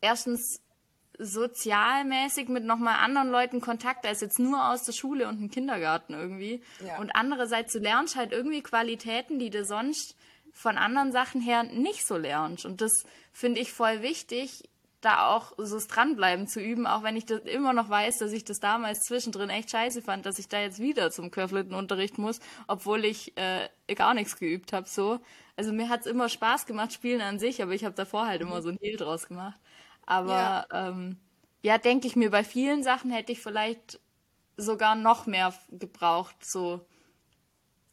erstens 0.00 0.62
sozialmäßig 1.18 2.48
mit 2.48 2.64
nochmal 2.64 2.96
anderen 2.98 3.30
Leuten 3.30 3.60
Kontakt 3.60 4.06
als 4.06 4.22
jetzt 4.22 4.38
nur 4.38 4.70
aus 4.70 4.84
der 4.84 4.92
Schule 4.92 5.28
und 5.28 5.38
dem 5.38 5.50
Kindergarten 5.50 6.14
irgendwie. 6.14 6.62
Ja. 6.84 6.98
Und 6.98 7.14
andererseits, 7.14 7.74
du 7.74 7.78
lernst 7.78 8.16
halt 8.16 8.32
irgendwie 8.32 8.62
Qualitäten, 8.62 9.38
die 9.38 9.50
du 9.50 9.64
sonst 9.66 10.16
von 10.54 10.78
anderen 10.78 11.12
Sachen 11.12 11.42
her 11.42 11.64
nicht 11.64 12.06
so 12.06 12.16
lernst. 12.16 12.64
Und 12.64 12.80
das 12.80 13.04
finde 13.32 13.60
ich 13.60 13.72
voll 13.72 14.00
wichtig, 14.00 14.70
da 15.00 15.28
auch 15.28 15.52
so 15.58 15.74
das 15.74 15.88
Dranbleiben 15.88 16.46
zu 16.46 16.60
üben, 16.60 16.86
auch 16.86 17.02
wenn 17.02 17.16
ich 17.16 17.26
das 17.26 17.40
immer 17.40 17.74
noch 17.74 17.90
weiß, 17.90 18.18
dass 18.18 18.32
ich 18.32 18.44
das 18.44 18.58
damals 18.58 19.00
zwischendrin 19.00 19.50
echt 19.50 19.70
scheiße 19.70 20.00
fand, 20.00 20.24
dass 20.24 20.38
ich 20.38 20.48
da 20.48 20.60
jetzt 20.60 20.78
wieder 20.78 21.10
zum 21.10 21.30
Querflötenunterricht 21.30 22.16
muss, 22.16 22.40
obwohl 22.68 23.04
ich 23.04 23.36
äh, 23.36 23.68
gar 23.94 24.14
nichts 24.14 24.36
geübt 24.36 24.72
habe. 24.72 24.88
So. 24.88 25.20
Also 25.56 25.72
mir 25.72 25.90
hat 25.90 26.00
es 26.00 26.06
immer 26.06 26.28
Spaß 26.28 26.64
gemacht, 26.64 26.92
Spielen 26.92 27.20
an 27.20 27.38
sich, 27.38 27.62
aber 27.62 27.72
ich 27.72 27.84
habe 27.84 27.94
davor 27.94 28.26
halt 28.26 28.40
immer 28.40 28.62
so 28.62 28.70
ein 28.70 28.78
Hehl 28.80 28.96
draus 28.96 29.28
gemacht. 29.28 29.60
Aber 30.06 30.32
ja, 30.70 30.88
ähm, 30.88 31.18
ja 31.62 31.76
denke 31.76 32.06
ich 32.06 32.16
mir, 32.16 32.30
bei 32.30 32.44
vielen 32.44 32.82
Sachen 32.82 33.10
hätte 33.10 33.32
ich 33.32 33.42
vielleicht 33.42 34.00
sogar 34.56 34.94
noch 34.94 35.26
mehr 35.26 35.52
gebraucht, 35.70 36.36
so. 36.40 36.86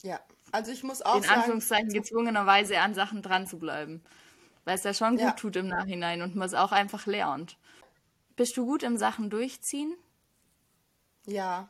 Ja, 0.03 0.19
also 0.51 0.71
ich 0.71 0.83
muss 0.83 1.01
auch 1.01 1.17
in 1.17 1.23
sagen, 1.23 1.39
Anführungszeichen 1.39 1.89
gezwungenerweise 1.89 2.79
an 2.79 2.93
Sachen 2.93 3.21
dran 3.21 3.47
zu 3.47 3.59
bleiben. 3.59 4.03
Weil 4.65 4.75
es 4.75 4.83
ja 4.83 4.93
schon 4.93 5.11
gut 5.11 5.21
ja. 5.21 5.31
tut 5.31 5.55
im 5.55 5.67
Nachhinein 5.67 6.21
und 6.21 6.35
man 6.35 6.47
es 6.47 6.53
auch 6.53 6.71
einfach 6.71 7.05
lernt. 7.07 7.57
Bist 8.35 8.57
du 8.57 8.65
gut 8.65 8.83
im 8.83 8.97
Sachen 8.97 9.29
durchziehen? 9.29 9.95
Ja. 11.25 11.69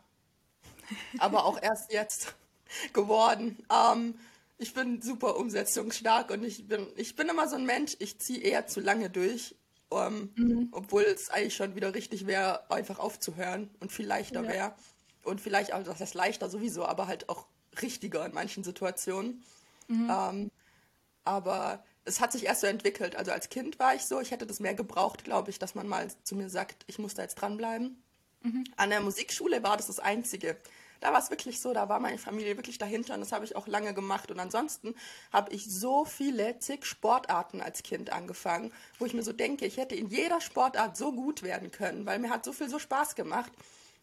Aber 1.20 1.46
auch 1.46 1.62
erst 1.62 1.92
jetzt 1.92 2.36
geworden. 2.94 3.58
Ähm, 3.72 4.16
ich 4.58 4.74
bin 4.74 5.02
super 5.02 5.38
umsetzungsstark 5.38 6.30
und 6.32 6.44
ich 6.44 6.68
bin, 6.68 6.88
ich 6.96 7.16
bin 7.16 7.30
immer 7.30 7.48
so 7.48 7.56
ein 7.56 7.66
Mensch, 7.66 7.96
ich 8.00 8.20
ziehe 8.20 8.42
eher 8.42 8.68
zu 8.68 8.80
lange 8.80 9.10
durch, 9.10 9.56
ähm, 9.92 10.32
mhm. 10.36 10.68
obwohl 10.72 11.04
es 11.04 11.30
eigentlich 11.30 11.56
schon 11.56 11.76
wieder 11.76 11.96
richtig 11.96 12.28
wäre, 12.28 12.70
einfach 12.70 13.00
aufzuhören 13.00 13.70
und 13.80 13.92
viel 13.92 14.06
leichter 14.06 14.44
ja. 14.44 14.50
wäre. 14.50 14.76
Und 15.24 15.42
vielleicht, 15.42 15.74
also 15.74 15.94
das 15.94 16.14
leichter 16.14 16.50
sowieso, 16.50 16.86
aber 16.86 17.08
halt 17.08 17.30
auch 17.30 17.48
richtiger 17.82 18.25
in 18.25 18.34
manchen 18.34 18.63
Situationen. 18.63 19.44
Mhm. 19.88 20.10
Ähm, 20.10 20.51
aber 21.24 21.84
es 22.06 22.20
hat 22.20 22.32
sich 22.32 22.46
erst 22.46 22.62
so 22.62 22.68
entwickelt. 22.68 23.16
Also 23.16 23.32
als 23.32 23.50
Kind 23.50 23.80
war 23.80 23.94
ich 23.94 24.04
so, 24.04 24.20
ich 24.20 24.32
hätte 24.32 24.48
das 24.48 24.60
mehr 24.60 24.74
gebraucht, 24.74 25.24
glaube 25.24 25.50
ich, 25.50 25.60
dass 25.60 25.75
man 25.75 25.88
mal 25.88 26.08
zu 26.24 26.36
mir 26.36 26.50
sagt, 26.50 26.84
ich 26.88 27.00
muss 27.00 27.13
da 27.13 27.22
jetzt 27.22 27.36
dranbleiben. 27.36 28.01
Mhm. 28.42 28.63
An 28.75 28.90
der 28.90 29.01
Musikschule 29.01 29.62
war 29.63 29.78
das 29.78 29.88
das 29.88 30.00
Einzige. 30.00 30.58
Da 31.00 31.12
war 31.12 31.20
es 31.20 31.32
wirklich 31.32 31.60
so, 31.60 31.74
da 31.74 31.90
war 31.90 32.00
meine 32.00 32.20
Familie 32.20 32.58
wirklich 32.58 32.78
dahinter 32.78 33.16
und 33.16 33.22
das 33.22 33.32
habe 33.32 33.44
ich 33.44 33.56
auch 33.56 33.68
lange 33.68 33.94
gemacht. 33.94 34.30
Und 34.30 34.40
ansonsten 34.40 34.94
habe 35.32 35.51
ich 35.51 35.66
so 35.66 36.06
viele 36.06 36.60
zig 36.60 36.86
Sportarten 36.86 37.60
als 37.60 37.82
Kind 37.82 38.12
angefangen, 38.12 38.72
wo 39.00 39.06
ich 39.06 39.13
mir 39.13 39.24
so 39.24 39.34
denke, 39.34 39.66
ich 39.66 39.78
hätte 39.78 39.96
in 39.96 40.10
jeder 40.10 40.42
Sportart 40.42 40.96
so 40.96 41.12
gut 41.12 41.42
werden 41.42 41.72
können, 41.72 42.06
weil 42.06 42.20
mir 42.20 42.30
hat 42.30 42.46
so 42.46 42.54
viel 42.54 42.70
so 42.70 42.78
Spaß 42.78 43.16
gemacht. 43.16 43.51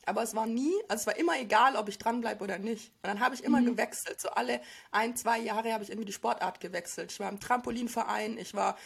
Aber 0.09 0.23
es 0.23 0.35
war 0.35 0.47
nie, 0.47 0.73
also 0.89 1.03
es 1.03 1.07
war 1.07 1.17
immer 1.17 1.39
egal, 1.39 1.77
ob 1.77 1.89
ich 1.89 1.99
dranbleibe 1.99 2.43
oder 2.43 2.59
nicht. 2.59 2.93
Und 3.03 3.09
dann 3.09 3.21
habe 3.21 3.35
ich 3.35 3.45
immer 3.45 3.61
mhm. 3.61 3.67
gewechselt. 3.67 4.21
So 4.21 4.31
alle 4.31 4.61
ein, 4.91 5.17
zwei 5.17 5.39
Jahre 5.39 5.73
habe 5.73 5.85
ich 5.85 5.91
irgendwie 5.91 6.07
die 6.07 6.13
Sportart 6.13 6.61
gewechselt. 6.61 7.13
Ich 7.13 7.21
war 7.21 7.29
im 7.29 7.41
Trampolinverein, 7.41 8.39
ich 8.39 8.55
war 8.55 8.79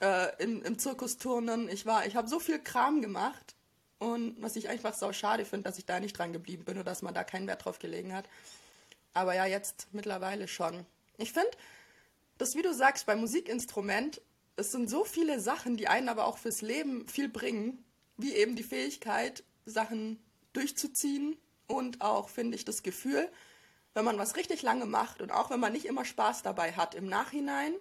äh, 0.00 0.42
im, 0.42 0.62
im 0.62 0.78
Zirkusturnen, 0.78 1.68
ich 1.68 1.84
war, 1.84 2.06
ich 2.06 2.16
habe 2.16 2.28
so 2.28 2.38
viel 2.38 2.58
Kram 2.58 3.00
gemacht. 3.00 3.56
Und 3.98 4.40
was 4.40 4.54
ich 4.54 4.68
einfach 4.68 4.94
so 4.94 5.12
schade 5.12 5.44
finde, 5.44 5.64
dass 5.64 5.78
ich 5.78 5.84
da 5.84 5.98
nicht 5.98 6.16
dran 6.16 6.32
geblieben 6.32 6.64
bin 6.64 6.76
oder 6.76 6.84
dass 6.84 7.02
man 7.02 7.14
da 7.14 7.24
keinen 7.24 7.48
Wert 7.48 7.64
drauf 7.64 7.80
gelegen 7.80 8.14
hat. 8.14 8.28
Aber 9.12 9.34
ja, 9.34 9.46
jetzt 9.46 9.88
mittlerweile 9.90 10.46
schon. 10.46 10.86
Ich 11.16 11.32
finde, 11.32 11.50
das, 12.38 12.54
wie 12.54 12.62
du 12.62 12.72
sagst, 12.72 13.06
beim 13.06 13.18
Musikinstrument, 13.18 14.20
es 14.54 14.70
sind 14.70 14.88
so 14.88 15.04
viele 15.04 15.40
Sachen, 15.40 15.76
die 15.76 15.88
einen 15.88 16.08
aber 16.08 16.26
auch 16.26 16.38
fürs 16.38 16.62
Leben 16.62 17.08
viel 17.08 17.28
bringen, 17.28 17.84
wie 18.16 18.34
eben 18.34 18.54
die 18.54 18.62
Fähigkeit, 18.62 19.42
Sachen 19.66 20.22
durchzuziehen 20.58 21.36
und 21.66 22.00
auch, 22.00 22.28
finde 22.28 22.56
ich, 22.56 22.64
das 22.64 22.82
Gefühl, 22.82 23.30
wenn 23.94 24.04
man 24.04 24.18
was 24.18 24.36
richtig 24.36 24.62
lange 24.62 24.86
macht 24.86 25.22
und 25.22 25.32
auch 25.32 25.50
wenn 25.50 25.60
man 25.60 25.72
nicht 25.72 25.86
immer 25.86 26.04
Spaß 26.04 26.42
dabei 26.42 26.72
hat, 26.72 26.94
im 26.94 27.06
Nachhinein 27.06 27.72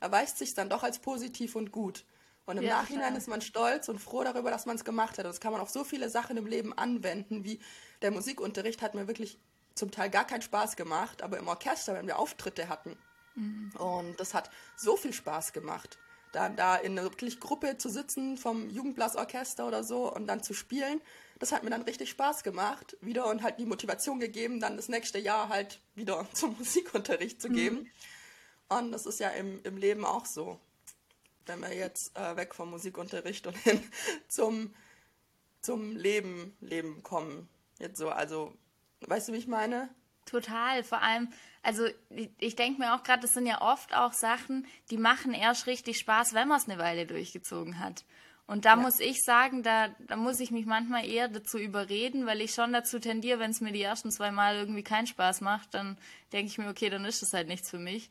erweist 0.00 0.38
sich 0.38 0.54
dann 0.54 0.70
doch 0.70 0.82
als 0.82 0.98
positiv 0.98 1.56
und 1.56 1.72
gut. 1.72 2.04
Und 2.46 2.56
im 2.56 2.64
ja, 2.64 2.80
Nachhinein 2.80 3.08
klar. 3.08 3.18
ist 3.18 3.28
man 3.28 3.42
stolz 3.42 3.88
und 3.88 3.98
froh 3.98 4.24
darüber, 4.24 4.50
dass 4.50 4.64
man 4.64 4.76
es 4.76 4.84
gemacht 4.84 5.18
hat. 5.18 5.26
Das 5.26 5.40
kann 5.40 5.52
man 5.52 5.60
auf 5.60 5.68
so 5.68 5.84
viele 5.84 6.08
Sachen 6.08 6.36
im 6.36 6.46
Leben 6.46 6.72
anwenden, 6.72 7.44
wie 7.44 7.60
der 8.00 8.10
Musikunterricht 8.10 8.80
hat 8.80 8.94
mir 8.94 9.06
wirklich 9.06 9.38
zum 9.74 9.90
Teil 9.90 10.08
gar 10.08 10.26
keinen 10.26 10.42
Spaß 10.42 10.76
gemacht, 10.76 11.22
aber 11.22 11.38
im 11.38 11.48
Orchester, 11.48 11.94
wenn 11.94 12.06
wir 12.06 12.18
Auftritte 12.18 12.68
hatten. 12.68 12.96
Mhm. 13.34 13.72
Und 13.76 14.18
das 14.18 14.34
hat 14.34 14.50
so 14.76 14.96
viel 14.96 15.12
Spaß 15.12 15.52
gemacht. 15.52 15.98
Dann 16.32 16.56
da 16.56 16.76
in 16.76 16.92
einer 16.92 17.02
wirklich 17.02 17.40
Gruppe 17.40 17.78
zu 17.78 17.88
sitzen 17.88 18.36
vom 18.36 18.68
Jugendblasorchester 18.70 19.66
oder 19.66 19.82
so 19.82 20.12
und 20.12 20.26
dann 20.26 20.42
zu 20.42 20.54
spielen 20.54 21.00
das 21.38 21.52
hat 21.52 21.62
mir 21.62 21.70
dann 21.70 21.82
richtig 21.82 22.10
Spaß 22.10 22.42
gemacht, 22.42 22.96
wieder 23.00 23.26
und 23.26 23.42
halt 23.42 23.58
die 23.58 23.66
Motivation 23.66 24.18
gegeben, 24.20 24.60
dann 24.60 24.76
das 24.76 24.88
nächste 24.88 25.18
Jahr 25.18 25.48
halt 25.48 25.80
wieder 25.94 26.26
zum 26.32 26.56
Musikunterricht 26.58 27.40
zu 27.40 27.48
geben. 27.48 27.76
Mhm. 27.76 27.90
Und 28.76 28.92
das 28.92 29.06
ist 29.06 29.20
ja 29.20 29.30
im, 29.30 29.62
im 29.62 29.76
Leben 29.76 30.04
auch 30.04 30.26
so. 30.26 30.60
Wenn 31.46 31.60
wir 31.60 31.74
jetzt 31.74 32.16
äh, 32.16 32.36
weg 32.36 32.54
vom 32.54 32.70
Musikunterricht 32.70 33.46
und 33.46 33.56
hin 33.64 33.82
zum, 34.28 34.74
zum 35.62 35.96
Leben, 35.96 36.56
Leben 36.60 37.02
kommen. 37.02 37.48
Jetzt 37.78 37.98
so, 37.98 38.10
also, 38.10 38.52
weißt 39.00 39.28
du, 39.28 39.32
wie 39.32 39.38
ich 39.38 39.46
meine? 39.46 39.88
Total, 40.28 40.84
vor 40.84 41.00
allem, 41.00 41.28
also 41.62 41.86
ich, 42.10 42.28
ich 42.38 42.54
denke 42.54 42.80
mir 42.80 42.94
auch 42.94 43.02
gerade, 43.02 43.22
das 43.22 43.32
sind 43.32 43.46
ja 43.46 43.62
oft 43.62 43.94
auch 43.94 44.12
Sachen, 44.12 44.66
die 44.90 44.98
machen 44.98 45.32
erst 45.32 45.66
richtig 45.66 45.98
Spaß, 45.98 46.34
wenn 46.34 46.48
man 46.48 46.58
es 46.58 46.68
eine 46.68 46.78
Weile 46.78 47.06
durchgezogen 47.06 47.78
hat. 47.78 48.04
Und 48.46 48.66
da 48.66 48.70
ja. 48.70 48.76
muss 48.76 49.00
ich 49.00 49.22
sagen, 49.22 49.62
da, 49.62 49.88
da 50.00 50.16
muss 50.16 50.40
ich 50.40 50.50
mich 50.50 50.66
manchmal 50.66 51.06
eher 51.06 51.28
dazu 51.28 51.58
überreden, 51.58 52.26
weil 52.26 52.42
ich 52.42 52.52
schon 52.52 52.72
dazu 52.74 52.98
tendiere, 52.98 53.38
wenn 53.38 53.52
es 53.52 53.62
mir 53.62 53.72
die 53.72 53.82
ersten 53.82 54.10
zwei 54.10 54.30
Mal 54.30 54.56
irgendwie 54.56 54.82
keinen 54.82 55.06
Spaß 55.06 55.40
macht, 55.40 55.72
dann 55.72 55.96
denke 56.32 56.50
ich 56.50 56.58
mir, 56.58 56.68
okay, 56.68 56.90
dann 56.90 57.06
ist 57.06 57.22
das 57.22 57.32
halt 57.32 57.48
nichts 57.48 57.70
für 57.70 57.78
mich. 57.78 58.10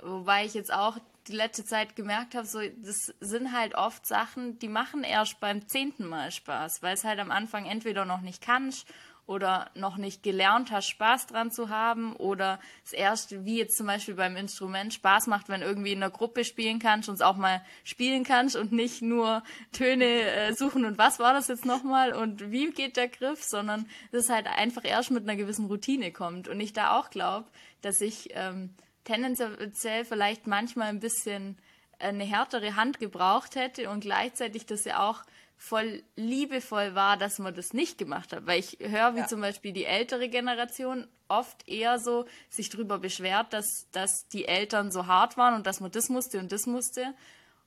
Wobei 0.00 0.44
ich 0.44 0.54
jetzt 0.54 0.72
auch 0.72 0.98
die 1.26 1.32
letzte 1.32 1.64
Zeit 1.64 1.96
gemerkt 1.96 2.36
habe, 2.36 2.46
so, 2.46 2.60
das 2.78 3.12
sind 3.20 3.52
halt 3.52 3.74
oft 3.74 4.06
Sachen, 4.06 4.58
die 4.60 4.68
machen 4.68 5.02
erst 5.02 5.40
beim 5.40 5.66
zehnten 5.66 6.06
Mal 6.06 6.30
Spaß, 6.30 6.82
weil 6.82 6.94
es 6.94 7.04
halt 7.04 7.18
am 7.18 7.32
Anfang 7.32 7.66
entweder 7.66 8.04
noch 8.04 8.20
nicht 8.20 8.40
kannst 8.40 8.86
oder 9.26 9.70
noch 9.74 9.96
nicht 9.96 10.22
gelernt 10.22 10.70
hast, 10.70 10.88
Spaß 10.88 11.26
dran 11.26 11.50
zu 11.50 11.68
haben 11.68 12.14
oder 12.14 12.60
es 12.84 12.92
erst, 12.92 13.44
wie 13.44 13.58
jetzt 13.58 13.76
zum 13.76 13.86
Beispiel 13.86 14.14
beim 14.14 14.36
Instrument, 14.36 14.94
Spaß 14.94 15.26
macht, 15.26 15.48
wenn 15.48 15.62
irgendwie 15.62 15.92
in 15.92 16.02
einer 16.02 16.12
Gruppe 16.12 16.44
spielen 16.44 16.78
kannst 16.78 17.08
und 17.08 17.16
es 17.16 17.20
auch 17.20 17.36
mal 17.36 17.60
spielen 17.82 18.22
kannst 18.22 18.54
und 18.54 18.72
nicht 18.72 19.02
nur 19.02 19.42
Töne 19.72 20.04
äh, 20.04 20.52
suchen 20.54 20.84
und 20.84 20.96
was 20.96 21.18
war 21.18 21.32
das 21.32 21.48
jetzt 21.48 21.64
nochmal 21.64 22.12
und 22.12 22.52
wie 22.52 22.70
geht 22.70 22.96
der 22.96 23.08
Griff, 23.08 23.42
sondern 23.42 23.86
es 24.12 24.30
halt 24.30 24.46
einfach 24.46 24.84
erst 24.84 25.10
mit 25.10 25.24
einer 25.24 25.36
gewissen 25.36 25.66
Routine 25.66 26.12
kommt. 26.12 26.48
Und 26.48 26.60
ich 26.60 26.72
da 26.72 26.98
auch 26.98 27.10
glaube, 27.10 27.48
dass 27.82 28.00
ich 28.00 28.30
ähm, 28.34 28.74
tendenziell 29.04 30.04
vielleicht 30.04 30.46
manchmal 30.46 30.88
ein 30.88 31.00
bisschen 31.00 31.58
eine 31.98 32.24
härtere 32.24 32.76
Hand 32.76 32.98
gebraucht 32.98 33.56
hätte 33.56 33.88
und 33.90 34.00
gleichzeitig 34.00 34.66
das 34.66 34.84
ja 34.84 35.08
auch 35.08 35.22
voll 35.56 36.02
liebevoll 36.16 36.94
war, 36.94 37.16
dass 37.16 37.38
man 37.38 37.54
das 37.54 37.72
nicht 37.72 37.98
gemacht 37.98 38.32
hat. 38.32 38.46
Weil 38.46 38.60
ich 38.60 38.78
höre, 38.80 39.14
wie 39.14 39.20
ja. 39.20 39.26
zum 39.26 39.40
Beispiel 39.40 39.72
die 39.72 39.84
ältere 39.84 40.28
Generation 40.28 41.06
oft 41.28 41.66
eher 41.68 41.98
so 41.98 42.26
sich 42.50 42.68
darüber 42.68 42.98
beschwert, 42.98 43.52
dass, 43.52 43.88
dass 43.92 44.28
die 44.28 44.46
Eltern 44.46 44.92
so 44.92 45.06
hart 45.06 45.36
waren 45.36 45.54
und 45.54 45.66
dass 45.66 45.80
man 45.80 45.90
das 45.90 46.08
musste 46.08 46.38
und 46.38 46.52
das 46.52 46.66
musste. 46.66 47.14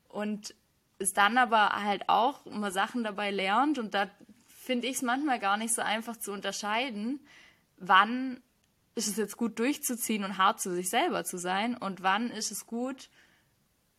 Und 0.08 0.56
es 0.99 1.13
dann 1.13 1.38
aber 1.38 1.69
halt 1.69 2.08
auch 2.08 2.45
immer 2.45 2.71
Sachen 2.71 3.04
dabei 3.04 3.32
lernt 3.32 3.80
und 3.80 3.93
da 3.93 4.10
finde 4.47 4.88
ich 4.88 4.97
es 4.97 5.02
manchmal 5.02 5.39
gar 5.39 5.58
nicht 5.58 5.73
so 5.73 5.82
einfach 5.82 6.17
zu 6.17 6.32
unterscheiden, 6.32 7.19
wann 7.78 8.41
ist 8.95 9.08
es 9.08 9.17
jetzt 9.17 9.38
gut 9.38 9.58
durchzuziehen 9.58 10.23
und 10.23 10.38
hart 10.38 10.62
zu 10.62 10.73
sich 10.73 10.89
selber 10.89 11.23
zu 11.23 11.38
sein 11.38 11.75
und 11.75 12.04
wann 12.04 12.30
ist 12.30 12.52
es 12.52 12.67
gut, 12.67 13.10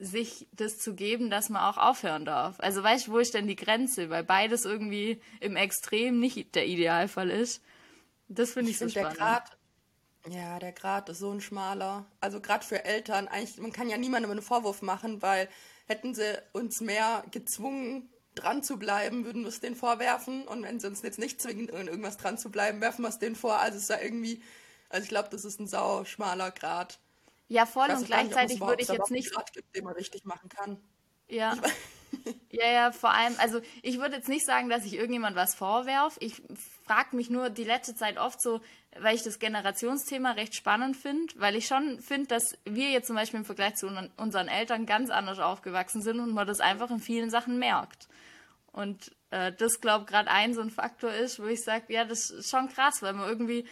sich 0.01 0.49
das 0.53 0.79
zu 0.79 0.95
geben, 0.95 1.31
dass 1.31 1.51
man 1.51 1.63
auch 1.63 1.77
aufhören 1.77 2.25
darf. 2.25 2.59
Also 2.59 2.83
weißt 2.83 3.07
du, 3.07 3.13
wo 3.13 3.19
ist 3.19 3.35
denn 3.35 3.47
die 3.47 3.57
Grenze? 3.57 4.09
Weil 4.09 4.25
beides 4.25 4.65
irgendwie 4.65 5.21
im 5.41 5.57
Extrem 5.57 6.19
nicht 6.19 6.55
der 6.55 6.67
Idealfall 6.67 7.31
ist. 7.31 7.63
Das 8.29 8.53
finde 8.53 8.71
ich, 8.71 8.77
ich 8.77 8.79
so 8.79 8.87
find 8.87 8.93
spannend. 8.93 9.19
Der 9.19 9.27
Grad, 9.27 9.59
ja, 10.29 10.59
der 10.59 10.73
Grad 10.73 11.09
ist 11.11 11.19
so 11.19 11.31
ein 11.31 11.43
schmaler. 11.43 12.07
Also 12.21 12.41
gerade 12.41 12.65
für 12.65 12.85
Eltern, 12.85 13.29
eigentlich, 13.29 13.59
man 13.59 13.73
kann 13.73 13.91
ja 13.91 13.99
niemandem 13.99 14.31
einen 14.31 14.43
Vorwurf 14.43 14.81
machen, 14.81 15.21
weil 15.21 15.49
hätten 15.87 16.15
sie 16.15 16.41
uns 16.53 16.81
mehr 16.81 17.23
gezwungen, 17.31 18.09
dran 18.37 18.63
zu 18.63 18.79
bleiben, 18.79 19.25
würden 19.25 19.43
wir 19.43 19.49
es 19.49 19.61
denen 19.61 19.77
vorwerfen. 19.77 20.47
Und 20.47 20.63
wenn 20.63 20.81
sie 20.81 20.87
uns 20.87 21.03
jetzt 21.03 21.19
nicht 21.19 21.43
zwingen, 21.43 21.69
irgendwas 21.69 22.17
dran 22.17 22.39
zu 22.39 22.51
bleiben, 22.51 22.81
werfen 22.81 23.03
wir 23.03 23.09
es 23.09 23.19
denen 23.19 23.37
vor. 23.37 23.59
Also 23.59 23.77
es 23.77 23.83
ist 23.85 23.91
ja 23.91 24.01
irgendwie, 24.01 24.43
also 24.89 25.03
ich 25.03 25.11
glaube, 25.11 25.29
das 25.31 25.45
ist 25.45 25.61
ein 25.61 25.67
sau 25.67 26.05
schmaler 26.05 26.53
Grad. 26.53 27.01
Ja, 27.51 27.67
voll 27.67 27.91
und 27.91 28.07
gleichzeitig 28.07 28.61
würde 28.61 28.81
ich 28.81 28.89
jetzt 28.89 29.11
nicht. 29.11 29.35
Grad 29.35 29.53
gibt, 29.53 29.75
den 29.75 29.83
man 29.83 29.95
richtig 29.95 30.25
machen 30.25 30.49
kann. 30.49 30.81
Ja. 31.29 31.57
ja, 32.53 32.71
ja, 32.71 32.93
vor 32.93 33.11
allem, 33.11 33.35
also 33.39 33.61
ich 33.83 33.99
würde 33.99 34.15
jetzt 34.15 34.29
nicht 34.29 34.47
sagen, 34.47 34.69
dass 34.69 34.85
ich 34.85 34.95
irgendjemand 34.95 35.35
was 35.35 35.57
vorwerf. 35.57 36.17
Ich 36.21 36.41
frage 36.87 37.17
mich 37.17 37.29
nur 37.29 37.51
die 37.51 37.65
letzte 37.65 37.97
Zeit 37.97 38.19
oft 38.19 38.41
so, 38.41 38.61
weil 39.01 39.17
ich 39.17 39.25
das 39.25 39.41
Generationsthema 39.41 40.31
recht 40.31 40.55
spannend 40.55 40.97
finde, 40.97 41.35
weil 41.39 41.57
ich 41.57 41.67
schon 41.67 42.01
finde, 42.01 42.29
dass 42.29 42.57
wir 42.65 42.91
jetzt 42.91 43.09
zum 43.09 43.17
Beispiel 43.17 43.41
im 43.41 43.45
Vergleich 43.45 43.75
zu 43.75 43.89
unseren 44.17 44.47
Eltern 44.47 44.87
ganz 44.87 45.11
anders 45.11 45.41
aufgewachsen 45.41 46.03
sind 46.03 46.21
und 46.21 46.33
man 46.33 46.47
das 46.47 46.61
einfach 46.61 46.89
in 46.93 47.01
vielen 47.01 47.31
Sachen 47.31 47.59
merkt. 47.59 48.07
Und 48.71 49.11
äh, 49.31 49.53
das, 49.53 49.81
glaube 49.81 50.05
ich, 50.05 50.11
gerade 50.13 50.31
ein 50.31 50.55
so 50.55 50.61
ein 50.61 50.71
Faktor 50.71 51.13
ist, 51.13 51.41
wo 51.41 51.47
ich 51.47 51.65
sage, 51.65 51.93
ja, 51.93 52.05
das 52.05 52.31
ist 52.31 52.49
schon 52.49 52.69
krass, 52.69 53.03
weil 53.03 53.15
man 53.15 53.29
irgendwie 53.29 53.67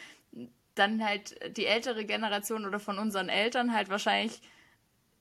dann 0.79 1.05
halt 1.05 1.57
die 1.57 1.67
ältere 1.67 2.05
Generation 2.05 2.67
oder 2.67 2.79
von 2.79 2.99
unseren 2.99 3.29
Eltern 3.29 3.73
halt 3.73 3.89
wahrscheinlich 3.89 4.41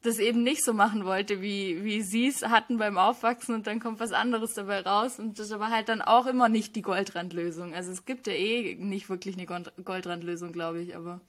das 0.04 0.20
eben 0.20 0.44
nicht 0.44 0.64
so 0.64 0.74
machen 0.74 1.06
wollte, 1.06 1.42
wie, 1.42 1.84
wie 1.84 2.02
sie 2.02 2.28
es 2.28 2.44
hatten 2.44 2.78
beim 2.78 2.98
Aufwachsen 2.98 3.56
und 3.56 3.68
dann 3.68 3.80
kommt 3.80 4.00
was 4.00 4.12
anderes 4.12 4.54
dabei 4.54 4.82
raus 4.82 5.20
und 5.20 5.40
das 5.40 5.48
ist 5.48 5.52
aber 5.52 5.70
halt 5.70 5.90
dann 5.90 6.02
auch 6.02 6.28
immer 6.28 6.50
nicht 6.50 6.76
die 6.76 6.82
Goldrandlösung. 6.82 7.74
Also 7.74 7.92
es 7.92 8.06
gibt 8.06 8.28
ja 8.28 8.34
eh 8.34 8.76
nicht 8.76 9.10
wirklich 9.10 9.38
eine 9.38 9.46
Goldrandlösung, 9.84 10.52
glaube 10.52 10.82
ich, 10.82 10.96
aber 10.96 11.20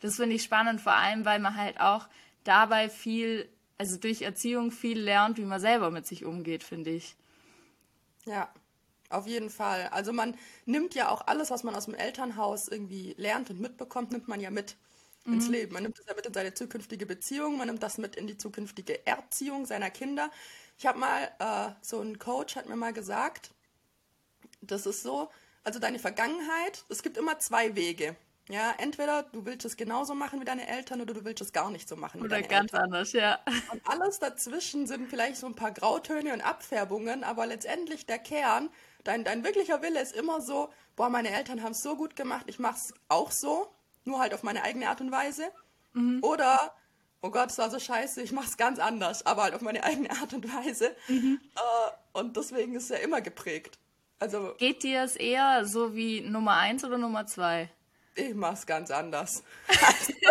das 0.00 0.16
finde 0.16 0.36
ich 0.36 0.42
spannend, 0.42 0.80
vor 0.80 0.94
allem, 0.94 1.24
weil 1.24 1.38
man 1.38 1.56
halt 1.56 1.80
auch 1.80 2.08
dabei 2.44 2.88
viel, 2.88 3.48
also 3.78 3.96
durch 3.98 4.22
Erziehung 4.22 4.70
viel 4.70 4.98
lernt, 4.98 5.38
wie 5.38 5.44
man 5.44 5.60
selber 5.60 5.90
mit 5.90 6.06
sich 6.06 6.24
umgeht, 6.24 6.62
finde 6.64 6.90
ich. 6.90 7.16
Ja, 8.24 8.48
auf 9.10 9.26
jeden 9.26 9.50
Fall. 9.50 9.88
Also 9.88 10.12
man 10.12 10.36
nimmt 10.64 10.94
ja 10.94 11.10
auch 11.10 11.26
alles, 11.26 11.50
was 11.50 11.64
man 11.64 11.74
aus 11.74 11.86
dem 11.86 11.94
Elternhaus 11.94 12.68
irgendwie 12.68 13.14
lernt 13.16 13.50
und 13.50 13.60
mitbekommt, 13.60 14.12
nimmt 14.12 14.28
man 14.28 14.40
ja 14.40 14.50
mit 14.50 14.76
ins 15.24 15.48
Leben. 15.48 15.72
Man 15.72 15.82
nimmt 15.82 15.98
das 15.98 16.06
ja 16.06 16.14
mit 16.14 16.26
in 16.26 16.34
seine 16.34 16.54
zukünftige 16.54 17.04
Beziehung, 17.06 17.56
man 17.56 17.66
nimmt 17.66 17.82
das 17.82 17.98
mit 17.98 18.16
in 18.16 18.26
die 18.26 18.36
zukünftige 18.38 19.06
Erziehung 19.06 19.66
seiner 19.66 19.90
Kinder. 19.90 20.30
Ich 20.78 20.86
habe 20.86 20.98
mal, 20.98 21.30
äh, 21.38 21.72
so 21.82 22.00
ein 22.00 22.18
Coach 22.18 22.56
hat 22.56 22.68
mir 22.68 22.76
mal 22.76 22.92
gesagt, 22.92 23.50
das 24.60 24.86
ist 24.86 25.02
so, 25.02 25.30
also 25.64 25.78
deine 25.78 25.98
Vergangenheit, 25.98 26.84
es 26.88 27.02
gibt 27.02 27.16
immer 27.16 27.38
zwei 27.38 27.74
Wege. 27.74 28.16
Ja, 28.48 28.72
entweder 28.78 29.24
du 29.24 29.44
willst 29.44 29.64
es 29.64 29.76
genauso 29.76 30.14
machen 30.14 30.40
wie 30.40 30.44
deine 30.44 30.68
Eltern 30.68 31.00
oder 31.00 31.14
du 31.14 31.24
willst 31.24 31.42
es 31.42 31.52
gar 31.52 31.68
nicht 31.70 31.88
so 31.88 31.96
machen 31.96 32.22
wie 32.22 32.26
Oder 32.26 32.42
ganz 32.42 32.72
Eltern. 32.72 32.84
anders, 32.84 33.12
ja. 33.12 33.40
Und 33.72 33.82
alles 33.84 34.20
dazwischen 34.20 34.86
sind 34.86 35.08
vielleicht 35.08 35.36
so 35.36 35.46
ein 35.46 35.56
paar 35.56 35.72
Grautöne 35.72 36.32
und 36.32 36.42
Abfärbungen, 36.42 37.24
aber 37.24 37.46
letztendlich 37.46 38.06
der 38.06 38.20
Kern, 38.20 38.70
dein, 39.06 39.24
dein 39.24 39.44
wirklicher 39.44 39.82
Wille 39.82 40.00
ist 40.00 40.14
immer 40.14 40.40
so, 40.40 40.70
boah, 40.96 41.08
meine 41.08 41.30
Eltern 41.30 41.62
haben 41.62 41.72
es 41.72 41.82
so 41.82 41.96
gut 41.96 42.16
gemacht, 42.16 42.46
ich 42.48 42.58
mache 42.58 42.76
es 42.76 42.94
auch 43.08 43.30
so, 43.30 43.72
nur 44.04 44.18
halt 44.18 44.34
auf 44.34 44.42
meine 44.42 44.62
eigene 44.62 44.88
Art 44.88 45.00
und 45.00 45.10
Weise. 45.10 45.50
Oder, 46.20 46.74
oh 47.22 47.30
Gott, 47.30 47.50
es 47.50 47.56
war 47.56 47.70
so 47.70 47.78
scheiße, 47.78 48.20
ich 48.20 48.30
mache 48.30 48.46
es 48.46 48.58
ganz 48.58 48.78
anders, 48.78 49.24
aber 49.24 49.44
halt 49.44 49.54
auf 49.54 49.62
meine 49.62 49.82
eigene 49.82 50.10
Art 50.10 50.34
und 50.34 50.46
Weise. 50.54 50.94
Äh, 51.08 51.38
und 52.12 52.36
deswegen 52.36 52.74
ist 52.74 52.84
es 52.84 52.88
ja 52.90 52.96
immer 52.96 53.22
geprägt. 53.22 53.78
Also 54.18 54.54
Geht 54.58 54.82
dir 54.82 55.02
es 55.02 55.16
eher 55.16 55.64
so 55.64 55.94
wie 55.94 56.20
Nummer 56.20 56.56
eins 56.56 56.84
oder 56.84 56.98
Nummer 56.98 57.26
zwei? 57.26 57.70
ich 58.16 58.34
mache 58.34 58.54
es 58.54 58.66
ganz 58.66 58.90
anders. 58.90 59.42
Also, 59.68 60.12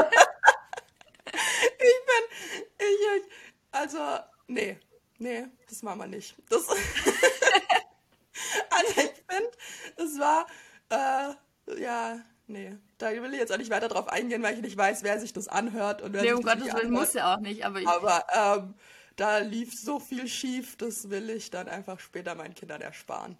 ich 1.27 1.99
bin, 2.07 2.23
ich, 2.79 3.31
also, 3.71 3.99
nee, 4.47 4.77
nee, 5.19 5.45
das 5.69 5.83
machen 5.83 5.99
wir 5.99 6.07
nicht. 6.07 6.35
Das, 6.49 6.63
ich 8.89 9.23
finde, 9.29 9.51
es 9.97 10.19
war, 10.19 10.45
äh, 10.89 11.81
ja, 11.81 12.19
nee, 12.47 12.77
da 12.97 13.11
will 13.11 13.33
ich 13.33 13.39
jetzt 13.39 13.51
auch 13.51 13.57
nicht 13.57 13.69
weiter 13.71 13.87
drauf 13.89 14.07
eingehen, 14.09 14.43
weil 14.43 14.55
ich 14.55 14.61
nicht 14.61 14.77
weiß, 14.77 15.03
wer 15.03 15.19
sich 15.19 15.33
das 15.33 15.47
anhört 15.47 16.01
und 16.01 16.13
wer 16.13 16.23
Nee, 16.23 16.27
sich 16.27 16.33
um 16.33 16.43
das 16.45 16.61
Gottes 16.61 16.73
Willen 16.73 16.91
anhört. 16.91 16.93
muss 16.93 17.13
ja 17.13 17.33
auch 17.35 17.39
nicht, 17.39 17.65
aber 17.65 17.81
ich, 17.81 17.89
Aber 17.89 18.25
ähm, 18.33 18.75
da 19.17 19.39
lief 19.39 19.73
so 19.79 19.99
viel 19.99 20.27
schief, 20.27 20.77
das 20.77 21.09
will 21.09 21.29
ich 21.29 21.51
dann 21.51 21.67
einfach 21.69 21.99
später 21.99 22.35
meinen 22.35 22.55
Kindern 22.55 22.81
ersparen. 22.81 23.37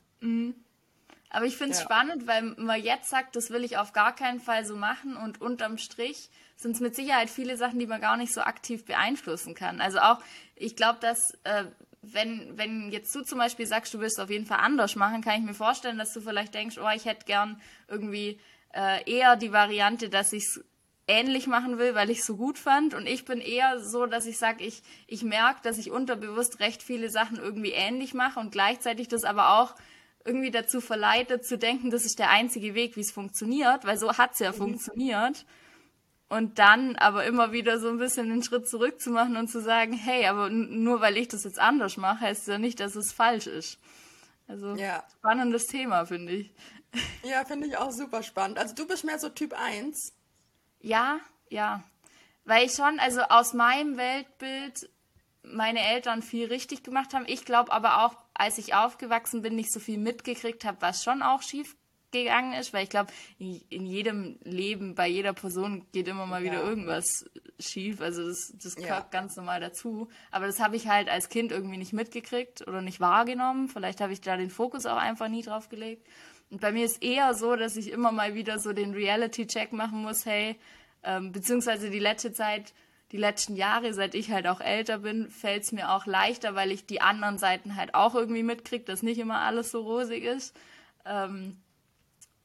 aber 1.30 1.46
ich 1.46 1.58
finde 1.58 1.72
es 1.72 1.78
Ja. 1.78 1.82
spannend, 1.82 2.28
weil 2.28 2.44
man 2.58 2.82
jetzt 2.82 3.10
sagt, 3.10 3.36
das 3.36 3.50
will 3.50 3.64
ich 3.64 3.78
auf 3.78 3.92
gar 3.94 4.16
keinen 4.16 4.40
Fall 4.40 4.66
so 4.66 4.76
machen 4.76 5.18
und 5.18 5.42
unterm 5.42 5.78
Strich 5.78 6.30
sind 6.56 6.76
es 6.76 6.80
mit 6.80 6.96
Sicherheit 6.96 7.30
viele 7.30 7.58
Sachen, 7.58 7.80
die 7.80 7.88
man 7.88 8.00
gar 8.00 8.16
nicht 8.16 8.34
so 8.34 8.42
aktiv 8.42 8.86
beeinflussen 8.86 9.54
kann. 9.56 9.82
Also 9.82 10.00
auch, 10.00 10.20
ich 10.56 10.76
glaube, 10.78 11.00
dass 11.02 11.32
äh, 11.44 11.66
wenn, 12.14 12.58
wenn 12.58 12.92
jetzt 12.92 13.14
du 13.16 13.22
zum 13.22 13.38
Beispiel 13.38 13.66
sagst, 13.66 13.94
du 13.94 14.00
willst 14.00 14.18
es 14.18 14.24
auf 14.24 14.30
jeden 14.30 14.46
Fall 14.46 14.60
anders 14.60 14.96
machen, 14.96 15.22
kann 15.22 15.40
ich 15.40 15.46
mir 15.46 15.54
vorstellen, 15.54 15.98
dass 15.98 16.14
du 16.14 16.22
vielleicht 16.22 16.54
denkst, 16.54 16.78
oh, 16.78 16.90
ich 16.96 17.06
hätte 17.06 17.26
gern 17.26 17.62
irgendwie 17.88 18.40
äh, 18.74 19.10
eher 19.10 19.36
die 19.36 19.52
Variante, 19.52 20.10
dass 20.10 20.34
ich 20.34 20.44
es 20.44 20.64
ähnlich 21.08 21.48
machen 21.48 21.78
will, 21.78 21.96
weil 21.96 22.10
ich 22.10 22.20
es 22.20 22.26
so 22.26 22.36
gut 22.36 22.58
fand. 22.58 22.94
Und 22.94 23.08
ich 23.08 23.26
bin 23.26 23.40
eher 23.40 23.80
so, 23.80 24.06
dass 24.06 24.26
ich 24.26 24.38
sage, 24.38 24.64
ich, 24.64 24.82
ich 25.08 25.24
merke, 25.24 25.60
dass 25.64 25.78
ich 25.78 25.92
unterbewusst 25.92 26.60
recht 26.60 26.82
viele 26.82 27.10
Sachen 27.10 27.38
irgendwie 27.38 27.72
ähnlich 27.72 28.14
mache 28.14 28.40
und 28.40 28.52
gleichzeitig 28.52 29.08
das 29.08 29.24
aber 29.24 29.60
auch 29.60 29.76
irgendwie 30.26 30.52
dazu 30.52 30.82
verleitet 30.82 31.46
zu 31.46 31.58
denken, 31.58 31.92
das 31.92 32.04
ist 32.04 32.18
der 32.18 32.32
einzige 32.32 32.74
Weg, 32.74 32.96
wie 32.96 33.02
es 33.02 33.12
funktioniert, 33.12 33.86
weil 33.86 33.98
so 33.98 34.18
hat 34.18 34.34
es 34.34 34.40
ja 34.40 34.52
funktioniert. 34.52 35.46
Und 36.36 36.60
dann 36.60 36.98
aber 36.98 37.24
immer 37.24 37.54
wieder 37.54 37.80
so 37.80 37.88
ein 37.88 37.98
bisschen 37.98 38.28
den 38.28 38.44
Schritt 38.44 38.68
zurück 38.68 39.00
zu 39.00 39.10
machen 39.10 39.38
und 39.38 39.48
zu 39.48 39.62
sagen, 39.62 39.94
hey, 39.94 40.26
aber 40.26 40.50
nur 40.50 41.00
weil 41.00 41.16
ich 41.16 41.30
das 41.30 41.46
jetzt 41.46 41.60
anders 41.60 41.96
mache, 41.96 42.20
heißt 42.20 42.50
ja 42.50 42.58
nicht, 42.58 42.82
dass 42.82 42.98
es 42.98 43.14
falsch 43.14 43.48
ist. 43.48 43.80
Also 44.46 44.76
Ja. 44.76 45.06
spannendes 45.18 45.68
Thema, 45.68 46.06
finde 46.06 46.34
ich. 46.34 46.52
Ja, 47.24 47.46
finde 47.46 47.68
ich 47.68 47.78
auch 47.78 47.92
super 47.92 48.22
spannend. 48.22 48.60
Also 48.60 48.76
du 48.76 48.86
bist 48.86 49.06
mehr 49.06 49.18
so 49.18 49.30
Typ 49.30 49.54
1. 49.58 50.12
Ja, 50.82 51.20
ja. 51.50 51.84
Weil 52.44 52.66
ich 52.66 52.74
schon, 52.74 53.00
also 53.00 53.22
aus 53.22 53.54
meinem 53.54 53.96
Weltbild 53.96 54.90
meine 55.42 55.80
Eltern 55.80 56.22
viel 56.22 56.48
richtig 56.48 56.84
gemacht 56.84 57.14
haben. 57.14 57.24
Ich 57.28 57.46
glaube 57.46 57.72
aber 57.72 58.04
auch, 58.06 58.18
als 58.34 58.58
ich 58.58 58.76
aufgewachsen 58.76 59.42
bin, 59.42 59.56
nicht 59.56 59.72
so 59.72 59.80
viel 59.80 59.98
mitgekriegt 59.98 60.66
habe, 60.66 60.82
was 60.82 61.02
schon 61.02 61.22
auch 61.22 61.42
schief 61.42 61.78
gegangen 62.24 62.54
ist, 62.54 62.74
weil 62.74 62.84
ich 62.84 62.90
glaube, 62.90 63.12
in 63.38 63.86
jedem 63.86 64.38
Leben, 64.44 64.96
bei 64.96 65.08
jeder 65.08 65.34
Person 65.34 65.86
geht 65.92 66.08
immer 66.08 66.26
mal 66.26 66.44
wieder 66.44 66.62
Ja. 66.64 66.68
irgendwas 66.70 67.26
schief. 67.60 68.02
Also 68.02 68.28
das, 68.28 68.54
das 68.62 68.76
Ja. 68.76 68.82
gehört 68.82 69.12
ganz 69.12 69.36
normal 69.36 69.60
dazu. 69.62 70.08
Aber 70.32 70.48
das 70.48 70.60
habe 70.60 70.76
ich 70.76 70.88
halt 70.88 71.10
als 71.10 71.30
Kind 71.30 71.52
irgendwie 71.52 71.78
nicht 71.78 71.94
mitgekriegt 71.94 72.68
oder 72.68 72.82
nicht 72.82 73.00
wahrgenommen. 73.00 73.68
Vielleicht 73.70 74.02
habe 74.02 74.14
ich 74.14 74.22
da 74.22 74.36
den 74.38 74.50
Fokus 74.50 74.86
auch 74.86 74.98
einfach 74.98 75.28
nie 75.30 75.42
drauf 75.44 75.70
gelegt. 75.70 76.06
Und 76.52 76.62
bei 76.62 76.72
mir 76.72 76.86
ist 76.86 77.02
eher 77.04 77.34
so, 77.34 77.56
dass 77.56 77.76
ich 77.76 77.90
immer 77.92 78.12
mal 78.12 78.36
wieder 78.36 78.60
so 78.60 78.72
den 78.74 78.94
Reality-Check 78.94 79.72
machen 79.74 80.02
muss, 80.04 80.26
hey, 80.26 80.56
ähm, 81.04 81.32
beziehungsweise 81.32 81.90
die 81.90 82.00
letzte 82.00 82.34
Zeit, 82.34 82.74
die 83.12 83.18
letzten 83.18 83.56
Jahre, 83.56 83.94
seit 83.94 84.16
ich 84.16 84.32
halt 84.32 84.48
auch 84.48 84.60
älter 84.62 85.00
bin, 85.00 85.30
fällt 85.30 85.64
es 85.64 85.72
mir 85.72 85.92
auch 85.92 86.06
leichter, 86.06 86.56
weil 86.56 86.72
ich 86.72 86.86
die 86.86 87.02
anderen 87.02 87.38
Seiten 87.38 87.76
halt 87.76 87.94
auch 87.96 88.16
irgendwie 88.16 88.44
mitkriege, 88.44 88.84
dass 88.84 89.04
nicht 89.04 89.20
immer 89.20 89.40
alles 89.42 89.72
so 89.72 89.82
rosig 89.82 90.24
ist. 90.24 90.56
Ähm, 91.06 91.58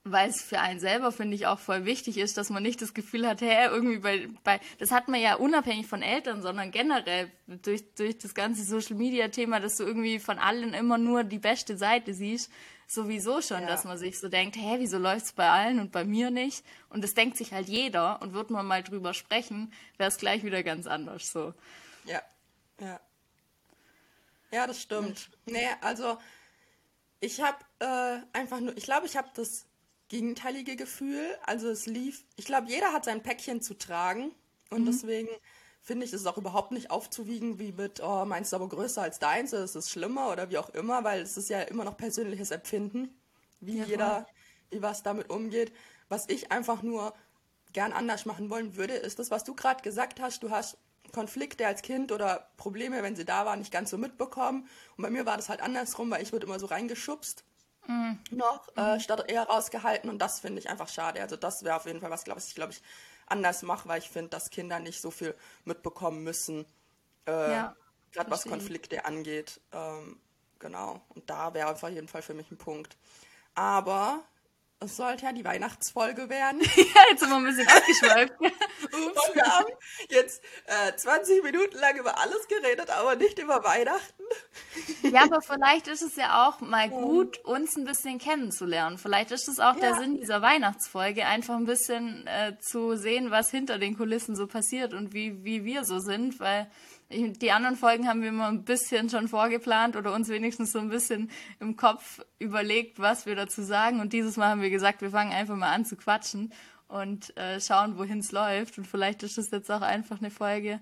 weil 0.04 0.30
es 0.30 0.40
für 0.40 0.60
einen 0.60 0.80
selber, 0.80 1.12
finde 1.12 1.34
ich, 1.34 1.46
auch 1.46 1.58
voll 1.58 1.84
wichtig 1.84 2.16
ist, 2.16 2.38
dass 2.38 2.48
man 2.48 2.62
nicht 2.62 2.80
das 2.80 2.94
Gefühl 2.94 3.26
hat, 3.26 3.42
hä, 3.42 3.66
irgendwie 3.66 3.98
bei, 3.98 4.28
bei, 4.44 4.60
das 4.78 4.90
hat 4.92 5.08
man 5.08 5.20
ja 5.20 5.34
unabhängig 5.34 5.86
von 5.86 6.00
Eltern, 6.02 6.40
sondern 6.40 6.70
generell 6.70 7.30
durch, 7.46 7.84
durch 7.94 8.16
das 8.18 8.34
ganze 8.34 8.64
Social 8.64 8.96
Media 8.96 9.28
Thema, 9.28 9.60
dass 9.60 9.76
du 9.76 9.84
irgendwie 9.84 10.18
von 10.18 10.38
allen 10.38 10.72
immer 10.72 10.96
nur 10.96 11.22
die 11.24 11.38
beste 11.38 11.76
Seite 11.76 12.14
siehst, 12.14 12.50
sowieso 12.86 13.42
schon, 13.42 13.60
Ja. 13.62 13.66
dass 13.68 13.84
man 13.84 13.98
sich 13.98 14.18
so 14.18 14.28
denkt, 14.28 14.56
hä, 14.56 14.76
wieso 14.78 14.96
läuft's 14.98 15.32
bei 15.32 15.48
allen 15.48 15.78
und 15.80 15.92
bei 15.92 16.04
mir 16.04 16.30
nicht? 16.30 16.64
Und 16.88 17.04
das 17.04 17.14
denkt 17.14 17.36
sich 17.36 17.52
halt 17.52 17.68
jeder 17.68 18.22
und 18.22 18.32
wird 18.32 18.50
man 18.50 18.66
mal 18.66 18.82
drüber 18.82 19.12
sprechen, 19.12 19.72
wäre 19.98 20.08
es 20.08 20.16
gleich 20.16 20.42
wieder 20.44 20.62
ganz 20.62 20.86
anders, 20.86 21.30
so. 21.30 21.52
Ja, 22.06 22.22
ja. 22.80 22.98
Ja, 24.50 24.66
das 24.66 24.80
stimmt. 24.80 25.30
Nee, 25.46 25.68
also 25.82 26.18
ich 27.20 27.40
habe 27.40 27.58
äh, 27.78 28.18
einfach 28.36 28.58
nur, 28.60 28.76
ich 28.76 28.84
glaube, 28.84 29.06
ich 29.06 29.16
habe 29.16 29.28
das 29.34 29.66
gegenteilige 30.10 30.76
Gefühl. 30.76 31.24
Also 31.46 31.70
es 31.70 31.86
lief, 31.86 32.26
ich 32.36 32.44
glaube, 32.44 32.68
jeder 32.68 32.92
hat 32.92 33.06
sein 33.06 33.22
Päckchen 33.22 33.62
zu 33.62 33.78
tragen 33.78 34.32
und 34.70 34.84
deswegen 34.86 35.30
finde 35.82 36.04
ich 36.04 36.12
es 36.12 36.26
auch 36.26 36.36
überhaupt 36.36 36.72
nicht 36.72 36.90
aufzuwiegen, 36.90 37.58
wie 37.58 37.72
mit, 37.72 38.02
oh, 38.02 38.26
meins 38.26 38.48
ist 38.48 38.54
aber 38.54 38.68
größer 38.68 39.02
als 39.02 39.18
deins, 39.18 39.54
oder 39.54 39.64
ist 39.64 39.76
es 39.76 39.90
schlimmer 39.90 40.30
oder 40.30 40.50
wie 40.50 40.58
auch 40.58 40.68
immer, 40.70 41.04
weil 41.04 41.22
es 41.22 41.38
ist 41.38 41.48
ja 41.48 41.62
immer 41.62 41.84
noch 41.84 41.96
persönliches 41.96 42.50
Empfinden, 42.50 43.08
wie 43.60 43.78
Ja, 43.78 43.84
jeder, 43.84 44.26
wie 44.70 44.82
was 44.82 45.02
damit 45.02 45.30
umgeht. 45.30 45.72
Was 46.08 46.28
ich 46.28 46.52
einfach 46.52 46.82
nur 46.82 47.14
gern 47.72 47.92
anders 47.92 48.26
machen 48.26 48.50
wollen 48.50 48.76
würde, 48.76 48.94
ist 48.94 49.18
das, 49.20 49.30
was 49.30 49.44
du 49.44 49.54
gerade 49.54 49.82
gesagt 49.82 50.20
hast. 50.20 50.42
Du 50.42 50.50
hast 50.50 50.76
Konflikte 51.12 51.66
als 51.66 51.82
Kind 51.82 52.12
oder 52.12 52.50
Probleme, 52.56 53.02
wenn 53.02 53.16
sie 53.16 53.24
da 53.24 53.46
waren, 53.46 53.60
nicht 53.60 53.72
ganz 53.72 53.90
so 53.90 53.98
mitbekommen. 53.98 54.68
Und 54.96 55.02
bei 55.02 55.10
mir 55.10 55.24
war 55.26 55.36
das 55.36 55.48
halt 55.48 55.62
andersrum, 55.62 56.10
weil 56.10 56.22
ich 56.22 56.32
wurde 56.32 56.46
immer 56.46 56.58
so 56.58 56.66
reingeschubst 56.66 57.44
noch, 58.30 58.68
äh, 58.76 59.00
statt 59.00 59.30
eher 59.30 59.44
rausgehalten. 59.44 60.10
Und 60.10 60.18
das 60.18 60.40
finde 60.40 60.60
ich 60.60 60.68
einfach 60.68 60.88
schade. 60.88 61.20
Also 61.20 61.36
das 61.36 61.62
wäre 61.64 61.76
auf 61.76 61.86
jeden 61.86 62.00
Fall 62.00 62.10
was, 62.10 62.24
glaube 62.24 62.40
ich, 62.40 62.54
glaube 62.54 62.72
ich, 62.72 62.82
anders 63.26 63.62
mache, 63.62 63.88
weil 63.88 63.98
ich 64.00 64.08
finde, 64.10 64.30
dass 64.30 64.50
Kinder 64.50 64.80
nicht 64.80 65.00
so 65.00 65.10
viel 65.10 65.34
mitbekommen 65.64 66.22
müssen, 66.24 66.66
äh, 67.26 67.52
Ja, 67.52 67.76
gerade 68.12 68.30
was. 68.30 68.44
Konflikte 68.44 69.04
angeht. 69.04 69.60
Ähm, 69.72 70.20
genau. 70.58 71.00
Und 71.10 71.28
da 71.30 71.54
wäre 71.54 71.70
auf 71.70 71.82
jeden 71.82 72.08
Fall 72.08 72.22
für 72.22 72.34
mich 72.34 72.50
ein 72.50 72.58
Punkt. 72.58 72.96
Aber 73.54 74.22
es 74.82 74.96
sollte 74.96 75.26
ja 75.26 75.32
die 75.32 75.44
Weihnachtsfolge 75.44 76.28
werden. 76.28 76.60
Ja, 76.76 77.02
jetzt 77.10 77.20
sind 77.20 77.30
wir 77.30 77.36
ein 77.36 77.44
bisschen 77.44 77.68
abgeschweift. 77.76 78.32
Und 78.40 79.34
wir 79.34 79.44
haben 79.44 79.66
jetzt 80.08 80.42
äh, 80.66 80.96
20 80.96 81.42
Minuten 81.44 81.76
lang 81.78 81.96
über 81.98 82.18
alles 82.18 82.48
geredet, 82.48 82.90
aber 82.90 83.14
nicht 83.16 83.38
über 83.38 83.62
Weihnachten. 83.62 84.22
Ja, 85.02 85.24
aber 85.24 85.40
vielleicht 85.42 85.86
ist 85.88 86.02
es 86.02 86.16
ja 86.16 86.48
auch 86.48 86.60
mal 86.60 86.88
gut, 86.88 87.38
uns 87.44 87.76
ein 87.76 87.84
bisschen 87.84 88.18
kennenzulernen. 88.18 88.98
Vielleicht 88.98 89.30
ist 89.30 89.48
es 89.48 89.60
auch 89.60 89.76
der 89.76 89.90
Ja. 89.90 89.98
Sinn 89.98 90.16
dieser 90.16 90.42
Weihnachtsfolge, 90.42 91.26
einfach 91.26 91.56
ein 91.56 91.66
bisschen 91.66 92.26
äh, 92.26 92.56
zu 92.60 92.96
sehen, 92.96 93.30
was 93.30 93.50
hinter 93.50 93.78
den 93.78 93.96
Kulissen 93.96 94.34
so 94.34 94.46
passiert 94.46 94.94
und 94.94 95.12
wie, 95.12 95.44
wie 95.44 95.64
wir 95.64 95.84
so 95.84 95.98
sind, 96.00 96.40
weil 96.40 96.70
die 97.10 97.50
anderen 97.50 97.76
Folgen 97.76 98.06
haben 98.06 98.22
wir 98.22 98.28
immer 98.28 98.48
ein 98.48 98.64
bisschen 98.64 99.10
schon 99.10 99.26
vorgeplant 99.26 99.96
oder 99.96 100.14
uns 100.14 100.28
wenigstens 100.28 100.72
so 100.72 100.78
ein 100.78 100.90
bisschen 100.90 101.30
im 101.58 101.76
Kopf 101.76 102.20
überlegt, 102.38 103.00
was 103.00 103.26
wir 103.26 103.34
dazu 103.34 103.62
sagen. 103.62 104.00
Und 104.00 104.12
dieses 104.12 104.36
Mal 104.36 104.48
haben 104.48 104.62
wir 104.62 104.70
gesagt, 104.70 105.02
wir 105.02 105.10
fangen 105.10 105.32
einfach 105.32 105.56
mal 105.56 105.72
an 105.72 105.84
zu 105.84 105.96
quatschen 105.96 106.52
und 106.86 107.36
äh, 107.36 107.60
schauen, 107.60 107.98
wohin 107.98 108.20
es 108.20 108.30
läuft. 108.30 108.78
Und 108.78 108.86
vielleicht 108.86 109.22
ist 109.24 109.38
es 109.38 109.50
jetzt 109.50 109.70
auch 109.70 109.80
einfach 109.80 110.18
eine 110.20 110.30
Folge, 110.30 110.80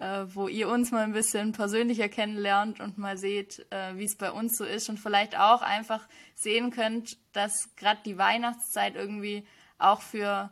äh, 0.00 0.24
wo 0.26 0.48
ihr 0.48 0.68
uns 0.68 0.90
mal 0.90 1.04
ein 1.04 1.12
bisschen 1.12 1.52
persönlicher 1.52 2.10
kennenlernt 2.10 2.80
und 2.80 2.98
mal 2.98 3.16
seht, 3.16 3.66
äh, 3.70 3.96
wie 3.96 4.04
es 4.04 4.16
bei 4.16 4.30
uns 4.30 4.58
so 4.58 4.64
ist 4.64 4.90
und 4.90 5.00
vielleicht 5.00 5.38
auch 5.38 5.62
einfach 5.62 6.06
sehen 6.34 6.70
könnt, 6.70 7.16
dass 7.32 7.74
gerade 7.76 8.00
die 8.04 8.18
Weihnachtszeit 8.18 8.96
irgendwie 8.96 9.46
auch 9.78 10.02
für 10.02 10.50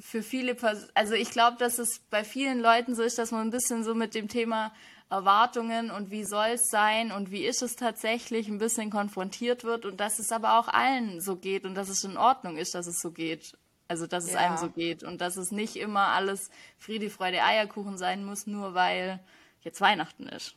für 0.00 0.22
viele, 0.22 0.54
Pers 0.54 0.88
also 0.94 1.14
ich 1.14 1.30
glaube, 1.30 1.56
dass 1.58 1.78
es 1.78 2.00
bei 2.10 2.24
vielen 2.24 2.60
Leuten 2.60 2.94
so 2.94 3.02
ist, 3.02 3.18
dass 3.18 3.30
man 3.30 3.48
ein 3.48 3.50
bisschen 3.50 3.84
so 3.84 3.94
mit 3.94 4.14
dem 4.14 4.28
Thema 4.28 4.72
Erwartungen 5.10 5.90
und 5.90 6.10
wie 6.10 6.24
soll 6.24 6.48
es 6.48 6.68
sein 6.68 7.12
und 7.12 7.30
wie 7.30 7.44
ist 7.44 7.62
es 7.62 7.76
tatsächlich 7.76 8.48
ein 8.48 8.58
bisschen 8.58 8.90
konfrontiert 8.90 9.64
wird 9.64 9.86
und 9.86 9.98
dass 9.98 10.18
es 10.18 10.30
aber 10.32 10.58
auch 10.58 10.68
allen 10.68 11.20
so 11.20 11.36
geht 11.36 11.64
und 11.64 11.74
dass 11.74 11.88
es 11.88 12.04
in 12.04 12.16
Ordnung 12.16 12.58
ist, 12.58 12.74
dass 12.74 12.86
es 12.86 13.00
so 13.00 13.10
geht. 13.10 13.56
Also, 13.90 14.06
dass 14.06 14.24
es 14.24 14.34
ja. 14.34 14.40
einem 14.40 14.58
so 14.58 14.68
geht 14.68 15.02
und 15.02 15.22
dass 15.22 15.38
es 15.38 15.50
nicht 15.50 15.76
immer 15.76 16.08
alles 16.08 16.50
Friede, 16.76 17.08
Freude, 17.08 17.42
Eierkuchen 17.42 17.96
sein 17.96 18.22
muss, 18.22 18.46
nur 18.46 18.74
weil 18.74 19.18
jetzt 19.62 19.80
Weihnachten 19.80 20.28
ist. 20.28 20.54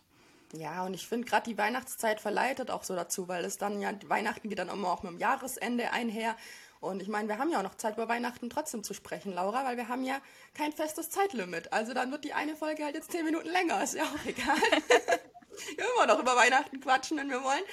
Ja, 0.54 0.86
und 0.86 0.93
ich 0.93 1.08
finde 1.08 1.27
gerade 1.27 1.49
die 1.49 1.58
Weihnachtszeit 1.58 2.19
verleitet 2.19 2.71
auch 2.71 2.84
so 2.84 2.93
dazu, 2.93 3.30
weil 3.30 3.45
es 3.45 3.58
dann 3.58 3.80
ja, 3.80 3.93
Weihnachten 4.08 4.49
geht 4.49 4.60
dann 4.60 4.67
immer 4.67 4.89
auch 4.89 5.04
mit 5.04 5.13
dem 5.13 5.19
Jahresende 5.19 5.91
einher. 5.91 6.36
Und 6.82 7.02
ich 7.02 7.08
meine, 7.08 7.30
wir 7.30 7.38
haben 7.38 7.52
ja 7.52 7.60
auch 7.60 7.63
noch 7.63 7.76
Zeit 7.76 7.94
über 7.94 8.10
Weihnachten 8.10 8.50
trotzdem 8.50 8.84
zu 8.84 8.96
sprechen, 8.96 9.34
Laura, 9.34 9.63
weil 9.63 9.78
wir 9.78 9.88
haben 9.88 10.04
ja 10.04 10.20
kein 10.56 10.74
festes 10.74 11.12
Zeitlimit. 11.12 11.72
Also 11.72 11.94
dann 11.94 12.12
wird 12.12 12.24
die 12.24 12.34
eine 12.34 12.56
Folge 12.56 12.84
halt 12.84 12.96
jetzt 12.96 13.12
zehn 13.12 13.24
Minuten 13.24 13.48
länger, 13.50 13.84
ist 13.84 13.94
ja 13.94 14.04
auch 14.04 14.26
egal. 14.26 14.58
wir 14.58 15.76
können 15.78 15.89
immer 15.96 16.08
noch 16.08 16.20
über 16.20 16.36
Weihnachten 16.36 16.80
quatschen, 16.82 17.17
wenn 17.17 17.30
wir 17.30 17.44
wollen. 17.44 17.63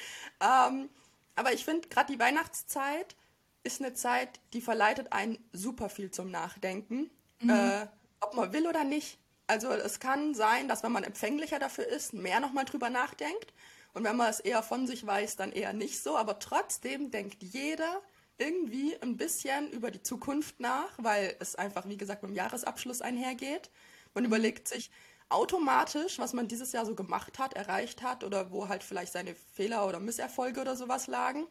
Ähm, 0.40 0.90
aber 1.36 1.54
ich 1.54 1.64
finde, 1.64 1.88
gerade 1.88 2.12
die 2.12 2.18
Weihnachtszeit 2.18 3.16
ist 3.62 3.80
eine 3.80 3.94
Zeit, 3.94 4.40
die 4.52 4.60
verleitet 4.60 5.10
einen 5.12 5.38
super 5.52 5.88
viel 5.88 6.10
zum 6.10 6.30
Nachdenken. 6.30 7.10
Mhm. 7.40 7.50
Äh, 7.50 7.86
ob 8.20 8.34
man 8.34 8.52
will 8.52 8.66
oder 8.66 8.84
nicht. 8.84 9.18
Also 9.46 9.70
es 9.70 10.00
kann 10.00 10.34
sein, 10.34 10.68
dass 10.68 10.82
wenn 10.82 10.92
man 10.92 11.04
empfänglicher 11.04 11.58
dafür 11.58 11.86
ist, 11.86 12.12
mehr 12.12 12.40
nochmal 12.40 12.66
drüber 12.66 12.90
nachdenkt. 12.90 13.54
Und 13.94 14.04
wenn 14.04 14.16
man 14.16 14.28
es 14.28 14.40
eher 14.40 14.62
von 14.62 14.86
sich 14.86 15.06
weiß, 15.06 15.36
dann 15.36 15.50
eher 15.50 15.72
nicht 15.72 16.02
so. 16.02 16.18
Aber 16.18 16.38
trotzdem 16.38 17.10
denkt 17.10 17.42
jeder 17.42 18.02
irgendwie 18.38 18.96
ein 19.02 19.16
bisschen 19.16 19.70
über 19.72 19.90
die 19.90 20.02
Zukunft 20.02 20.60
nach, 20.60 20.90
weil 20.98 21.36
es 21.40 21.56
einfach, 21.56 21.86
wie 21.88 21.96
gesagt, 21.96 22.22
mit 22.22 22.30
dem 22.30 22.36
Jahresabschluss 22.36 23.02
einhergeht. 23.02 23.70
Man 24.14 24.24
überlegt 24.24 24.68
sich 24.68 24.90
automatisch, 25.28 26.18
was 26.18 26.32
man 26.32 26.48
dieses 26.48 26.72
Jahr 26.72 26.86
so 26.86 26.94
gemacht 26.94 27.38
hat, 27.38 27.54
erreicht 27.54 28.02
hat 28.02 28.24
oder 28.24 28.50
wo 28.50 28.68
halt 28.68 28.82
vielleicht 28.82 29.12
seine 29.12 29.34
Fehler 29.34 29.86
oder 29.86 30.00
Misserfolge 30.00 30.60
oder 30.60 30.76
sowas 30.76 31.06
lagen 31.06 31.46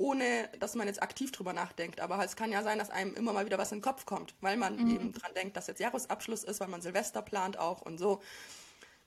ohne 0.00 0.48
dass 0.58 0.74
man 0.74 0.86
jetzt 0.86 1.02
aktiv 1.02 1.30
drüber 1.30 1.52
nachdenkt. 1.52 2.00
Aber 2.00 2.24
es 2.24 2.34
kann 2.34 2.50
ja 2.50 2.62
sein, 2.62 2.78
dass 2.78 2.88
einem 2.88 3.14
immer 3.14 3.34
mal 3.34 3.44
wieder 3.44 3.58
was 3.58 3.70
in 3.70 3.78
den 3.78 3.84
Kopf 3.84 4.06
kommt, 4.06 4.34
weil 4.40 4.56
man 4.56 4.76
mhm. 4.76 4.94
eben 4.94 5.12
dran 5.12 5.34
denkt, 5.34 5.58
dass 5.58 5.66
jetzt 5.66 5.78
Jahresabschluss 5.78 6.42
ist, 6.42 6.58
weil 6.58 6.68
man 6.68 6.80
Silvester 6.80 7.20
plant 7.20 7.58
auch 7.58 7.82
und 7.82 7.98
so. 7.98 8.22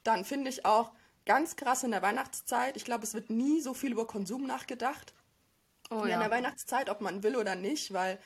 Dann 0.04 0.24
finde 0.24 0.52
ich 0.52 0.66
auch 0.66 0.92
ganz 1.26 1.56
krass 1.56 1.84
in 1.84 1.92
der 1.92 2.04
Weihnachtszeit, 2.04 2.78
ich 2.78 2.86
glaube, 2.86 3.06
es 3.06 3.16
wird 3.16 3.32
nie 3.32 3.60
so 3.60 3.74
viel 3.74 3.92
über 3.92 4.06
Konsum 4.06 4.46
nachgedacht. 4.46 5.16
Oh, 5.94 6.06
ja. 6.06 6.16
In 6.16 6.20
der 6.20 6.32
Weihnachtszeit, 6.32 6.90
ob 6.90 7.02
man 7.02 7.24
will 7.24 7.36
oder 7.36 7.56
nicht, 7.56 7.94
weil 7.94 8.20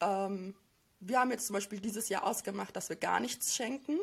ähm, 0.00 0.54
wir 1.00 1.20
haben 1.20 1.30
jetzt 1.30 1.46
zum 1.46 1.54
Beispiel 1.54 1.80
dieses 1.80 2.08
Jahr 2.08 2.24
ausgemacht, 2.24 2.74
dass 2.76 2.88
wir 2.88 2.96
gar 2.96 3.20
nichts 3.20 3.54
schenken. 3.54 3.98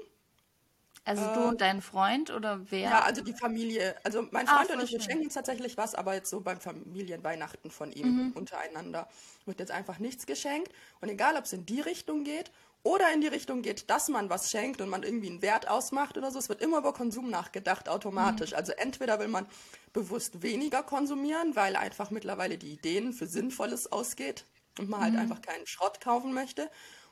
Also 1.04 1.24
du 1.34 1.48
und 1.48 1.62
dein 1.62 1.82
Freund 1.82 2.30
oder 2.30 2.60
wer? 2.70 2.82
Ja, 2.82 3.00
also 3.02 3.24
die 3.24 3.34
Familie. 3.34 3.96
Also 4.04 4.28
mein 4.30 4.46
Freund 4.46 4.70
ah, 4.70 4.74
und 4.76 4.84
ich, 4.84 4.92
wir 4.92 5.02
schenken 5.02 5.26
uns 5.26 5.34
tatsächlich 5.34 5.76
was, 5.76 5.96
aber 5.96 6.14
jetzt 6.14 6.30
so 6.30 6.42
beim 6.42 6.60
Familienweihnachten 6.60 7.72
von 7.72 7.92
ihm 7.92 8.28
mhm. 8.28 8.32
untereinander 8.34 9.10
wird 9.46 9.60
jetzt 9.60 9.72
einfach 9.72 9.98
nichts 9.98 10.28
geschenkt. 10.28 10.72
Und 11.00 11.10
egal, 11.10 11.38
ob 11.38 11.46
es 11.46 11.54
in 11.54 11.66
die 11.66 11.82
Richtung 11.82 12.24
geht 12.24 12.52
oder 12.84 13.14
in 13.14 13.22
die 13.22 13.28
Richtung 13.28 13.62
geht, 13.62 13.90
dass 13.90 14.10
man 14.10 14.30
was 14.30 14.50
schenkt 14.50 14.82
und 14.82 14.90
man 14.90 15.04
irgendwie 15.04 15.30
einen 15.30 15.42
Wert 15.42 15.70
ausmacht 15.70 16.18
oder 16.18 16.32
so, 16.32 16.40
es 16.40 16.50
wird 16.50 16.62
immer 16.62 16.80
über 16.80 16.94
Konsum 16.94 17.30
nachgedacht 17.30 17.90
automatisch. 17.90 18.52
Mhm. 18.52 18.58
Also 18.58 18.72
entweder 18.74 19.20
will 19.20 19.28
man 19.28 19.46
bewusst 19.94 20.42
weniger 20.42 20.82
konsumieren, 20.84 21.56
weil 21.56 21.76
einfach 21.76 22.12
mittlerweile 22.12 22.58
die 22.58 22.74
Ideen 22.74 23.14
für 23.14 23.28
Sinnvolles 23.28 23.92
ausgeht 23.92 24.46
und 24.80 24.90
man 24.90 25.02
halt 25.02 25.14
mhm. 25.14 25.20
einfach 25.20 25.42
keinen 25.42 25.68
Schrott 25.68 26.02
kaufen 26.02 26.34
möchte. 26.34 26.70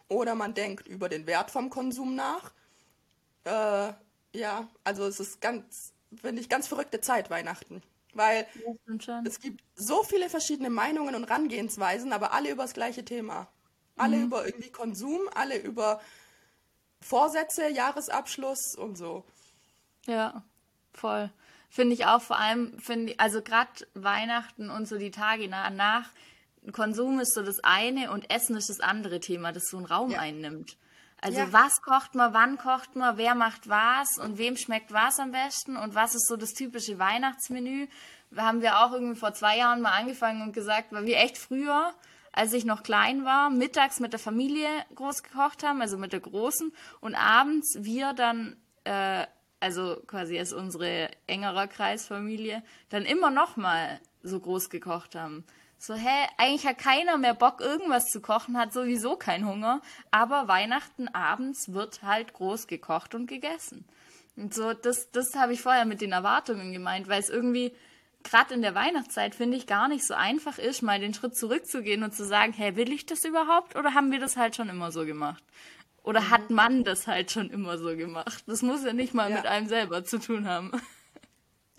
Oder 0.07 0.33
man 0.33 0.55
denkt 0.55 0.87
über 0.87 1.07
den 1.07 1.27
Wert 1.27 1.51
vom 1.51 1.69
Konsum 1.69 2.15
nach 2.15 2.51
äh, 3.45 3.93
ja, 4.33 4.67
also 4.83 5.05
es 5.05 5.19
ist 5.19 5.41
ganz, 5.41 5.93
finde 6.15 6.41
ich, 6.41 6.49
ganz 6.49 6.67
verrückte 6.67 7.01
Zeit 7.01 7.29
Weihnachten. 7.29 7.81
Weil 8.13 8.47
es 9.23 9.39
gibt 9.39 9.63
so 9.75 10.03
viele 10.03 10.29
verschiedene 10.29 10.69
Meinungen 10.69 11.15
und 11.15 11.25
Rangehensweisen, 11.25 12.11
aber 12.11 12.33
alle 12.33 12.49
über 12.51 12.63
das 12.63 12.73
gleiche 12.73 13.05
Thema. 13.05 13.47
Alle 13.99 14.17
mhm. 14.17 14.23
über 14.25 14.45
irgendwie 14.45 14.71
Konsum, 14.71 15.21
alle 15.33 15.57
über 15.57 16.01
Vorsätze, 17.01 17.69
Jahresabschluss 17.69 18.75
und 18.75 18.97
so. 18.97 19.23
Ja, 20.05 20.43
voll. 20.93 21.29
Finde 21.69 21.93
ich 21.93 22.05
auch 22.05 22.21
vor 22.21 22.37
allem, 22.37 22.79
finde 22.79 23.13
also 23.19 23.41
gerade 23.41 23.87
Weihnachten 23.93 24.69
und 24.69 24.87
so 24.87 24.97
die 24.97 25.11
Tage 25.11 25.47
nach, 25.47 26.09
Konsum 26.73 27.19
ist 27.19 27.33
so 27.35 27.43
das 27.43 27.63
eine 27.63 28.11
und 28.11 28.29
Essen 28.29 28.57
ist 28.57 28.69
das 28.69 28.79
andere 28.79 29.19
Thema, 29.19 29.51
das 29.51 29.69
so 29.69 29.77
einen 29.77 29.85
Raum 29.85 30.11
ja. 30.11 30.19
einnimmt. 30.19 30.77
Also 31.21 31.39
ja. 31.39 31.53
was 31.53 31.81
kocht 31.81 32.15
man, 32.15 32.33
wann 32.33 32.57
kocht 32.57 32.95
man, 32.95 33.17
wer 33.17 33.35
macht 33.35 33.67
was 33.67 34.17
und 34.17 34.37
wem 34.37 34.55
schmeckt 34.55 34.93
was 34.93 35.19
am 35.19 35.31
besten 35.31 35.75
und 35.77 35.95
was 35.95 36.15
ist 36.15 36.27
so 36.27 36.37
das 36.37 36.53
typische 36.53 36.97
Weihnachtsmenü. 36.97 37.87
Haben 38.35 38.61
wir 38.61 38.79
auch 38.79 38.93
irgendwie 38.93 39.19
vor 39.19 39.33
zwei 39.33 39.57
Jahren 39.57 39.81
mal 39.81 39.91
angefangen 39.91 40.41
und 40.41 40.53
gesagt, 40.53 40.91
weil 40.91 41.05
wir 41.05 41.17
echt 41.17 41.37
früher, 41.37 41.93
als 42.31 42.53
ich 42.53 42.65
noch 42.65 42.83
klein 42.83 43.25
war, 43.25 43.49
mittags 43.49 43.99
mit 43.99 44.13
der 44.13 44.19
Familie 44.19 44.67
groß 44.95 45.23
gekocht 45.23 45.63
haben, 45.63 45.81
also 45.81 45.97
mit 45.97 46.13
der 46.13 46.19
Großen 46.19 46.71
und 47.01 47.15
abends 47.15 47.77
wir 47.79 48.13
dann, 48.13 48.57
äh, 48.83 49.25
also 49.59 49.97
quasi 50.07 50.37
als 50.37 50.53
unsere 50.53 51.09
engerer 51.27 51.67
Kreisfamilie, 51.67 52.63
dann 52.89 53.03
immer 53.03 53.29
noch 53.29 53.57
mal 53.57 53.99
so 54.23 54.39
groß 54.39 54.69
gekocht 54.69 55.15
haben. 55.15 55.43
So, 55.81 55.93
hä, 55.93 56.27
eigentlich 56.37 56.67
hat 56.67 56.77
keiner 56.77 57.17
mehr 57.17 57.33
Bock, 57.33 57.61
irgendwas 57.61 58.05
zu 58.07 58.19
kochen, 58.19 58.57
hat 58.57 58.73
sowieso 58.73 59.15
keinen 59.15 59.47
Hunger. 59.47 59.81
Aber 60.11 60.49
Weihnachten 60.49 61.07
abends 61.07 61.71
wird 61.71 62.03
halt 62.03 62.33
groß 62.33 62.67
gekocht 62.67 63.15
und 63.15 63.27
gegessen. 63.27 63.85
Und 64.35 64.53
so, 64.53 64.73
das, 64.73 65.09
das 65.11 65.35
habe 65.35 65.53
ich 65.53 65.61
vorher 65.61 65.85
mit 65.85 66.01
den 66.01 66.11
Erwartungen 66.11 66.73
gemeint, 66.73 67.07
weil 67.07 67.21
es 67.21 67.29
irgendwie, 67.29 67.73
gerade 68.23 68.53
in 68.53 68.61
der 68.61 68.75
Weihnachtszeit, 68.75 69.35
finde 69.35 69.57
ich, 69.57 69.67
gar 69.67 69.87
nicht 69.87 70.05
so 70.05 70.13
einfach 70.13 70.57
ist, 70.57 70.81
mal 70.81 70.99
den 70.99 71.13
Schritt 71.13 71.35
zurückzugehen 71.35 72.03
und 72.03 72.13
zu 72.13 72.25
sagen, 72.25 72.53
hä, 72.53 72.75
will 72.75 72.91
ich 72.91 73.05
das 73.05 73.23
überhaupt? 73.23 73.75
Oder 73.75 73.93
haben 73.93 74.11
wir 74.11 74.19
das 74.19 74.37
halt 74.37 74.55
schon 74.55 74.69
immer 74.69 74.91
so 74.91 75.05
gemacht? 75.05 75.43
Oder 76.03 76.21
mhm. 76.21 76.29
hat 76.29 76.49
man 76.49 76.83
das 76.83 77.07
halt 77.07 77.31
schon 77.31 77.49
immer 77.49 77.77
so 77.77 77.95
gemacht? 77.95 78.43
Das 78.47 78.61
muss 78.61 78.83
ja 78.83 78.93
nicht 78.93 79.13
mal 79.13 79.29
ja. 79.29 79.37
mit 79.37 79.45
einem 79.45 79.67
selber 79.67 80.03
zu 80.03 80.19
tun 80.19 80.47
haben. 80.47 80.71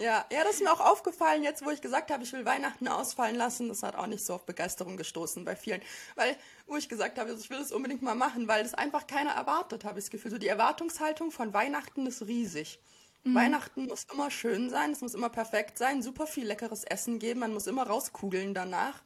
Ja, 0.01 0.25
ja, 0.33 0.45
das 0.45 0.55
ist 0.55 0.63
mir 0.63 0.73
auch 0.73 0.81
aufgefallen, 0.81 1.43
jetzt 1.43 1.63
wo 1.63 1.69
ich 1.69 1.83
gesagt 1.83 2.11
habe, 2.11 2.23
ich 2.23 2.33
will 2.33 2.47
Weihnachten 2.47 2.89
ausfallen 2.89 3.37
lassen. 3.37 3.69
Das 3.69 3.83
hat 3.83 3.97
auch 3.97 4.07
nicht 4.07 4.25
so 4.25 4.33
auf 4.33 4.47
Begeisterung 4.47 4.97
gestoßen 4.97 5.45
bei 5.45 5.55
vielen. 5.55 5.83
Weil, 6.15 6.39
wo 6.67 6.77
ich 6.77 6.89
gesagt 6.89 7.19
habe, 7.19 7.31
ich 7.33 7.51
will 7.51 7.59
es 7.59 7.71
unbedingt 7.71 8.01
mal 8.01 8.15
machen, 8.15 8.49
weil 8.49 8.63
das 8.63 8.73
einfach 8.73 9.07
keiner 9.07 9.33
erwartet, 9.33 9.85
habe 9.85 9.99
ich 9.99 10.07
das 10.07 10.11
Gefühl. 10.11 10.31
So 10.31 10.39
die 10.39 10.49
Erwartungshaltung 10.49 11.31
von 11.31 11.53
Weihnachten 11.53 12.07
ist 12.07 12.23
riesig. 12.23 12.79
Mhm. 13.25 13.35
Weihnachten 13.35 13.87
muss 13.87 14.07
immer 14.13 14.31
schön 14.31 14.71
sein, 14.71 14.93
es 14.93 15.01
muss 15.01 15.15
immer 15.15 15.29
perfekt 15.29 15.79
sein, 15.79 16.03
super 16.03 16.27
viel 16.27 16.47
leckeres 16.47 16.85
Essen 16.85 17.19
geben, 17.19 17.41
man 17.41 17.53
muss 17.53 17.67
immer 17.67 17.87
rauskugeln 17.87 18.55
danach, 18.55 19.03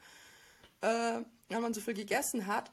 äh, 0.81 1.21
wenn 1.49 1.63
man 1.63 1.75
so 1.75 1.81
viel 1.81 1.95
gegessen 1.95 2.47
hat. 2.47 2.71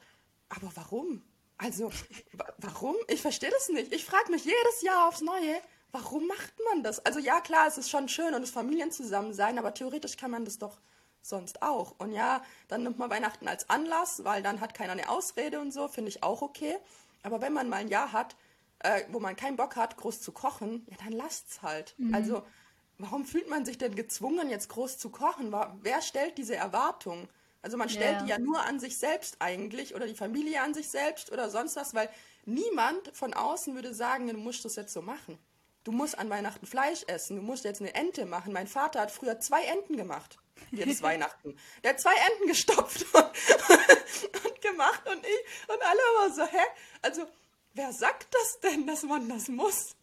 Aber 0.48 0.70
warum? 0.74 1.22
Also, 1.58 1.90
warum? 2.58 2.96
Ich 3.08 3.22
verstehe 3.22 3.50
das 3.50 3.68
nicht. 3.68 3.92
Ich 3.92 4.04
frage 4.04 4.30
mich 4.30 4.44
jedes 4.44 4.82
Jahr 4.82 5.08
aufs 5.08 5.20
Neue, 5.20 5.60
warum 5.92 6.26
macht 6.26 6.54
man 6.70 6.82
das? 6.82 7.04
Also 7.04 7.18
ja, 7.18 7.40
klar, 7.40 7.66
es 7.68 7.78
ist 7.78 7.90
schon 7.90 8.08
schön 8.08 8.34
und 8.34 8.42
das 8.42 8.50
Familienzusammensein, 8.50 9.58
aber 9.58 9.74
theoretisch 9.74 10.16
kann 10.16 10.30
man 10.30 10.44
das 10.44 10.58
doch 10.58 10.80
sonst 11.22 11.62
auch. 11.62 11.94
Und 11.98 12.12
ja, 12.12 12.42
dann 12.68 12.82
nimmt 12.82 12.98
man 12.98 13.10
Weihnachten 13.10 13.46
als 13.48 13.70
Anlass, 13.70 14.24
weil 14.24 14.42
dann 14.42 14.60
hat 14.60 14.74
keiner 14.74 14.92
eine 14.92 15.08
Ausrede 15.08 15.60
und 15.60 15.72
so, 15.72 15.88
finde 15.88 16.08
ich 16.10 16.22
auch 16.22 16.42
okay. 16.42 16.76
Aber 17.22 17.40
wenn 17.40 17.52
man 17.52 17.68
mal 17.68 17.76
ein 17.76 17.88
Jahr 17.88 18.12
hat, 18.12 18.36
äh, 18.82 19.04
wo 19.10 19.20
man 19.20 19.36
keinen 19.36 19.56
Bock 19.56 19.76
hat, 19.76 19.96
groß 19.96 20.20
zu 20.20 20.32
kochen, 20.32 20.86
ja, 20.90 20.96
dann 21.04 21.12
lasst's 21.12 21.62
halt. 21.62 21.94
Mhm. 21.98 22.14
Also, 22.14 22.42
warum 22.98 23.24
fühlt 23.24 23.48
man 23.48 23.64
sich 23.64 23.78
denn 23.78 23.94
gezwungen, 23.94 24.50
jetzt 24.50 24.68
groß 24.68 24.98
zu 24.98 25.10
kochen? 25.10 25.54
Wer 25.82 26.02
stellt 26.02 26.38
diese 26.38 26.56
Erwartung? 26.56 27.28
Also 27.64 27.76
man 27.76 27.88
stellt 27.88 28.16
yeah. 28.16 28.22
die 28.22 28.30
ja 28.30 28.38
nur 28.40 28.60
an 28.60 28.80
sich 28.80 28.98
selbst 28.98 29.36
eigentlich 29.38 29.94
oder 29.94 30.08
die 30.08 30.16
Familie 30.16 30.62
an 30.62 30.74
sich 30.74 30.88
selbst 30.88 31.30
oder 31.30 31.48
sonst 31.48 31.76
was, 31.76 31.94
weil 31.94 32.08
niemand 32.44 33.14
von 33.14 33.34
außen 33.34 33.76
würde 33.76 33.94
sagen, 33.94 34.26
du 34.26 34.36
musst 34.36 34.64
das 34.64 34.74
jetzt 34.74 34.92
so 34.92 35.00
machen 35.00 35.38
du 35.84 35.92
musst 35.92 36.18
an 36.18 36.30
Weihnachten 36.30 36.66
Fleisch 36.66 37.02
essen, 37.06 37.36
du 37.36 37.42
musst 37.42 37.64
jetzt 37.64 37.80
eine 37.80 37.94
Ente 37.94 38.26
machen. 38.26 38.52
Mein 38.52 38.66
Vater 38.66 39.00
hat 39.00 39.10
früher 39.10 39.40
zwei 39.40 39.62
Enten 39.64 39.96
gemacht. 39.96 40.38
Jedes 40.70 41.02
Weihnachten. 41.02 41.56
Der 41.82 41.90
hat 41.90 42.00
zwei 42.00 42.14
Enten 42.30 42.48
gestopft 42.48 43.04
und, 43.14 44.44
und 44.44 44.60
gemacht 44.60 45.02
und 45.08 45.24
ich 45.24 45.68
und 45.68 45.82
alle 45.82 46.00
immer 46.14 46.34
so, 46.34 46.44
hä? 46.44 46.64
Also, 47.02 47.26
wer 47.74 47.92
sagt 47.92 48.28
das 48.32 48.60
denn, 48.60 48.86
dass 48.86 49.02
man 49.02 49.28
das 49.28 49.48
muss? 49.48 49.94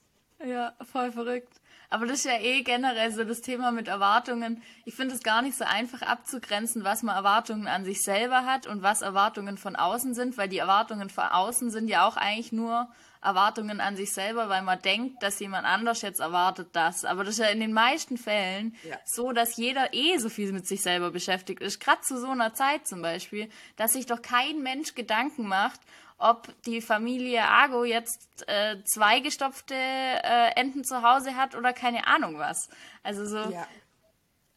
Ja, 0.43 0.73
voll 0.91 1.11
verrückt. 1.11 1.59
Aber 1.91 2.05
das 2.05 2.19
ist 2.19 2.25
ja 2.25 2.39
eh 2.39 2.61
generell 2.61 3.11
so 3.11 3.23
das 3.23 3.41
Thema 3.41 3.71
mit 3.71 3.87
Erwartungen. 3.87 4.61
Ich 4.85 4.93
finde 4.93 5.15
es 5.15 5.23
gar 5.23 5.41
nicht 5.41 5.57
so 5.57 5.65
einfach 5.65 6.03
abzugrenzen, 6.03 6.83
was 6.83 7.01
man 7.01 7.15
Erwartungen 7.15 7.67
an 7.67 7.83
sich 7.83 8.03
selber 8.03 8.45
hat 8.45 8.67
und 8.67 8.83
was 8.83 9.01
Erwartungen 9.01 9.57
von 9.57 9.75
außen 9.75 10.13
sind, 10.13 10.37
weil 10.37 10.47
die 10.47 10.59
Erwartungen 10.59 11.09
von 11.09 11.25
außen 11.25 11.71
sind 11.71 11.87
ja 11.87 12.07
auch 12.07 12.15
eigentlich 12.15 12.51
nur 12.51 12.87
Erwartungen 13.21 13.81
an 13.81 13.97
sich 13.97 14.13
selber, 14.13 14.49
weil 14.49 14.61
man 14.61 14.81
denkt, 14.81 15.21
dass 15.23 15.39
jemand 15.39 15.65
anders 15.65 16.03
jetzt 16.03 16.19
erwartet 16.19 16.69
das. 16.73 17.05
Aber 17.05 17.23
das 17.23 17.33
ist 17.33 17.39
ja 17.39 17.47
in 17.47 17.59
den 17.59 17.73
meisten 17.73 18.17
Fällen 18.17 18.75
ja. 18.87 18.97
so, 19.03 19.33
dass 19.33 19.57
jeder 19.57 19.93
eh 19.93 20.17
so 20.19 20.29
viel 20.29 20.53
mit 20.53 20.67
sich 20.67 20.81
selber 20.81 21.11
beschäftigt 21.11 21.61
ist. 21.61 21.79
Gerade 21.79 22.01
zu 22.01 22.19
so 22.19 22.29
einer 22.29 22.53
Zeit 22.53 22.87
zum 22.87 23.01
Beispiel, 23.01 23.49
dass 23.75 23.93
sich 23.93 24.05
doch 24.05 24.21
kein 24.21 24.61
Mensch 24.61 24.93
Gedanken 24.93 25.47
macht, 25.47 25.81
ob 26.19 26.53
die 26.63 26.81
Familie 26.81 27.43
Argo 27.43 27.85
jetzt 27.85 28.47
äh, 28.47 28.75
zwei 28.83 29.21
gestopfte 29.21 29.73
äh, 29.73 30.51
Enten 30.55 30.83
zu 30.83 31.01
Hause 31.01 31.35
hat 31.35 31.55
oder 31.55 31.73
keine 31.73 32.07
Ahnung 32.07 32.37
was. 32.37 32.69
Also 33.03 33.25
so. 33.25 33.51
Ja. 33.51 33.65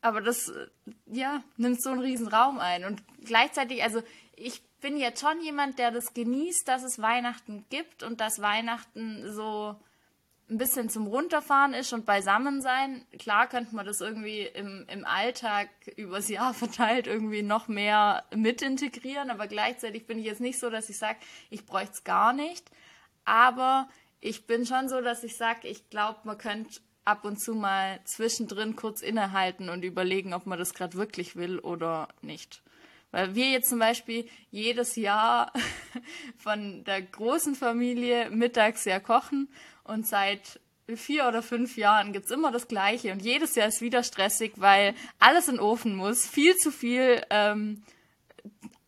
Aber 0.01 0.21
das, 0.21 0.49
äh, 0.49 0.67
ja, 1.07 1.43
nimmt 1.57 1.81
so 1.81 1.91
einen 1.91 2.01
riesen 2.01 2.27
Raum 2.27 2.59
ein. 2.59 2.85
Und 2.85 3.03
gleichzeitig, 3.25 3.83
also 3.83 4.03
ich 4.37 4.63
bin 4.81 4.97
jetzt 4.97 5.21
schon 5.21 5.41
jemand, 5.41 5.79
der 5.79 5.93
das 5.93 6.13
genießt, 6.13 6.67
dass 6.67 6.83
es 6.83 7.01
Weihnachten 7.01 7.65
gibt 7.71 8.03
und 8.03 8.21
dass 8.21 8.43
Weihnachten 8.43 9.33
so 9.33 9.77
ein 10.53 10.59
bisschen 10.59 10.91
zum 10.91 11.07
Runterfahren 11.07 11.73
ist 11.73 11.93
und 11.93 12.05
beisammen 12.05 12.61
sein. 12.61 13.07
Klar 13.19 13.49
könnte 13.49 13.75
man 13.75 13.87
das 13.87 14.01
irgendwie 14.01 14.43
im, 14.43 14.87
im 14.89 15.05
Alltag 15.05 15.69
übers 15.97 16.29
Jahr 16.29 16.53
verteilt 16.65 17.07
irgendwie 17.07 17.43
noch 17.43 17.69
mehr 17.69 18.25
mit 18.35 18.63
integrieren, 18.63 19.31
aber 19.31 19.47
gleichzeitig 19.47 20.07
bin 20.07 20.19
ich 20.19 20.27
jetzt 20.27 20.41
nicht 20.41 20.59
so, 20.59 20.71
dass 20.71 20.91
ich 20.91 20.99
sage, 20.99 21.19
ich 21.51 21.65
bräuchte 21.65 21.93
es 21.95 22.05
gar 22.05 22.33
nicht. 22.33 22.71
Aber 23.25 23.89
ich 24.21 24.47
bin 24.47 24.67
schon 24.67 24.89
so, 24.89 25.01
dass 25.01 25.25
ich 25.25 25.37
sage, 25.37 25.67
ich 25.69 25.89
glaube, 25.89 26.21
man 26.25 26.39
könnte 26.39 26.81
ab 27.05 27.25
und 27.25 27.41
zu 27.41 27.55
mal 27.55 28.01
zwischendrin 28.05 28.77
kurz 28.77 29.01
innehalten 29.01 29.69
und 29.69 29.85
überlegen, 29.85 30.35
ob 30.35 30.47
man 30.47 30.59
das 30.59 30.75
gerade 30.75 30.97
wirklich 30.97 31.35
will 31.35 31.59
oder 31.59 32.09
nicht. 32.21 32.63
Weil 33.11 33.35
wir 33.35 33.51
jetzt 33.51 33.69
zum 33.69 33.79
Beispiel 33.79 34.29
jedes 34.51 34.97
Jahr 34.97 35.53
von 36.39 36.85
der 36.85 37.03
großen 37.03 37.55
Familie 37.55 38.31
mittags 38.31 38.85
ja 38.85 39.01
kochen 39.01 39.49
und 39.85 40.07
seit 40.07 40.61
vier 40.95 41.27
oder 41.29 41.43
fünf 41.43 41.77
Jahren 41.77 42.13
gibt's 42.13 42.31
immer 42.31 42.51
das 42.51 42.69
Gleiche. 42.69 43.13
Und 43.13 43.23
jedes 43.23 43.55
Jahr 43.55 43.69
ist 43.69 43.81
wieder 43.81 44.03
stressig, 44.03 44.55
weil 44.57 44.95
alles 45.19 45.49
in 45.49 45.57
den 45.57 45.61
Ofen 45.61 45.95
muss, 45.95 46.27
viel 46.27 46.57
zu 46.57 46.71
viel 46.71 47.23
ähm, 47.31 47.83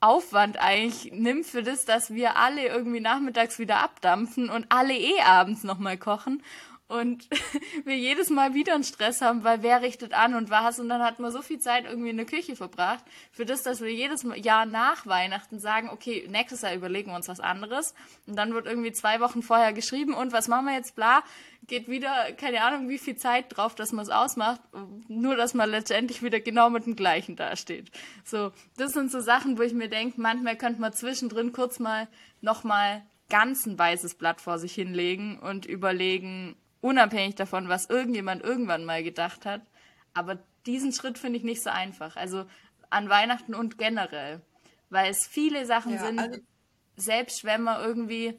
Aufwand 0.01 0.59
eigentlich 0.59 1.13
nimmt 1.13 1.47
für 1.47 1.63
das, 1.63 1.87
dass 1.87 2.13
wir 2.13 2.37
alle 2.37 2.67
irgendwie 2.67 3.01
nachmittags 3.01 3.59
wieder 3.59 3.79
abdampfen 3.79 4.51
und 4.51 4.67
alle 4.69 4.95
eh 4.95 5.21
abends 5.23 5.65
nochmal 5.65 5.97
kochen 5.97 6.43
und 6.87 7.29
wir 7.85 7.97
jedes 7.97 8.31
Mal 8.31 8.55
wieder 8.55 8.75
einen 8.75 8.85
Stress 8.85 9.21
haben, 9.21 9.43
weil 9.43 9.63
wer 9.63 9.83
richtet 9.83 10.13
an 10.13 10.35
und 10.35 10.51
was? 10.51 10.79
Und 10.79 10.89
dann 10.89 11.03
hat 11.03 11.19
man 11.19 11.33
so 11.33 11.41
viel 11.43 11.59
Zeit 11.59 11.85
irgendwie 11.87 12.11
in 12.11 12.17
der 12.17 12.27
Küche 12.27 12.57
verbracht, 12.57 13.05
für 13.33 13.47
das, 13.47 13.63
dass 13.63 13.81
wir 13.81 13.93
jedes 13.93 14.25
Jahr 14.37 14.67
nach 14.67 15.07
Weihnachten 15.07 15.59
sagen, 15.59 15.89
okay, 15.91 16.27
nächstes 16.29 16.63
Jahr 16.63 16.75
überlegen 16.75 17.11
wir 17.11 17.17
uns 17.17 17.29
was 17.29 17.41
anderes. 17.41 17.95
Und 18.27 18.37
dann 18.37 18.53
wird 18.53 18.67
irgendwie 18.67 18.93
zwei 18.93 19.21
Wochen 19.21 19.43
vorher 19.43 19.73
geschrieben 19.73 20.15
und 20.15 20.33
was 20.33 20.49
machen 20.49 20.67
wir 20.67 20.75
jetzt, 20.75 20.95
bla, 20.95 21.23
geht 21.67 21.89
wieder, 21.89 22.33
keine 22.33 22.63
Ahnung, 22.63 22.89
wie 22.89 22.99
viel 22.99 23.17
Zeit 23.17 23.47
drauf, 23.57 23.75
dass 23.75 23.93
man 23.93 24.03
es 24.03 24.11
ausmacht, 24.11 24.61
nur 25.09 25.37
dass 25.37 25.55
man 25.55 25.71
letztendlich 25.71 26.23
wieder 26.23 26.41
genau 26.41 26.69
mit 26.69 26.85
dem 26.87 26.97
Gleichen 26.97 27.37
dasteht. 27.37 27.91
So, 28.25 28.53
das 28.77 28.93
sind 28.93 29.11
so 29.11 29.21
Sachen, 29.21 29.59
wo 29.59 29.63
ich 29.63 29.73
mir 29.73 29.89
denke, 29.89 30.21
manchmal 30.21 30.57
könnte 30.57 30.81
man 30.81 30.93
zwischendrin 30.93 31.53
kurz 31.53 31.79
mal 31.79 32.09
nochmal 32.43 33.03
ganz 33.31 33.67
ein 33.67 33.79
weißes 33.79 34.17
Blatt 34.17 34.41
vor 34.41 34.59
sich 34.59 34.75
hinlegen 34.75 35.39
und 35.39 35.65
überlegen, 35.65 36.57
unabhängig 36.85 37.35
davon, 37.35 37.69
was 37.71 37.89
irgendjemand 37.89 38.43
irgendwann 38.43 38.85
mal 38.85 39.03
gedacht 39.03 39.47
hat. 39.47 39.63
Aber 40.13 40.39
diesen 40.67 40.93
Schritt 40.93 41.19
finde 41.19 41.39
ich 41.39 41.45
nicht 41.45 41.63
so 41.63 41.71
einfach. 41.71 42.15
Also 42.17 42.45
an 42.91 43.09
Weihnachten 43.09 43.55
und 43.55 43.79
generell. 43.79 44.43
Weil 44.91 45.11
es 45.11 45.27
viele 45.27 45.65
Sachen 45.65 45.95
ja, 45.95 46.05
sind, 46.05 46.19
also 46.19 46.41
selbst 46.97 47.45
wenn 47.45 47.63
man 47.63 47.83
irgendwie 47.83 48.39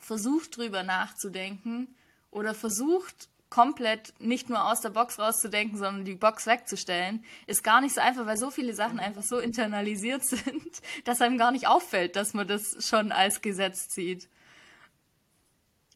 versucht 0.00 0.58
drüber 0.58 0.82
nachzudenken 0.82 1.96
oder 2.30 2.54
versucht 2.54 3.30
komplett 3.48 4.12
nicht 4.18 4.50
nur 4.50 4.70
aus 4.70 4.82
der 4.82 4.90
Box 4.90 5.18
rauszudenken, 5.18 5.78
sondern 5.78 6.04
die 6.04 6.14
Box 6.14 6.46
wegzustellen, 6.46 7.24
ist 7.46 7.64
gar 7.64 7.80
nicht 7.80 7.94
so 7.94 8.02
einfach, 8.02 8.26
weil 8.26 8.36
so 8.36 8.50
viele 8.50 8.74
Sachen 8.74 9.00
einfach 9.00 9.22
so 9.22 9.38
internalisiert 9.38 10.24
sind, 10.26 10.82
dass 11.04 11.22
einem 11.22 11.38
gar 11.38 11.52
nicht 11.52 11.66
auffällt, 11.66 12.16
dass 12.16 12.34
man 12.34 12.46
das 12.46 12.86
schon 12.86 13.12
als 13.12 13.40
Gesetz 13.40 13.88
zieht. 13.88 14.28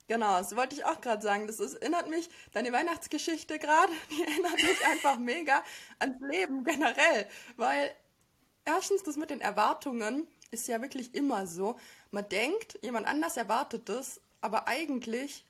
Genau, 0.08 0.38
das 0.38 0.54
wollte 0.54 0.76
ich 0.76 0.84
auch 0.84 1.00
gerade 1.00 1.22
sagen. 1.22 1.46
Das 1.46 1.58
ist, 1.58 1.74
erinnert 1.74 2.08
mich, 2.08 2.28
deine 2.52 2.72
Weihnachtsgeschichte 2.72 3.58
gerade, 3.58 3.92
die 4.10 4.22
erinnert 4.22 4.54
mich 4.54 4.86
einfach 4.86 5.18
mega 5.18 5.62
ans 5.98 6.20
Leben 6.20 6.64
generell. 6.64 7.26
Weil 7.56 7.94
erstens, 8.64 9.02
das 9.02 9.16
mit 9.16 9.30
den 9.30 9.40
Erwartungen 9.40 10.28
ist 10.50 10.68
ja 10.68 10.80
wirklich 10.80 11.14
immer 11.14 11.46
so. 11.46 11.78
Man 12.10 12.28
denkt, 12.28 12.78
jemand 12.82 13.06
anders 13.06 13.36
erwartet 13.36 13.88
das, 13.88 14.20
aber 14.40 14.68
eigentlich 14.68 15.44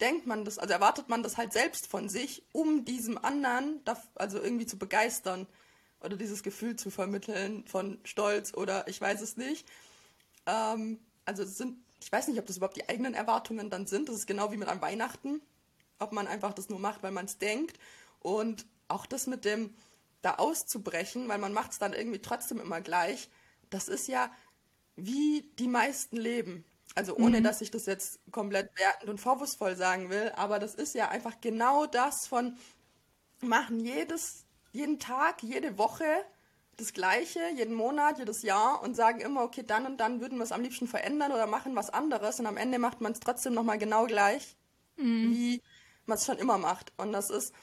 denkt 0.00 0.26
man 0.26 0.44
das, 0.44 0.58
also 0.58 0.74
erwartet 0.74 1.08
man 1.08 1.22
das 1.22 1.38
halt 1.38 1.54
selbst 1.54 1.86
von 1.86 2.10
sich, 2.10 2.42
um 2.52 2.84
diesem 2.84 3.16
anderen, 3.16 3.80
also 4.14 4.40
irgendwie 4.40 4.66
zu 4.66 4.76
begeistern 4.76 5.46
oder 6.00 6.16
dieses 6.16 6.42
Gefühl 6.42 6.76
zu 6.76 6.90
vermitteln 6.90 7.64
von 7.66 7.98
Stolz 8.04 8.52
oder 8.54 8.86
ich 8.88 9.00
weiß 9.00 9.22
es 9.22 9.38
nicht. 9.38 9.66
Ähm, 10.44 11.00
also 11.24 11.42
es 11.42 11.56
sind 11.56 11.78
ich 12.00 12.10
weiß 12.12 12.28
nicht, 12.28 12.38
ob 12.38 12.46
das 12.46 12.58
überhaupt 12.58 12.76
die 12.76 12.88
eigenen 12.88 13.14
Erwartungen 13.14 13.70
dann 13.70 13.86
sind. 13.86 14.08
Das 14.08 14.16
ist 14.16 14.26
genau 14.26 14.52
wie 14.52 14.56
mit 14.56 14.68
einem 14.68 14.82
Weihnachten. 14.82 15.40
Ob 15.98 16.12
man 16.12 16.26
einfach 16.26 16.52
das 16.52 16.68
nur 16.68 16.78
macht, 16.78 17.02
weil 17.02 17.12
man 17.12 17.24
es 17.24 17.38
denkt. 17.38 17.78
Und 18.20 18.66
auch 18.88 19.06
das 19.06 19.26
mit 19.26 19.44
dem 19.44 19.74
da 20.22 20.34
auszubrechen, 20.34 21.28
weil 21.28 21.38
man 21.38 21.52
macht 21.52 21.72
es 21.72 21.78
dann 21.78 21.92
irgendwie 21.92 22.20
trotzdem 22.20 22.60
immer 22.60 22.80
gleich. 22.80 23.30
Das 23.70 23.88
ist 23.88 24.08
ja 24.08 24.30
wie 24.96 25.50
die 25.58 25.68
meisten 25.68 26.16
leben. 26.16 26.64
Also 26.94 27.16
ohne, 27.16 27.40
mhm. 27.40 27.44
dass 27.44 27.60
ich 27.60 27.70
das 27.70 27.86
jetzt 27.86 28.20
komplett 28.32 28.70
wertend 28.78 29.10
und 29.10 29.20
vorwurfsvoll 29.20 29.76
sagen 29.76 30.08
will, 30.08 30.32
aber 30.36 30.58
das 30.58 30.74
ist 30.74 30.94
ja 30.94 31.08
einfach 31.08 31.40
genau 31.40 31.86
das 31.86 32.26
von 32.26 32.56
machen 33.40 33.80
jedes, 33.80 34.46
jeden 34.72 34.98
Tag, 34.98 35.42
jede 35.42 35.76
Woche 35.76 36.06
das 36.76 36.92
Gleiche 36.92 37.40
jeden 37.54 37.74
Monat, 37.74 38.18
jedes 38.18 38.42
Jahr 38.42 38.82
und 38.82 38.94
sagen 38.94 39.20
immer, 39.20 39.42
okay, 39.42 39.62
dann 39.66 39.86
und 39.86 39.98
dann 39.98 40.20
würden 40.20 40.38
wir 40.38 40.44
es 40.44 40.52
am 40.52 40.62
liebsten 40.62 40.86
verändern 40.86 41.32
oder 41.32 41.46
machen 41.46 41.74
was 41.74 41.90
anderes 41.90 42.38
und 42.38 42.46
am 42.46 42.56
Ende 42.56 42.78
macht 42.78 43.00
man 43.00 43.12
es 43.12 43.20
trotzdem 43.20 43.54
nochmal 43.54 43.78
genau 43.78 44.06
gleich, 44.06 44.56
mhm. 44.96 45.30
wie 45.30 45.62
man 46.04 46.18
es 46.18 46.26
schon 46.26 46.38
immer 46.38 46.58
macht. 46.58 46.92
Und 46.98 47.12
das 47.12 47.30
ist 47.30 47.54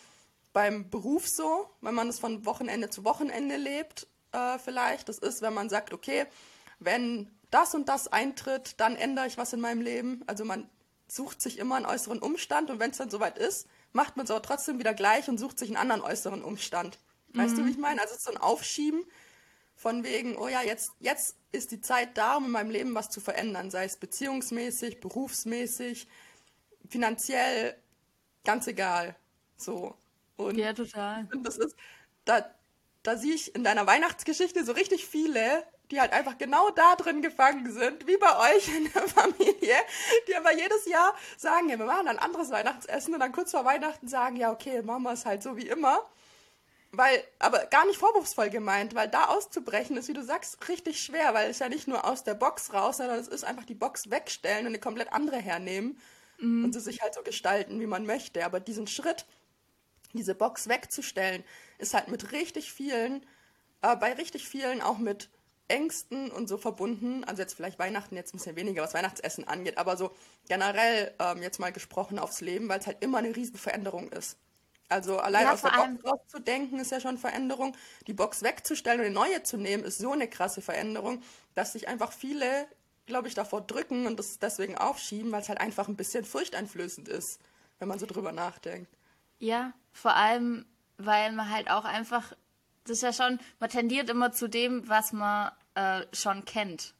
beim 0.51 0.89
Beruf 0.89 1.27
so, 1.27 1.69
wenn 1.81 1.95
man 1.95 2.09
es 2.09 2.19
von 2.19 2.45
Wochenende 2.45 2.89
zu 2.89 3.03
Wochenende 3.03 3.57
lebt, 3.57 4.07
äh, 4.31 4.57
vielleicht. 4.59 5.09
Das 5.09 5.19
ist, 5.19 5.41
wenn 5.41 5.53
man 5.53 5.69
sagt, 5.69 5.93
okay, 5.93 6.25
wenn 6.79 7.31
das 7.51 7.75
und 7.75 7.89
das 7.89 8.07
eintritt, 8.07 8.79
dann 8.79 8.95
ändere 8.95 9.27
ich 9.27 9.37
was 9.37 9.53
in 9.53 9.61
meinem 9.61 9.81
Leben. 9.81 10.23
Also 10.25 10.43
man 10.43 10.69
sucht 11.07 11.41
sich 11.41 11.59
immer 11.59 11.75
einen 11.75 11.85
äußeren 11.85 12.19
Umstand 12.19 12.71
und 12.71 12.79
wenn 12.79 12.91
es 12.91 12.97
dann 12.97 13.09
soweit 13.09 13.37
ist, 13.37 13.67
macht 13.91 14.17
man 14.17 14.23
es 14.25 14.31
aber 14.31 14.41
trotzdem 14.41 14.79
wieder 14.79 14.93
gleich 14.93 15.29
und 15.29 15.37
sucht 15.37 15.59
sich 15.59 15.69
einen 15.69 15.77
anderen 15.77 16.01
äußeren 16.01 16.43
Umstand. 16.43 16.97
Weißt 17.33 17.53
mhm. 17.53 17.57
du, 17.57 17.65
wie 17.65 17.71
ich 17.71 17.77
meine? 17.77 18.01
Also 18.01 18.15
so 18.17 18.31
ein 18.31 18.37
Aufschieben 18.37 19.03
von 19.75 20.03
wegen, 20.03 20.37
oh 20.37 20.47
ja, 20.47 20.61
jetzt, 20.61 20.91
jetzt 20.99 21.35
ist 21.51 21.71
die 21.71 21.81
Zeit 21.81 22.17
da, 22.17 22.37
um 22.37 22.45
in 22.45 22.51
meinem 22.51 22.71
Leben 22.71 22.95
was 22.95 23.09
zu 23.09 23.21
verändern, 23.21 23.71
sei 23.71 23.85
es 23.85 23.97
beziehungsmäßig, 23.97 25.01
berufsmäßig, 25.01 26.07
finanziell, 26.89 27.75
ganz 28.43 28.67
egal. 28.67 29.15
So. 29.57 29.95
Und 30.37 30.57
ja, 30.57 30.73
total. 30.73 31.27
Und 31.33 31.43
das 31.43 31.57
ist, 31.57 31.75
da, 32.25 32.45
da 33.03 33.17
sehe 33.17 33.33
ich 33.33 33.53
in 33.55 33.63
deiner 33.63 33.85
Weihnachtsgeschichte 33.85 34.63
so 34.63 34.71
richtig 34.71 35.05
viele, 35.05 35.63
die 35.91 35.99
halt 35.99 36.13
einfach 36.13 36.37
genau 36.37 36.69
da 36.71 36.95
drin 36.95 37.21
gefangen 37.21 37.71
sind, 37.71 38.07
wie 38.07 38.17
bei 38.17 38.55
euch 38.55 38.67
in 38.75 38.91
der 38.91 39.03
Familie, 39.07 39.75
die 40.27 40.35
aber 40.35 40.53
jedes 40.53 40.85
Jahr 40.85 41.13
sagen, 41.37 41.69
ja, 41.69 41.77
wir 41.77 41.85
machen 41.85 42.07
ein 42.07 42.19
anderes 42.19 42.49
Weihnachtsessen 42.51 43.13
und 43.13 43.19
dann 43.19 43.31
kurz 43.31 43.51
vor 43.51 43.65
Weihnachten 43.65 44.07
sagen, 44.07 44.37
ja, 44.37 44.51
okay, 44.51 44.81
machen 44.81 45.03
wir 45.03 45.13
es 45.13 45.25
halt 45.25 45.43
so 45.43 45.57
wie 45.57 45.67
immer. 45.67 45.99
Weil, 46.95 47.23
aber 47.39 47.65
gar 47.65 47.87
nicht 47.87 47.97
vorwurfsvoll 47.97 48.51
gemeint, 48.51 48.93
weil 48.93 49.09
da 49.09 49.25
auszubrechen 49.25 49.97
ist, 49.97 50.09
wie 50.09 50.13
du 50.13 50.23
sagst, 50.23 50.69
richtig 50.69 51.01
schwer, 51.01 51.33
weil 51.33 51.49
es 51.49 51.57
ja 51.57 51.67
nicht 51.67 51.87
nur 51.87 52.05
aus 52.05 52.23
der 52.23 52.35
Box 52.35 52.71
raus, 52.71 52.97
sondern 52.97 53.17
es 53.17 53.27
ist 53.27 53.43
einfach 53.43 53.65
die 53.65 53.73
Box 53.73 54.11
wegstellen 54.11 54.67
und 54.67 54.67
eine 54.67 54.79
komplett 54.79 55.11
andere 55.11 55.37
hernehmen 55.37 55.99
mhm. 56.37 56.65
und 56.65 56.71
sie 56.71 56.79
sich 56.79 57.01
halt 57.01 57.15
so 57.15 57.23
gestalten, 57.23 57.79
wie 57.79 57.87
man 57.87 58.05
möchte. 58.05 58.45
Aber 58.45 58.59
diesen 58.59 58.85
Schritt, 58.85 59.25
diese 60.13 60.35
Box 60.35 60.69
wegzustellen, 60.69 61.43
ist 61.79 61.95
halt 61.95 62.09
mit 62.09 62.31
richtig 62.31 62.71
vielen, 62.71 63.25
äh, 63.81 63.95
bei 63.95 64.13
richtig 64.13 64.47
vielen 64.47 64.83
auch 64.83 64.99
mit 64.99 65.31
Ängsten 65.69 66.29
und 66.29 66.47
so 66.47 66.59
verbunden. 66.59 67.23
Also 67.23 67.41
jetzt 67.41 67.55
vielleicht 67.55 67.79
Weihnachten 67.79 68.15
jetzt 68.15 68.35
ein 68.35 68.37
bisschen 68.37 68.55
weniger, 68.55 68.83
was 68.83 68.93
Weihnachtsessen 68.93 69.47
angeht, 69.47 69.79
aber 69.79 69.97
so 69.97 70.11
generell 70.47 71.11
ähm, 71.17 71.41
jetzt 71.41 71.59
mal 71.59 71.71
gesprochen 71.71 72.19
aufs 72.19 72.41
Leben, 72.41 72.69
weil 72.69 72.79
es 72.79 72.85
halt 72.85 73.03
immer 73.03 73.17
eine 73.17 73.35
riesen 73.35 73.57
Veränderung 73.57 74.11
ist. 74.11 74.37
Also 74.89 75.19
allein 75.19 75.45
ja, 75.45 75.53
aus 75.53 75.61
der 75.61 75.69
Box 75.71 76.05
rauszudenken 76.05 76.79
ist 76.79 76.91
ja 76.91 76.99
schon 76.99 77.17
Veränderung. 77.17 77.75
Die 78.07 78.13
Box 78.13 78.43
wegzustellen 78.43 78.99
und 78.99 79.05
eine 79.07 79.15
neue 79.15 79.43
zu 79.43 79.57
nehmen, 79.57 79.83
ist 79.83 79.97
so 79.97 80.11
eine 80.11 80.27
krasse 80.27 80.61
Veränderung, 80.61 81.21
dass 81.55 81.73
sich 81.73 81.87
einfach 81.87 82.11
viele, 82.11 82.67
glaube 83.05 83.27
ich, 83.27 83.33
davor 83.33 83.61
drücken 83.61 84.05
und 84.05 84.19
das 84.19 84.39
deswegen 84.39 84.77
aufschieben, 84.77 85.31
weil 85.31 85.41
es 85.41 85.49
halt 85.49 85.59
einfach 85.59 85.87
ein 85.87 85.95
bisschen 85.95 86.25
furchteinflößend 86.25 87.07
ist, 87.07 87.39
wenn 87.79 87.87
man 87.87 87.99
so 87.99 88.05
drüber 88.05 88.31
nachdenkt. 88.31 88.91
Ja, 89.39 89.73
vor 89.91 90.15
allem, 90.15 90.65
weil 90.97 91.31
man 91.31 91.49
halt 91.49 91.69
auch 91.69 91.85
einfach, 91.85 92.33
das 92.83 92.97
ist 92.97 93.03
ja 93.03 93.13
schon, 93.13 93.39
man 93.59 93.69
tendiert 93.69 94.09
immer 94.09 94.31
zu 94.31 94.47
dem, 94.47 94.87
was 94.87 95.11
man 95.11 95.51
äh, 95.75 96.01
schon 96.13 96.45
kennt. 96.45 96.93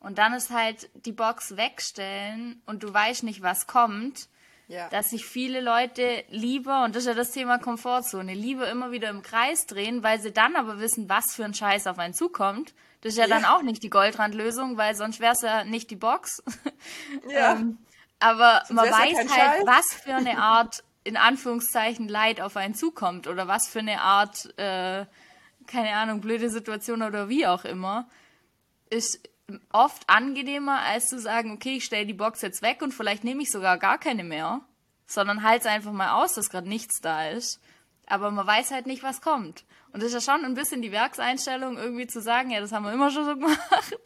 Und 0.00 0.18
dann 0.18 0.32
ist 0.32 0.50
halt 0.50 0.90
die 1.06 1.12
Box 1.12 1.56
wegstellen 1.56 2.62
und 2.66 2.82
du 2.82 2.92
weißt 2.92 3.24
nicht, 3.24 3.42
was 3.42 3.66
kommt 3.66 4.28
ja. 4.68 4.88
Dass 4.90 5.08
sich 5.08 5.24
viele 5.24 5.62
Leute 5.62 6.24
lieber, 6.28 6.84
und 6.84 6.94
das 6.94 7.04
ist 7.04 7.08
ja 7.08 7.14
das 7.14 7.30
Thema 7.30 7.58
Komfortzone, 7.58 8.34
lieber 8.34 8.70
immer 8.70 8.92
wieder 8.92 9.08
im 9.08 9.22
Kreis 9.22 9.64
drehen, 9.64 10.02
weil 10.02 10.20
sie 10.20 10.30
dann 10.30 10.56
aber 10.56 10.78
wissen, 10.78 11.08
was 11.08 11.34
für 11.34 11.44
ein 11.44 11.54
Scheiß 11.54 11.86
auf 11.86 11.98
einen 11.98 12.12
zukommt, 12.12 12.74
Das 13.00 13.12
ist 13.12 13.18
ja, 13.18 13.26
ja. 13.26 13.34
dann 13.34 13.46
auch 13.46 13.62
nicht 13.62 13.82
die 13.82 13.88
Goldrandlösung, 13.88 14.76
weil 14.76 14.94
sonst 14.94 15.20
wäre 15.20 15.32
es 15.32 15.40
ja 15.40 15.64
nicht 15.64 15.90
die 15.90 15.96
Box. 15.96 16.42
Ja. 17.30 17.52
ähm, 17.52 17.78
aber 18.20 18.62
sonst 18.66 18.76
man 18.76 18.90
weiß 18.90 19.16
halt, 19.16 19.30
Scheiß. 19.30 19.62
was 19.64 19.86
für 20.02 20.14
eine 20.14 20.38
Art, 20.38 20.84
in 21.04 21.16
Anführungszeichen, 21.16 22.06
Leid 22.08 22.40
auf 22.40 22.56
einen 22.56 22.74
zukommt 22.74 23.26
oder 23.26 23.48
was 23.48 23.68
für 23.68 23.78
eine 23.78 24.02
Art, 24.02 24.46
äh, 24.58 25.06
keine 25.66 25.94
Ahnung, 25.94 26.20
blöde 26.20 26.50
Situation 26.50 27.02
oder 27.02 27.28
wie 27.28 27.46
auch 27.46 27.64
immer. 27.64 28.08
Ist 28.90 29.20
oft 29.72 30.08
angenehmer, 30.08 30.80
als 30.82 31.08
zu 31.08 31.18
sagen, 31.18 31.52
okay, 31.52 31.76
ich 31.76 31.84
stelle 31.84 32.06
die 32.06 32.14
Box 32.14 32.42
jetzt 32.42 32.62
weg 32.62 32.82
und 32.82 32.92
vielleicht 32.92 33.24
nehme 33.24 33.42
ich 33.42 33.50
sogar 33.50 33.78
gar 33.78 33.98
keine 33.98 34.24
mehr, 34.24 34.60
sondern 35.06 35.42
halte 35.42 35.68
es 35.68 35.74
einfach 35.74 35.92
mal 35.92 36.22
aus, 36.22 36.34
dass 36.34 36.50
gerade 36.50 36.68
nichts 36.68 37.00
da 37.00 37.28
ist. 37.28 37.60
Aber 38.06 38.30
man 38.30 38.46
weiß 38.46 38.70
halt 38.70 38.86
nicht, 38.86 39.02
was 39.02 39.20
kommt. 39.20 39.64
Und 39.92 40.02
das 40.02 40.12
ist 40.12 40.26
ja 40.26 40.34
schon 40.34 40.44
ein 40.44 40.54
bisschen 40.54 40.82
die 40.82 40.92
Werkseinstellung, 40.92 41.78
irgendwie 41.78 42.06
zu 42.06 42.20
sagen, 42.20 42.50
ja, 42.50 42.60
das 42.60 42.72
haben 42.72 42.84
wir 42.84 42.92
immer 42.92 43.10
schon 43.10 43.24
so 43.24 43.34
gemacht. 43.34 43.98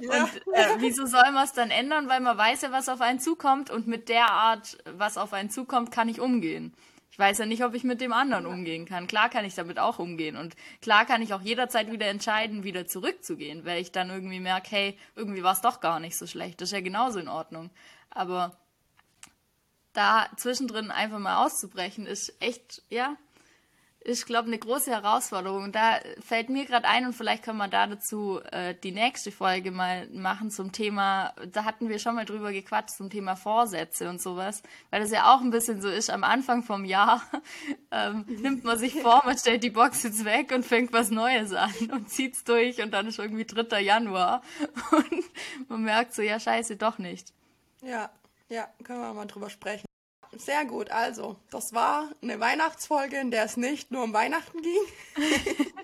Ja. 0.00 0.24
Und 0.24 0.36
äh, 0.52 0.76
wieso 0.78 1.06
soll 1.06 1.30
man 1.32 1.44
es 1.44 1.52
dann 1.52 1.70
ändern? 1.70 2.08
Weil 2.08 2.20
man 2.20 2.36
weiß 2.36 2.62
ja, 2.62 2.72
was 2.72 2.88
auf 2.88 3.00
einen 3.00 3.20
zukommt 3.20 3.70
und 3.70 3.86
mit 3.86 4.08
der 4.08 4.30
Art, 4.30 4.78
was 4.84 5.16
auf 5.16 5.32
einen 5.32 5.50
zukommt, 5.50 5.90
kann 5.90 6.08
ich 6.08 6.20
umgehen. 6.20 6.74
Ich 7.14 7.18
weiß 7.20 7.38
ja 7.38 7.46
nicht, 7.46 7.62
ob 7.62 7.74
ich 7.74 7.84
mit 7.84 8.00
dem 8.00 8.12
anderen 8.12 8.44
umgehen 8.44 8.86
kann. 8.86 9.06
Klar 9.06 9.28
kann 9.28 9.44
ich 9.44 9.54
damit 9.54 9.78
auch 9.78 10.00
umgehen. 10.00 10.34
Und 10.34 10.56
klar 10.82 11.04
kann 11.04 11.22
ich 11.22 11.32
auch 11.32 11.42
jederzeit 11.42 11.92
wieder 11.92 12.08
entscheiden, 12.08 12.64
wieder 12.64 12.88
zurückzugehen, 12.88 13.64
weil 13.64 13.80
ich 13.80 13.92
dann 13.92 14.10
irgendwie 14.10 14.40
merke, 14.40 14.70
hey, 14.72 14.98
irgendwie 15.14 15.44
war 15.44 15.52
es 15.52 15.60
doch 15.60 15.80
gar 15.80 16.00
nicht 16.00 16.18
so 16.18 16.26
schlecht. 16.26 16.60
Das 16.60 16.70
ist 16.70 16.72
ja 16.72 16.80
genauso 16.80 17.20
in 17.20 17.28
Ordnung. 17.28 17.70
Aber 18.10 18.58
da 19.92 20.28
zwischendrin 20.36 20.90
einfach 20.90 21.20
mal 21.20 21.44
auszubrechen, 21.46 22.04
ist 22.04 22.34
echt, 22.42 22.82
ja, 22.88 23.16
ich 24.06 24.26
glaube, 24.26 24.48
eine 24.48 24.58
große 24.58 24.90
Herausforderung. 24.90 25.72
Da 25.72 25.98
fällt 26.20 26.50
mir 26.50 26.66
gerade 26.66 26.86
ein 26.86 27.06
und 27.06 27.14
vielleicht 27.14 27.42
können 27.42 27.56
wir 27.56 27.68
da 27.68 27.86
dazu 27.86 28.38
äh, 28.52 28.74
die 28.74 28.92
nächste 28.92 29.32
Folge 29.32 29.70
mal 29.70 30.06
machen 30.10 30.50
zum 30.50 30.72
Thema, 30.72 31.32
da 31.50 31.64
hatten 31.64 31.88
wir 31.88 31.98
schon 31.98 32.14
mal 32.14 32.26
drüber 32.26 32.52
gequatscht, 32.52 32.96
zum 32.96 33.08
Thema 33.08 33.34
Vorsätze 33.34 34.08
und 34.10 34.20
sowas, 34.20 34.62
weil 34.90 35.00
das 35.00 35.10
ja 35.10 35.34
auch 35.34 35.40
ein 35.40 35.50
bisschen 35.50 35.80
so 35.80 35.88
ist, 35.88 36.10
am 36.10 36.22
Anfang 36.22 36.62
vom 36.62 36.84
Jahr 36.84 37.22
ähm, 37.90 38.26
nimmt 38.28 38.64
man 38.64 38.78
sich 38.78 39.00
vor, 39.00 39.22
man 39.24 39.38
stellt 39.38 39.64
die 39.64 39.70
Box 39.70 40.02
jetzt 40.02 40.24
weg 40.24 40.52
und 40.52 40.66
fängt 40.66 40.92
was 40.92 41.10
Neues 41.10 41.54
an 41.54 41.72
und 41.92 42.10
zieht's 42.10 42.44
durch 42.44 42.82
und 42.82 42.90
dann 42.92 43.06
ist 43.06 43.18
irgendwie 43.18 43.46
3. 43.46 43.80
Januar 43.80 44.42
und 44.90 45.24
man 45.68 45.82
merkt 45.82 46.14
so, 46.14 46.20
ja 46.20 46.38
scheiße, 46.38 46.76
doch 46.76 46.98
nicht. 46.98 47.32
Ja, 47.82 48.10
ja, 48.50 48.68
können 48.82 49.00
wir 49.00 49.14
mal 49.14 49.26
drüber 49.26 49.48
sprechen. 49.48 49.86
Sehr 50.38 50.64
gut. 50.64 50.90
Also, 50.90 51.36
das 51.50 51.72
war 51.72 52.10
eine 52.22 52.40
Weihnachtsfolge, 52.40 53.18
in 53.18 53.30
der 53.30 53.44
es 53.44 53.56
nicht 53.56 53.90
nur 53.90 54.02
um 54.02 54.12
Weihnachten 54.12 54.60
ging, 54.60 54.82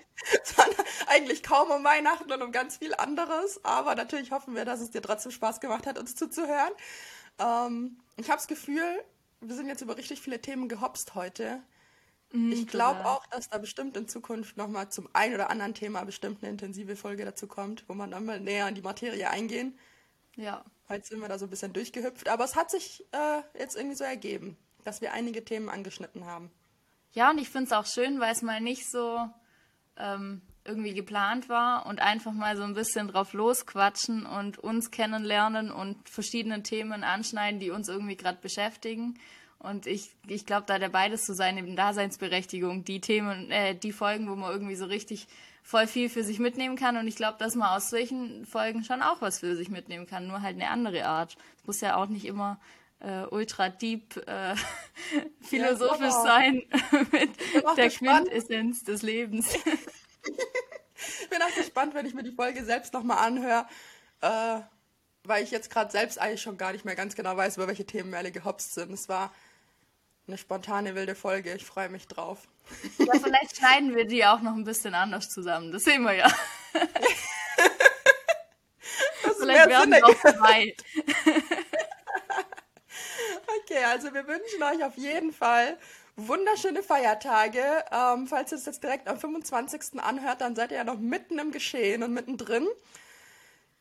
sondern 0.43 0.85
eigentlich 1.07 1.43
kaum 1.43 1.69
um 1.71 1.83
Weihnachten 1.83 2.31
und 2.31 2.41
um 2.41 2.51
ganz 2.51 2.77
viel 2.77 2.93
anderes. 2.95 3.63
Aber 3.63 3.95
natürlich 3.95 4.31
hoffen 4.31 4.55
wir, 4.55 4.65
dass 4.65 4.81
es 4.81 4.91
dir 4.91 5.01
trotzdem 5.01 5.31
Spaß 5.31 5.59
gemacht 5.59 5.87
hat, 5.87 5.97
uns 5.97 6.15
zuzuhören. 6.15 6.71
Ähm, 7.39 7.97
ich 8.17 8.29
habe 8.29 8.37
das 8.37 8.47
Gefühl, 8.47 9.03
wir 9.41 9.55
sind 9.55 9.67
jetzt 9.67 9.81
über 9.81 9.97
richtig 9.97 10.21
viele 10.21 10.41
Themen 10.41 10.69
gehopst 10.69 11.15
heute. 11.15 11.61
Mhm, 12.31 12.51
ich 12.51 12.67
glaube 12.67 13.05
auch, 13.05 13.25
dass 13.27 13.49
da 13.49 13.57
bestimmt 13.57 13.97
in 13.97 14.07
Zukunft 14.07 14.57
nochmal 14.57 14.89
zum 14.89 15.09
ein 15.13 15.33
oder 15.33 15.49
anderen 15.49 15.73
Thema 15.73 16.03
bestimmt 16.03 16.41
eine 16.41 16.51
intensive 16.51 16.95
Folge 16.95 17.25
dazu 17.25 17.47
kommt, 17.47 17.83
wo 17.87 17.93
man 17.93 18.11
dann 18.11 18.25
mal 18.25 18.39
näher 18.39 18.67
in 18.67 18.75
die 18.75 18.81
Materie 18.81 19.29
eingehen. 19.29 19.77
Ja. 20.35 20.63
Heute 20.91 21.07
sind 21.07 21.21
wir 21.21 21.29
da 21.29 21.39
so 21.39 21.45
ein 21.45 21.49
bisschen 21.49 21.71
durchgehüpft, 21.71 22.27
aber 22.27 22.43
es 22.43 22.57
hat 22.57 22.69
sich 22.69 23.05
äh, 23.13 23.41
jetzt 23.57 23.77
irgendwie 23.77 23.95
so 23.95 24.03
ergeben, 24.03 24.57
dass 24.83 24.99
wir 24.99 25.13
einige 25.13 25.45
Themen 25.45 25.69
angeschnitten 25.69 26.25
haben. 26.25 26.51
Ja, 27.13 27.29
und 27.29 27.37
ich 27.37 27.47
finde 27.47 27.67
es 27.67 27.71
auch 27.71 27.85
schön, 27.85 28.19
weil 28.19 28.33
es 28.33 28.41
mal 28.41 28.59
nicht 28.59 28.91
so 28.91 29.29
ähm, 29.95 30.41
irgendwie 30.65 30.93
geplant 30.93 31.47
war 31.47 31.85
und 31.85 32.01
einfach 32.01 32.33
mal 32.33 32.57
so 32.57 32.63
ein 32.63 32.73
bisschen 32.73 33.07
drauf 33.07 33.31
losquatschen 33.31 34.25
und 34.25 34.57
uns 34.57 34.91
kennenlernen 34.91 35.71
und 35.71 36.09
verschiedene 36.09 36.61
Themen 36.61 37.05
anschneiden, 37.05 37.61
die 37.61 37.71
uns 37.71 37.87
irgendwie 37.87 38.17
gerade 38.17 38.39
beschäftigen. 38.41 39.17
Und 39.59 39.87
ich, 39.87 40.13
ich 40.27 40.45
glaube, 40.45 40.65
da 40.67 40.75
ja 40.75 40.89
beides 40.89 41.25
so 41.25 41.33
seine 41.33 41.63
Daseinsberechtigung. 41.73 42.83
Die 42.83 42.99
Themen, 42.99 43.49
äh, 43.49 43.75
die 43.75 43.93
Folgen, 43.93 44.29
wo 44.29 44.35
man 44.35 44.51
irgendwie 44.51 44.75
so 44.75 44.85
richtig 44.85 45.27
voll 45.63 45.87
viel 45.87 46.09
für 46.09 46.23
sich 46.23 46.39
mitnehmen 46.39 46.75
kann. 46.75 46.97
Und 46.97 47.07
ich 47.07 47.15
glaube, 47.15 47.37
dass 47.37 47.55
man 47.55 47.69
aus 47.69 47.89
solchen 47.89 48.45
Folgen 48.45 48.83
schon 48.83 49.01
auch 49.01 49.21
was 49.21 49.39
für 49.39 49.55
sich 49.55 49.69
mitnehmen 49.69 50.07
kann, 50.07 50.27
nur 50.27 50.41
halt 50.41 50.55
eine 50.55 50.69
andere 50.69 51.05
Art. 51.05 51.37
Es 51.57 51.67
muss 51.67 51.81
ja 51.81 51.95
auch 51.95 52.07
nicht 52.07 52.25
immer 52.25 52.59
äh, 52.99 53.25
ultra 53.29 53.69
deep 53.69 54.15
äh, 54.27 54.55
philosophisch 55.41 56.01
ja, 56.01 56.23
sein 56.23 56.63
mit 57.11 57.77
der 57.77 57.89
Quintessenz 57.89 58.83
des 58.83 59.01
Lebens. 59.01 59.53
ich 59.55 61.29
bin 61.29 61.41
auch 61.41 61.55
gespannt, 61.55 61.93
wenn 61.93 62.05
ich 62.05 62.13
mir 62.13 62.23
die 62.23 62.31
Folge 62.31 62.63
selbst 62.63 62.93
nochmal 62.93 63.19
anhöre, 63.19 63.65
äh, 64.21 64.59
weil 65.23 65.43
ich 65.43 65.51
jetzt 65.51 65.69
gerade 65.69 65.91
selbst 65.91 66.19
eigentlich 66.19 66.41
schon 66.41 66.57
gar 66.57 66.73
nicht 66.73 66.85
mehr 66.85 66.95
ganz 66.95 67.15
genau 67.15 67.37
weiß, 67.37 67.57
über 67.57 67.67
welche 67.67 67.85
Themen 67.85 68.11
wir 68.11 68.17
alle 68.17 68.31
gehopst 68.31 68.73
sind. 68.73 68.91
Es 68.91 69.09
war 69.09 69.31
eine 70.27 70.37
spontane 70.37 70.95
wilde 70.95 71.15
Folge. 71.15 71.53
Ich 71.53 71.65
freue 71.65 71.89
mich 71.89 72.07
drauf. 72.07 72.47
Ja, 72.97 73.13
vielleicht 73.21 73.57
schneiden 73.57 73.95
wir 73.95 74.05
die 74.05 74.25
auch 74.25 74.41
noch 74.41 74.53
ein 74.53 74.63
bisschen 74.63 74.93
anders 74.93 75.29
zusammen. 75.29 75.71
Das 75.71 75.83
sehen 75.83 76.03
wir 76.03 76.13
ja. 76.13 76.31
vielleicht 79.39 79.69
werden 79.69 79.91
wir 79.91 80.05
auch 80.05 80.19
zwei. 80.19 80.75
okay, 83.59 83.83
also 83.85 84.13
wir 84.13 84.27
wünschen 84.27 84.63
euch 84.63 84.83
auf 84.85 84.97
jeden 84.97 85.33
Fall 85.33 85.77
wunderschöne 86.15 86.83
Feiertage. 86.83 87.63
Ähm, 87.91 88.27
falls 88.27 88.51
ihr 88.51 88.57
es 88.57 88.65
jetzt 88.65 88.83
direkt 88.83 89.07
am 89.07 89.19
25. 89.19 89.99
anhört, 90.01 90.41
dann 90.41 90.55
seid 90.55 90.71
ihr 90.71 90.77
ja 90.77 90.83
noch 90.83 90.99
mitten 90.99 91.39
im 91.39 91.51
Geschehen 91.51 92.03
und 92.03 92.13
mittendrin. 92.13 92.67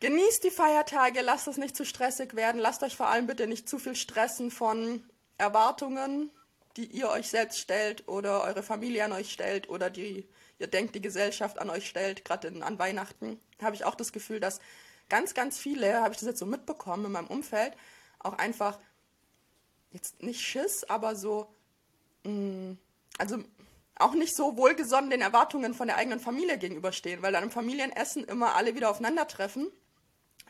Genießt 0.01 0.45
die 0.45 0.51
Feiertage, 0.51 1.21
lasst 1.21 1.47
es 1.47 1.59
nicht 1.59 1.77
zu 1.77 1.85
stressig 1.85 2.35
werden, 2.35 2.59
lasst 2.59 2.83
euch 2.83 2.97
vor 2.97 3.09
allem 3.09 3.27
bitte 3.27 3.47
nicht 3.47 3.69
zu 3.69 3.79
viel 3.79 3.95
stressen 3.95 4.51
von 4.51 5.05
Erwartungen, 5.41 6.31
die 6.77 6.87
ihr 6.87 7.09
euch 7.09 7.29
selbst 7.29 7.59
stellt 7.59 8.07
oder 8.09 8.43
eure 8.45 8.63
Familie 8.63 9.05
an 9.05 9.13
euch 9.13 9.33
stellt 9.33 9.69
oder 9.69 9.91
die 9.91 10.29
ihr 10.59 10.67
denkt, 10.67 10.95
die 10.95 11.01
Gesellschaft 11.01 11.59
an 11.59 11.71
euch 11.71 11.89
stellt, 11.89 12.25
gerade 12.25 12.53
an 12.63 12.79
Weihnachten, 12.79 13.41
habe 13.61 13.75
ich 13.75 13.85
auch 13.85 13.95
das 13.95 14.13
Gefühl, 14.13 14.41
dass 14.41 14.61
ganz, 15.09 15.35
ganz 15.35 15.59
viele, 15.59 16.03
habe 16.03 16.13
ich 16.13 16.21
das 16.21 16.29
jetzt 16.29 16.39
so 16.39 16.47
mitbekommen 16.47 17.07
in 17.07 17.13
meinem 17.13 17.27
Umfeld, 17.27 17.73
auch 18.19 18.35
einfach 18.35 18.79
jetzt 19.91 20.23
nicht 20.23 20.43
Schiss, 20.43 20.85
aber 20.85 21.17
so, 21.17 21.49
mh, 22.25 22.33
mm, 22.33 22.79
also 23.19 23.39
auch 23.97 24.15
nicht 24.15 24.37
so 24.37 24.57
wohlgesonnen 24.57 25.11
den 25.11 25.21
Erwartungen 25.21 25.75
von 25.75 25.89
der 25.89 25.97
eigenen 25.97 26.21
Familie 26.21 26.59
gegenüberstehen, 26.59 27.23
weil 27.23 27.33
dann 27.33 27.45
im 27.45 27.51
Familienessen 27.51 28.25
immer 28.25 28.55
alle 28.55 28.75
wieder 28.75 28.91
aufeinandertreffen, 28.91 29.71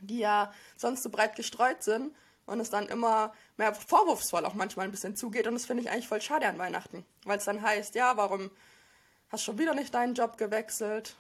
die 0.01 0.19
ja 0.19 0.53
sonst 0.77 1.03
so 1.03 1.11
breit 1.11 1.37
gestreut 1.37 1.83
sind 1.83 2.15
und 2.47 2.61
es 2.61 2.71
dann 2.71 2.89
immer 2.89 3.33
mehr 3.57 3.75
vorwurfsvoll 3.75 4.45
auch 4.45 4.55
manchmal 4.55 4.87
ein 4.87 4.91
bisschen 4.91 5.17
zugeht. 5.17 5.47
Und 5.47 5.55
das 5.55 5.67
finde 5.67 5.83
ich 5.83 5.91
eigentlich 5.91 6.09
voll 6.09 6.21
schade 6.21 6.47
an 6.47 6.59
Weihnachten, 6.59 7.05
weil 7.25 7.39
es 7.39 7.45
dann 7.45 7.63
heißt, 7.63 7.95
ja, 7.95 8.17
warum 8.17 8.51
hast 9.31 9.43
du 9.43 9.47
schon 9.47 9.59
wieder 9.59 9.75
nicht 9.75 9.95
deinen 9.95 10.15
Job 10.15 10.37
gewechselt? 10.37 11.15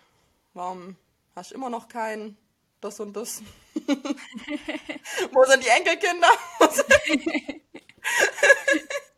Warum 0.55 0.97
hast 1.37 1.51
du 1.51 1.55
immer 1.55 1.71
noch 1.71 1.89
keinen? 1.89 2.37
Das 2.81 2.99
und 2.99 3.15
das. 3.15 3.43
Wo 5.33 5.45
sind 5.45 5.65
die 5.65 5.69
Enkelkinder? 5.69 6.31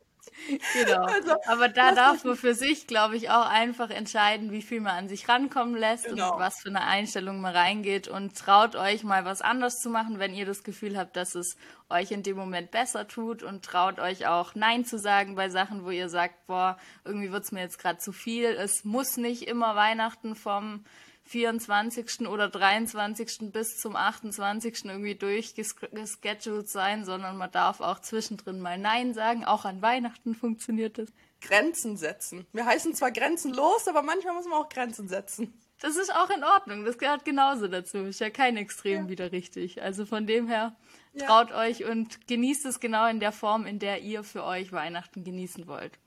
genau. 0.74 1.05
Also, 1.05 1.34
Aber 1.47 1.68
da 1.68 1.93
darf 1.95 2.24
man 2.24 2.36
für 2.36 2.55
sich, 2.55 2.86
glaube 2.86 3.16
ich, 3.16 3.30
auch 3.30 3.47
einfach 3.47 3.90
entscheiden, 3.90 4.53
wie 4.53 4.62
viel 4.62 4.80
man 4.80 4.97
an 4.97 5.09
sich 5.09 5.28
rankommen 5.28 5.76
lässt 5.76 6.07
genau. 6.07 6.34
und 6.34 6.40
was 6.40 6.61
für 6.61 6.68
eine 6.68 6.82
Einstellung 6.82 7.40
man 7.40 7.55
reingeht 7.55 8.09
und 8.09 8.36
traut 8.36 8.76
euch 8.76 9.05
mal 9.05 9.24
was 9.24 9.43
anders 9.43 9.80
zu 9.80 9.90
machen, 9.90 10.18
wenn 10.18 10.34
ihr 10.34 10.47
das 10.47 10.64
Gefühl 10.64 10.99
habt, 10.99 11.16
dass 11.16 11.34
es 11.34 11.57
euch 11.88 12.11
in 12.11 12.22
dem 12.22 12.36
Moment 12.36 12.70
besser 12.70 13.07
tut 13.07 13.43
und 13.43 13.64
traut 13.64 13.99
euch 13.99 14.26
auch 14.26 14.55
Nein 14.55 14.84
zu 14.84 14.99
sagen 14.99 15.34
bei 15.34 15.49
Sachen, 15.49 15.84
wo 15.84 15.90
ihr 15.90 16.09
sagt, 16.09 16.47
boah, 16.47 16.78
irgendwie 17.05 17.32
wird 17.32 17.45
es 17.45 17.53
mir 17.53 17.61
jetzt 17.61 17.78
gerade 17.78 17.99
zu 17.99 18.12
viel. 18.12 18.47
Es 18.47 18.84
muss 18.84 19.16
nicht 19.16 19.43
immer 19.43 19.76
Weihnachten 19.76 20.34
vom 20.34 20.84
24. 21.25 22.27
oder 22.29 22.49
23. 22.49 23.53
bis 23.53 23.79
zum 23.81 23.97
28. 23.97 24.85
irgendwie 24.87 25.14
durchgeschedult 25.14 26.68
sein, 26.68 27.05
sondern 27.05 27.37
man 27.37 27.51
darf 27.51 27.81
auch 27.81 28.01
zwischendrin 28.01 28.61
mal 28.61 28.79
Nein 28.79 29.14
sagen. 29.14 29.45
Auch 29.45 29.64
an 29.64 29.83
Weihnachten 29.83 30.35
funktioniert 30.35 30.99
das. 30.99 31.09
Grenzen 31.41 31.97
setzen. 31.97 32.47
Wir 32.53 32.66
heißen 32.66 32.95
zwar 32.95 33.11
grenzenlos, 33.11 33.89
aber 33.89 34.03
manchmal 34.03 34.35
muss 34.35 34.47
man 34.47 34.61
auch 34.61 34.68
Grenzen 34.68 35.09
setzen. 35.09 35.53
Das 35.81 35.97
ist 35.97 36.14
auch 36.14 36.31
in 36.31 36.45
Ordnung. 36.45 36.85
Das 36.85 36.97
gehört 36.97 37.25
genauso 37.25 37.66
dazu. 37.66 37.99
Ist 37.99 38.20
ja 38.20 38.31
kein 38.31 38.57
Extrem 38.57 39.05
ja. 39.05 39.09
wieder 39.09 39.33
richtig. 39.33 39.83
Also 39.83 40.07
von 40.07 40.29
dem 40.29 40.47
her, 40.47 40.77
traut 41.18 41.51
ja. 41.51 41.59
euch 41.59 41.85
und 41.85 42.29
genießt 42.29 42.66
es 42.66 42.79
genau 42.79 43.09
in 43.09 43.18
der 43.18 43.33
Form, 43.33 43.66
in 43.66 43.81
der 43.81 44.01
ihr 44.03 44.23
für 44.23 44.45
euch 44.45 44.70
Weihnachten 44.70 45.25
genießen 45.25 45.66
wollt. 45.66 45.99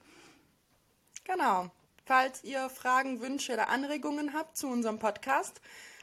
Genau. 1.26 1.70
Falls 2.06 2.43
ihr 2.43 2.70
Fragen, 2.70 3.20
Wünsche 3.20 3.53
oder 3.53 3.70
Anregungen 3.70 4.34
habt 4.34 4.56
zu 4.56 4.68
unserem 4.68 4.99
Podcast, 4.99 5.60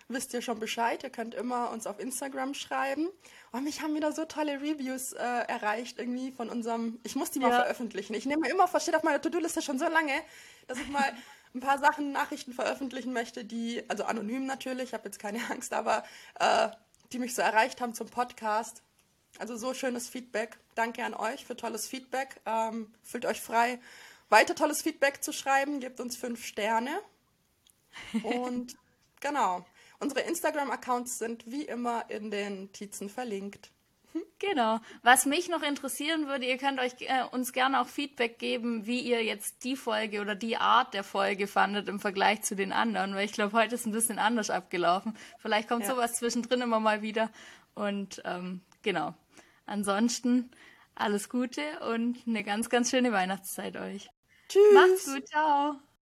wisst 0.08 0.34
ihr 0.34 0.42
schon 0.42 0.58
Bescheid. 0.58 1.04
Ihr 1.04 1.10
könnt 1.10 1.32
immer 1.34 1.70
uns 1.70 1.86
auf 1.86 2.00
Instagram 2.00 2.54
schreiben. 2.54 3.06
Und 3.06 3.60
oh, 3.60 3.62
mich 3.62 3.82
haben 3.82 3.94
wieder 3.94 4.10
so 4.10 4.24
tolle 4.24 4.60
Reviews 4.60 5.12
äh, 5.12 5.18
erreicht 5.20 6.00
irgendwie 6.00 6.32
von 6.32 6.48
unserem. 6.48 6.98
Ich 7.04 7.14
muss 7.14 7.30
die 7.30 7.38
mal 7.38 7.50
ja. 7.50 7.60
veröffentlichen. 7.60 8.14
Ich 8.14 8.26
nehme 8.26 8.48
immer, 8.48 8.66
steht 8.80 8.96
auf 8.96 9.04
meiner 9.04 9.22
To-Do-Liste 9.22 9.62
schon 9.62 9.78
so 9.78 9.86
lange, 9.86 10.12
dass 10.66 10.78
ich 10.78 10.88
mal 10.88 11.12
ein 11.54 11.60
paar 11.60 11.78
Sachen, 11.78 12.10
Nachrichten 12.10 12.52
veröffentlichen 12.52 13.12
möchte, 13.12 13.44
die, 13.44 13.84
also 13.88 14.04
anonym 14.04 14.46
natürlich, 14.46 14.84
ich 14.84 14.94
habe 14.94 15.04
jetzt 15.04 15.18
keine 15.18 15.38
Angst, 15.50 15.72
aber 15.72 16.02
äh, 16.40 16.68
die 17.12 17.18
mich 17.18 17.34
so 17.34 17.42
erreicht 17.42 17.80
haben 17.80 17.94
zum 17.94 18.08
Podcast. 18.08 18.82
Also 19.38 19.56
so 19.56 19.72
schönes 19.72 20.08
Feedback. 20.08 20.58
Danke 20.74 21.04
an 21.04 21.14
euch 21.14 21.44
für 21.44 21.56
tolles 21.56 21.86
Feedback. 21.86 22.40
Ähm, 22.44 22.92
fühlt 23.02 23.24
euch 23.24 23.40
frei, 23.40 23.78
weiter 24.32 24.56
tolles 24.56 24.82
Feedback 24.82 25.22
zu 25.22 25.32
schreiben. 25.32 25.78
Gebt 25.78 26.00
uns 26.00 26.16
fünf 26.16 26.44
Sterne. 26.44 26.90
Und 28.24 28.74
genau. 29.20 29.64
Unsere 30.00 30.22
Instagram-Accounts 30.22 31.18
sind 31.18 31.48
wie 31.48 31.62
immer 31.62 32.10
in 32.10 32.32
den 32.32 32.62
Notizen 32.62 33.08
verlinkt. 33.08 33.70
Genau. 34.40 34.80
Was 35.02 35.26
mich 35.26 35.48
noch 35.48 35.62
interessieren 35.62 36.26
würde, 36.26 36.44
ihr 36.44 36.58
könnt 36.58 36.80
euch 36.80 36.92
äh, 37.00 37.24
uns 37.30 37.52
gerne 37.52 37.80
auch 37.80 37.86
Feedback 37.86 38.38
geben, 38.38 38.86
wie 38.86 39.00
ihr 39.00 39.22
jetzt 39.22 39.62
die 39.64 39.76
Folge 39.76 40.20
oder 40.20 40.34
die 40.34 40.56
Art 40.56 40.94
der 40.94 41.04
Folge 41.04 41.46
fandet 41.46 41.88
im 41.88 42.00
Vergleich 42.00 42.42
zu 42.42 42.56
den 42.56 42.72
anderen, 42.72 43.14
weil 43.14 43.24
ich 43.24 43.32
glaube, 43.32 43.56
heute 43.56 43.76
ist 43.76 43.86
ein 43.86 43.92
bisschen 43.92 44.18
anders 44.18 44.50
abgelaufen. 44.50 45.16
Vielleicht 45.38 45.68
kommt 45.68 45.84
ja. 45.84 45.90
sowas 45.90 46.14
zwischendrin 46.14 46.60
immer 46.60 46.80
mal 46.80 47.02
wieder. 47.02 47.30
Und 47.74 48.20
ähm, 48.24 48.60
genau. 48.82 49.14
Ansonsten 49.64 50.50
alles 50.94 51.28
Gute 51.28 51.62
und 51.92 52.18
eine 52.26 52.42
ganz, 52.42 52.68
ganz 52.68 52.90
schöne 52.90 53.12
Weihnachtszeit 53.12 53.76
euch. 53.76 54.10
Tschüss. 54.52 54.72
Macht's 54.74 55.04
gut. 55.06 55.26
Ciao. 55.28 55.80